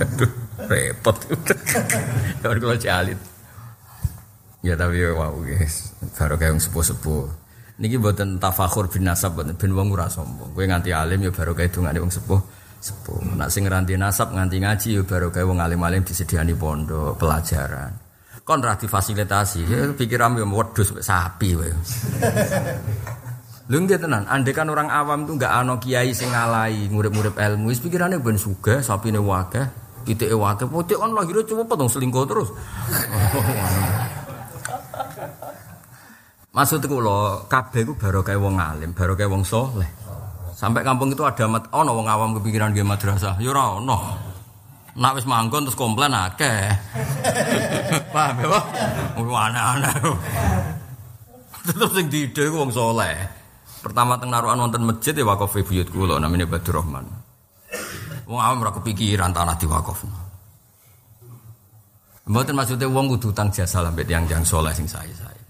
[0.00, 0.32] Aduh,
[0.64, 1.16] repot.
[2.40, 3.20] Ya kula jalit.
[4.64, 7.28] Ya tapi ya wow guys, baru kayak sepuh-sepuh.
[7.84, 10.56] Niki buatan tafakur bin nasab, buatan bin wong sombong.
[10.56, 12.40] Gue nganti alim ya baru kayak dungane wong sepuh.
[12.82, 13.38] Sepuh.
[13.38, 17.94] Nak sing ngeranti nasab nganti ngaji ya baru kayak wong alim-alim disediani pondok pelajaran.
[18.42, 21.70] Kon ra difasilitasi, ya, pikiran yo wedhus sapi wae.
[23.70, 27.78] Nggih tenan, andai kan orang awam tuh nggak ano kiai sing ngalai ngurip-ngurip ilmu, wis
[27.78, 29.62] pikirane ben sugih, sapine wakeh,
[30.02, 32.50] pitike wakeh, potik kan lahir cepet dong selingkuh terus.
[36.50, 40.01] Maksud kula kabeh ku kayak wong alim, baru kayak wong soleh.
[40.62, 43.98] Sampai kampung itu ada mat ono wong awam kepikiran dia madrasah, ya ora ono.
[44.94, 46.70] Nak wis manggon terus komplain akeh.
[48.14, 48.64] Paham ya, Pak?
[49.18, 49.94] Aneh-aneh.
[51.66, 53.42] Tetep sing diide wong soleh.
[53.82, 57.10] Pertama teng naruhan wonten masjid ya wakaf buyut kula namanya Badur Rahman.
[58.30, 60.14] Wong awam ora kepikiran tanah diwakafno.
[62.30, 65.41] Mboten maksudnya wong kudu utang jasa lambe tiyang-tiyang saleh sing sae-sae.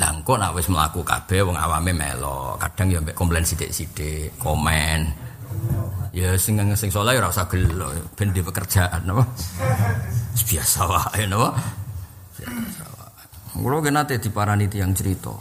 [0.00, 5.12] Lah engko nek wis mlaku kabeh wong awame melo, kadang ya mbek komplain sithik-sithik, komen.
[6.16, 9.04] Ya sing sing saleh ora usah gelo, ben di pekerjaan.
[10.32, 11.52] Wis biasa wae napa.
[12.40, 13.24] Biasa wae.
[13.60, 15.36] Kulo ki nate diparani tiyang cerita.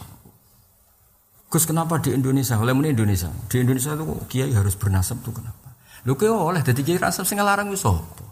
[1.49, 2.60] Gus kenapa di Indonesia?
[2.60, 3.31] Oleh muni Indonesia.
[3.49, 5.72] Di Indonesia kok kiai harus bernasab tuh kenapa?
[6.06, 8.27] Lho kaya oleh dadi kiai nasab sing larang wis apa?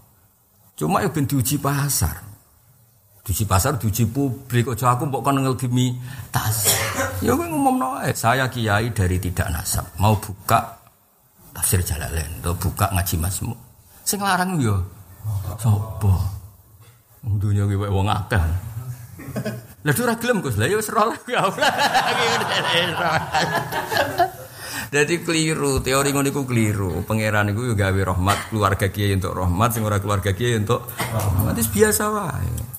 [0.77, 2.36] Cuma ya ben diuji pasar.
[3.27, 4.71] Diuji pasar, diuji publik.
[4.71, 5.99] Ojo aku mbok kon ngelgimi
[6.31, 6.71] tas.
[7.19, 9.83] Ya kowe ngumumno ae, saya kiai dari tidak nasab.
[9.99, 10.79] Mau buka
[11.51, 13.51] tafsir Jalalain atau buka ngaji Masmu.
[14.07, 14.79] Sing larang yo
[15.59, 16.13] sapa?
[17.19, 18.39] Dunya kuwi wong akeh.
[19.83, 20.55] Lah ora gelem Gus.
[20.55, 21.11] Lah ya wis ora
[24.87, 27.03] Jadi keliru, teori ngono iku keliru.
[27.03, 31.59] Pangeran iku yo gawe rahmat keluarga kiai untuk rahmat, sing ora keluarga kiai untuk rahmat.
[31.59, 32.76] Itu biasa wae.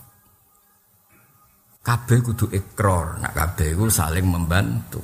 [1.88, 5.00] Kabeh kudu ikrar, nak kabeh iku saling membantu.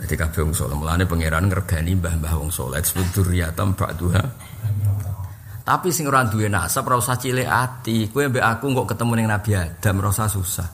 [0.00, 4.24] Jadi kabeh wong saleh mulane pangeran ngergani mbah-mbah wong saleh disebut dzurriyatam ba'duha.
[5.68, 8.08] Tapi sing ora duwe nasab ora usah cilik ati.
[8.08, 10.68] Kowe mbek aku kok ketemu ning Nabi Adam ora usah susah.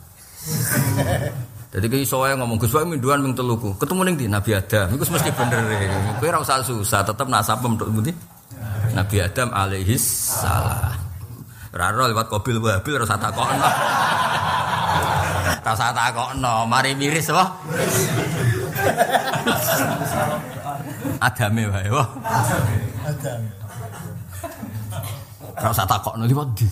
[1.75, 3.75] Jadi iso wae ngomong Gus wae minduan ming teluku.
[3.75, 4.87] Ketemu ning di Nabi Adam.
[4.95, 5.67] Iku mesti bener.
[6.23, 8.15] Kowe ora usah susah, tetep nasab untuk pundi?
[8.95, 11.08] Nabi Adam alaihi salam.
[11.73, 13.69] Raro lewat kobil wabil ora usah takokno.
[15.61, 17.45] Ora usah takokno, mari miris apa?
[21.21, 22.09] Adame wae wah.
[25.61, 26.67] Ora usah takokno liwat ndi.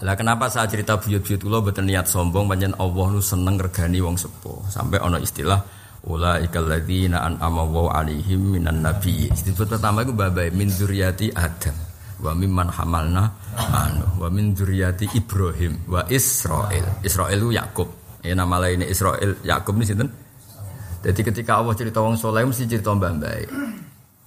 [0.00, 4.14] Lah kenapa saya cerita buyut-buyut kula mboten niat sombong pancen Allah nu seneng regani wong
[4.16, 4.64] sepuh.
[4.70, 5.60] Sampai ana istilah
[6.06, 9.28] ulaikal ladzina an'ama wa alaihim minan nabi.
[9.28, 11.76] Istilah pertama iku babai min dzurriyyati Adam
[12.20, 16.84] wa mimman hamalna anu wa min dzurriyyati Ibrahim wa Israil.
[17.04, 17.88] Israil itu Yakub.
[18.20, 20.08] Ya nama lainnya Israil Yakub ini sinten?
[21.00, 23.48] Jadi ketika Allah cerita wong soleh mesti cerita mbak-mbak.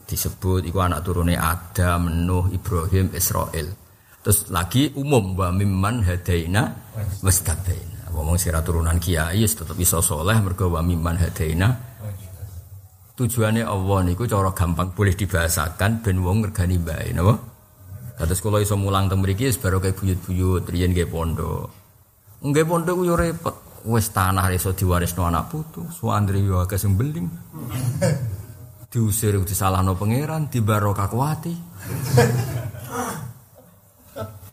[0.09, 3.69] Disebut iku anak turune Adam, Nuh, Ibrahim, Israil.
[4.25, 6.73] Terus lagi umum wa mimman hadaina
[7.21, 7.92] wastabaina.
[8.13, 11.73] Ngomong sira turunan kiai tetep iso soleh mergo wa mimman hadaina.
[13.13, 17.37] Tujuannya Allah niku cara gampang boleh dibahasakan ben wong ngergani bae napa?
[18.17, 21.69] Kados kula iso mulang teng mriki wis baru kayak buyut-buyut riyen nggih pondok.
[22.45, 23.55] Nggih pondok yo repot.
[23.83, 27.27] Wis tanah iso diwarisno anak putu, suandri yo akeh sing beling.
[28.87, 31.51] Diusir disalahno pangeran, dibarokah kuwati.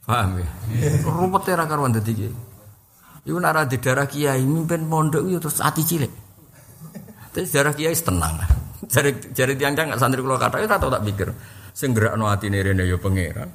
[0.03, 0.49] Paham ya?
[1.07, 2.27] Rumput era karuan dadi.
[3.25, 6.13] Iku nara di darah kiai mimpin pondok itu terus hati cilik.
[7.37, 8.41] Terus darah kiai tenang.
[8.93, 11.29] Jari jari tiang-tiang nggak santri kalau kata itu tak tak pikir.
[11.71, 13.47] Sing gerakno atine rene ya pangeran.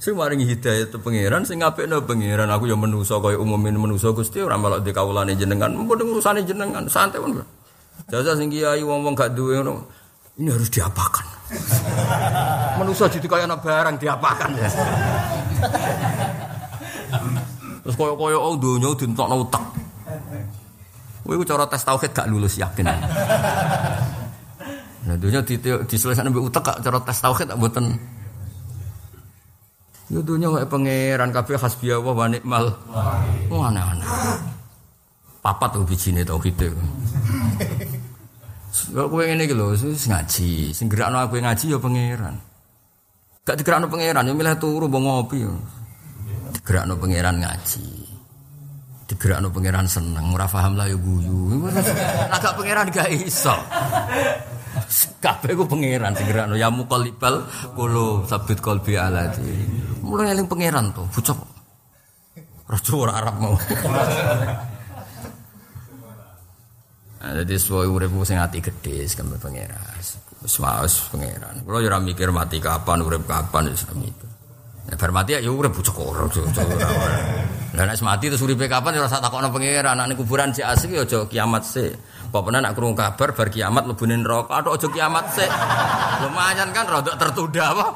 [0.00, 2.48] Sing maringi hidayah itu pangeran, sing ngapikno pangeran.
[2.48, 5.68] Aku ya menusa kaya umumin menusa Gusti ora melok di kawulane jenengan.
[5.76, 7.44] Mumpun urusane jenengan santai pun.
[8.08, 9.60] Jasa sing kiai wong-wong gak duwe.
[10.40, 11.26] Ini harus diapakan.
[12.80, 14.68] Menusa jadi kaya anak barang diapakan ya.
[17.90, 19.64] Terus koyo-koyo oh donya dintokno utek.
[21.26, 22.86] Kowe iku cara tes tauhid gak lulus yakin.
[25.10, 27.98] Nah donya di diselesaikan mbek utek gak cara tes tauhid tak mboten.
[30.06, 32.78] Yo donya wae pangeran kabeh hasbiyallah wa ni'mal.
[33.50, 34.06] Oh aneh-aneh.
[35.42, 36.70] Papat tuh bijine tauhid e.
[38.94, 40.70] Gak kowe ngene iki wis ngaji.
[40.70, 42.38] Sing gerakno aku ngaji ya pangeran.
[43.42, 45.42] Gak digerakno pangeran, ya milih turu mbok ngopi.
[46.50, 47.86] Digerakno pangeran ngaji.
[49.10, 51.66] Digerakno pangeran seneng, ora paham lah ya guyu.
[52.30, 53.54] Agak pangeran gak iso.
[55.20, 57.44] Kabeh ku pangeran sing gerakno ya muqallibal
[57.74, 59.42] kulo sabit qalbi ala di.
[60.00, 61.36] Mulai eling pangeran to, bocah.
[62.70, 63.58] Raja ora Arab mau.
[67.20, 69.76] Nah, jadi sesuai urip sing ati gede sampe pangeran.
[70.40, 70.56] Wis
[71.12, 71.66] pangeran.
[71.66, 74.29] Kulo yo ora mikir mati kapan, urip kapan wis ora mikir.
[74.90, 76.90] Nek bar mati ya urip bocah ora ora.
[77.78, 80.02] Lah nek mati terus uripe kapan ya ora sak takokno pangeran.
[80.02, 81.94] Nek kuburan si asli aja kiamat sih.
[82.34, 85.50] Pokoknya nak krungu kabar bar kiamat mlebune neraka, atok aja kiamat sih.
[86.26, 87.86] Lumayan kan rodok tertunda apa?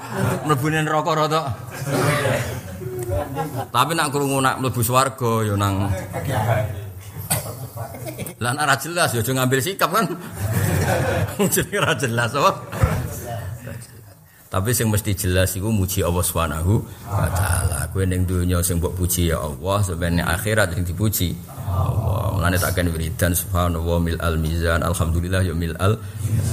[0.46, 1.44] Mlebune neraka rodok.
[3.74, 5.90] Tapi nak krungu nak mlebu swarga ya nang
[8.38, 10.06] Lah nek ora jelas ya aja ngambil sikap kan.
[11.54, 12.50] Jenenge ora jelas apa?
[14.54, 16.78] Tapi sing mesti jelas iku muji Allah Subhanahu
[17.10, 17.90] wa taala.
[17.90, 21.34] Kowe ning donya sing mbok puji ya Allah, sebenarnya akhirat sing dipuji
[21.66, 22.38] Allah.
[22.38, 25.98] Mulane tak kene wiridan subhanallah mil al mizan alhamdulillah ya mil al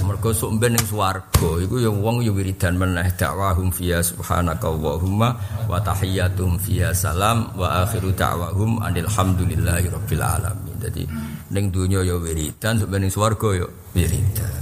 [0.02, 5.38] mergo sok ben ning swarga iku ya wong ya wiridan meneh dakwahum fiya subhanaka Allahumma
[5.70, 10.74] wa tahiyatum fiya salam wa akhiru da'wahum anil hamdulillahi rabbil alamin.
[10.82, 11.06] Dadi
[11.54, 14.58] ning donya ya wiridan sok ben ning swarga ya wiridan.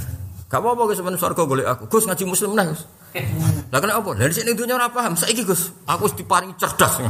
[0.52, 1.88] Gak apa-apa Gus men swarga golek aku.
[1.88, 2.68] Gus ngaji muslim nah.
[3.74, 4.10] Lah kenapa?
[4.18, 5.16] Dari sini dunia ora paham.
[5.18, 7.00] Saiki Gus, aku wis diparingi cerdas.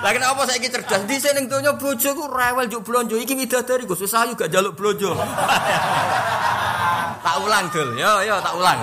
[0.00, 1.04] Lah kenapa saiki cerdas?
[1.04, 5.12] Di sini dunia bojoku rewel juk blonjo iki widadari Gus, wis ayu gak jaluk blonjo.
[7.20, 8.80] tak ulang dul, yo yo tak ulang.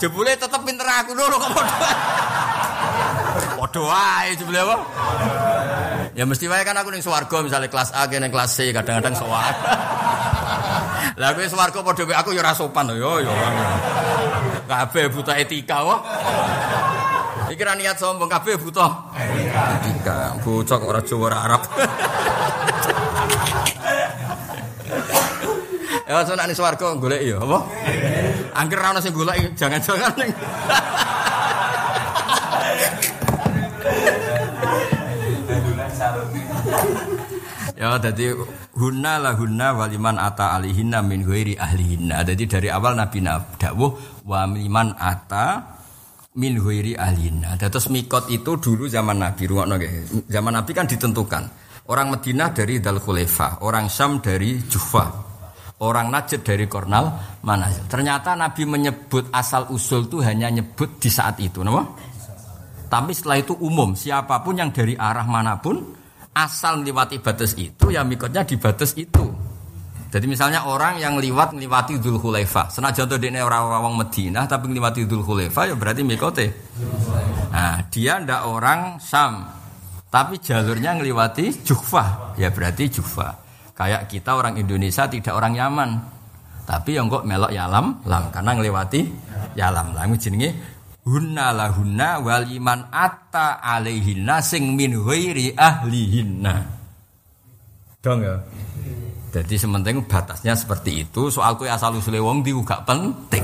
[0.00, 1.76] Jebule tetep pinter aku lho kok padha.
[3.60, 4.76] Padha wae jebule apa?
[6.16, 9.52] Ya mesti wae kan aku ning swarga misalnya kelas A kene kelas C kadang-kadang sowan.
[11.14, 13.30] Lah kowe swarga padha aku ya ora sopan yo yo.
[14.66, 16.02] Kabeh buta etika wae.
[17.54, 19.14] Iki ra niat sombong kabeh buta
[19.78, 20.34] etika.
[20.42, 21.62] Bocah kok ora Jawa ora Arab.
[26.04, 27.64] Ya sono ning swarga golek ya apa?
[28.60, 30.36] Angger ra ono sing golek jangan-jangan ning.
[37.84, 38.32] Ya jadi
[38.80, 42.24] hunna lah hunna waliman ata alihinna min ghairi ahlihinna.
[42.24, 43.20] Jadi dari awal Nabi
[43.60, 45.76] dawuh wa liman ata
[46.40, 47.60] min ghairi ahlihinna.
[47.60, 50.24] Terus mikot itu dulu zaman Nabi nggih.
[50.32, 51.44] Zaman Nabi kan ditentukan.
[51.84, 55.04] Orang Madinah dari Dal Khulaifah, orang Syam dari Jufa,
[55.84, 57.68] orang Najd dari Kornal mana.
[57.68, 61.84] Ternyata Nabi menyebut asal usul itu hanya nyebut di saat itu, nama?
[62.88, 66.03] Tapi setelah itu umum, siapa pun yang dari arah mana pun
[66.34, 69.30] asal melewati batas itu ya mikotnya di batas itu.
[70.14, 74.70] Jadi misalnya orang yang liwat melewati Dzul Khulaifah, senajan to dekne ora wong Madinah tapi
[74.70, 76.46] melewati Dzul Khulaifah ya berarti mikote.
[77.50, 79.42] Nah, dia ndak orang Sam.
[80.14, 83.34] Tapi jalurnya melewati Juhfah, ya berarti Juhfah.
[83.74, 85.90] Kayak kita orang Indonesia tidak orang Yaman.
[86.62, 89.10] Tapi yang kok melok Yalam, lam karena melewati
[89.58, 89.98] Yalam.
[89.98, 90.73] Lah jenenge
[91.04, 96.54] hunna lahunna waliman atta alaihinna sing min ghairi ahlihinna.
[98.00, 98.36] Dong ya.
[99.34, 101.28] Jadi sementing batasnya seperti itu.
[101.32, 103.42] Soal kue asal usule wong di gak penting.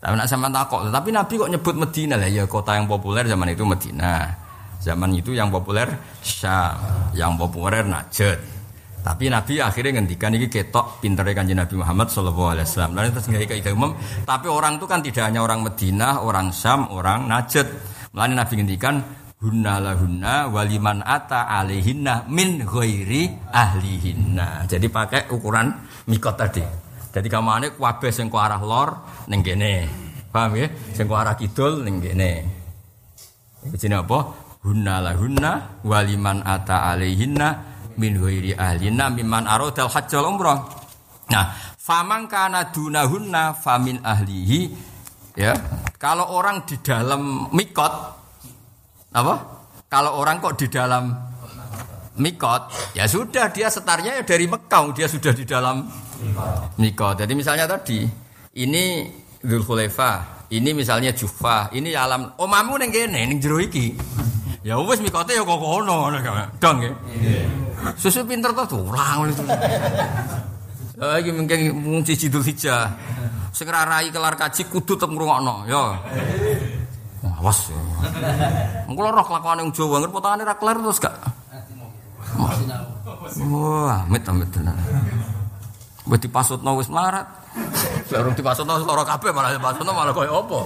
[0.00, 3.52] Tapi nak sama takok, tapi Nabi kok nyebut Medina lah ya kota yang populer zaman
[3.52, 4.32] itu Medina.
[4.80, 5.92] Zaman itu yang populer
[6.24, 6.72] Syam,
[7.12, 8.40] yang populer Najd.
[9.00, 12.92] Tapi Nabi akhirnya ngendikan ini ketok pinternya kanjeng Nabi Muhammad Shallallahu Alaihi Wasallam.
[12.92, 13.90] Lalu terus nggak kaidah umum.
[14.28, 17.66] Tapi orang itu kan tidak hanya orang Madinah, orang Syam, orang Najd.
[18.12, 18.94] Lalu Nabi ngendikan
[19.40, 24.68] hunna lahunna waliman ata alaihinna min ghairi ahlihinna.
[24.68, 25.72] Jadi pakai ukuran
[26.04, 26.64] mikot tadi.
[27.10, 29.00] Jadi kamane kabeh sing arah lor
[29.32, 29.88] ning kene.
[30.30, 30.68] Paham ya?
[30.94, 32.32] Sing kidul ning kene.
[33.96, 34.18] Apa?
[34.60, 37.69] Hunna lahunna waliman ata alaihinna
[38.00, 40.64] min ghairi ahlina mimman aradal hajjal umrah.
[41.28, 44.72] Nah, faman kana dunahunna famin ahlihi
[45.36, 45.52] ya.
[46.00, 47.92] Kalau orang di dalam mikot
[49.12, 49.34] apa?
[49.90, 51.12] Kalau orang kok di dalam
[52.16, 55.82] mikot, ya sudah dia setarnya ya dari Mekah, dia sudah di dalam
[56.78, 57.20] mikot.
[57.20, 58.06] Jadi misalnya tadi
[58.54, 59.10] ini
[59.40, 63.96] Dzulkhulaifah, ini misalnya Jufah, ini alam omamu ning kene ning jero iki.
[64.60, 66.12] Ya wis mikote ya kok kono
[66.60, 66.92] dong ya.
[67.96, 69.40] Susu pinter to ulang itu.
[71.00, 72.92] Ya iki mungkin mung siji Dzul Hijjah.
[73.56, 75.96] Sing rai kelar kaji kudu tetep ngrungokno ya.
[77.40, 77.72] Awas.
[78.84, 81.16] Engko roh kelakuane wong Jawa ngerti potongane ra kelar terus gak.
[83.48, 84.76] Wah, amit amit tenan.
[86.04, 87.24] Wis dipasutno wis melarat.
[88.12, 90.60] Lah urung dipasutno lara kabeh malah dipasutno malah koyo apa?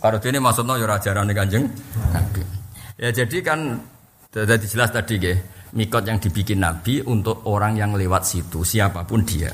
[0.00, 1.68] Karo dene maksudno ya ajarane Kanjeng
[2.16, 2.53] Nabi.
[2.94, 3.82] Ya jadi kan
[4.30, 5.34] sudah jelas tadi ya,
[5.74, 9.50] mikot yang dibikin Nabi untuk orang yang lewat situ, siapa pun dia.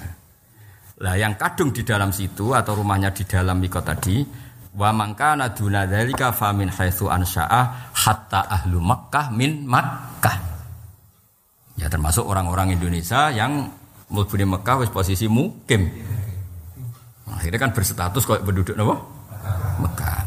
[1.00, 4.20] Lah yang kadung di dalam situ atau rumahnya di dalam mikot tadi,
[4.76, 10.36] wa mangkana duna dzalika famin haitsu ansha'a hatta ahlu Makkah min Makkah.
[11.80, 13.72] Ya termasuk orang-orang Indonesia yang
[14.12, 15.88] mlebu Mekah wis posisi mukim.
[17.32, 18.76] Akhirnya kan berstatus kok penduduk?
[19.80, 20.19] Mekah.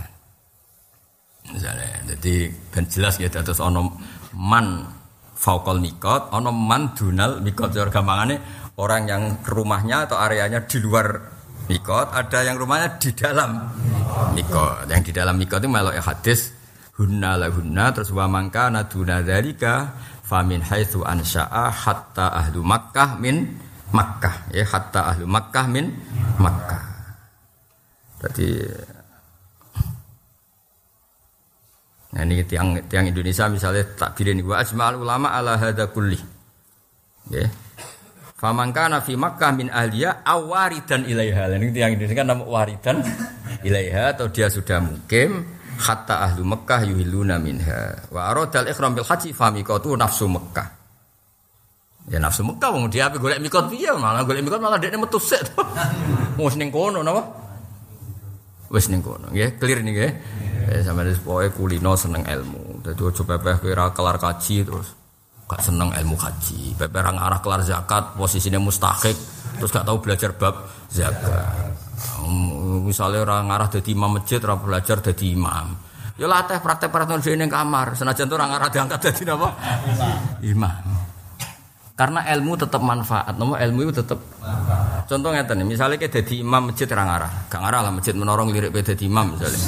[1.54, 3.94] Misalnya, jadi ben jelas ya terus ono
[4.34, 4.82] man
[5.38, 7.70] faukol mikot, ono man dunal mikot.
[7.70, 8.36] Jadi gampangane
[8.82, 11.14] orang yang rumahnya atau areanya di luar
[11.70, 13.70] mikot, ada yang rumahnya di dalam
[14.34, 14.90] mikot.
[14.90, 16.52] Yang di dalam mikot itu malah hadis
[16.98, 23.58] hunna la hunna terus wa mangka naduna dzalika famin haitsu ansha'a hatta ahlu Makkah min
[23.94, 25.94] Makkah ya hatta ahlu Makkah min
[26.42, 26.82] Makkah.
[28.24, 28.50] Jadi
[32.14, 36.22] Nah ini tiang tiang Indonesia misalnya takbirin wa ajma'al ulama ala hadza kulli.
[37.34, 37.50] Ya.
[38.38, 41.50] Faman kana fi Makkah min ahliya awaridan ilaiha.
[41.58, 43.02] Ini tiang Indonesia kan nama waridan
[43.66, 45.42] ilaiha atau dia sudah mukim
[45.80, 47.98] hatta ahlu Mekkah yuhiluna minha.
[48.14, 50.68] Wa aradal ihram bil haji famiqatu nafsu Mekkah.
[52.12, 55.18] Ya nafsu Mekkah wong dia ape golek mikot piye malah golek mikot malah dekne metu
[55.18, 55.42] sik.
[56.38, 57.24] Wis ning kono napa?
[58.70, 60.12] Wis ning kono nggih, clear nih nggih.
[60.74, 61.22] Eh sampeyan wis
[61.54, 62.82] kulino seneng ilmu.
[62.82, 64.90] Dadi aja pepeh ora kelar kaji terus
[65.46, 66.74] gak seneng ilmu haji.
[66.74, 69.14] Pepeh ora ngarah kelar zakat, posisinya mustahik
[69.62, 71.78] terus gak tahu belajar bab zakat.
[72.26, 75.78] Um, misalnya orang ngarah jadi imam masjid, orang belajar jadi imam.
[76.18, 79.50] Ya latih praktek-praktek dhewe ning kamar, senajan tuh orang ngarah diangkat jadi apa?
[80.42, 81.03] Imam.
[81.94, 84.18] Karena ilmu tetap manfaat, nomor ilmu itu tetap
[85.04, 88.50] Contoh ngeten nih, misalnya kayak jadi imam masjid orang ngarah, gak ngarah lah masjid menorong
[88.50, 89.60] lirik beda jadi imam misalnya.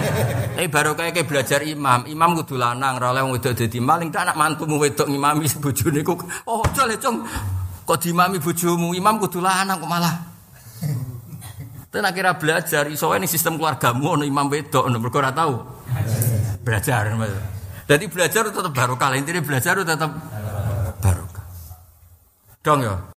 [0.60, 4.14] Eh baru kayak kayak belajar imam, imam kudu lanang, ora oleh wong wedok dadi maling
[4.14, 6.20] tak anak mantumu wedok ngimami bojone kok.
[6.46, 7.26] Oh, jale cung.
[7.84, 10.14] Kok diimami bojomu, imam kudu lanang kok malah.
[11.90, 15.54] Ten akhirnya belajar iso ini sistem keluargamu ono imam wedok ono mergo ora tahu.
[16.62, 17.10] Belajar.
[17.88, 20.12] Jadi belajar tetap barokah, intinya belajar tetap
[22.64, 22.72] barokah.
[22.72, 23.04] Dong ya.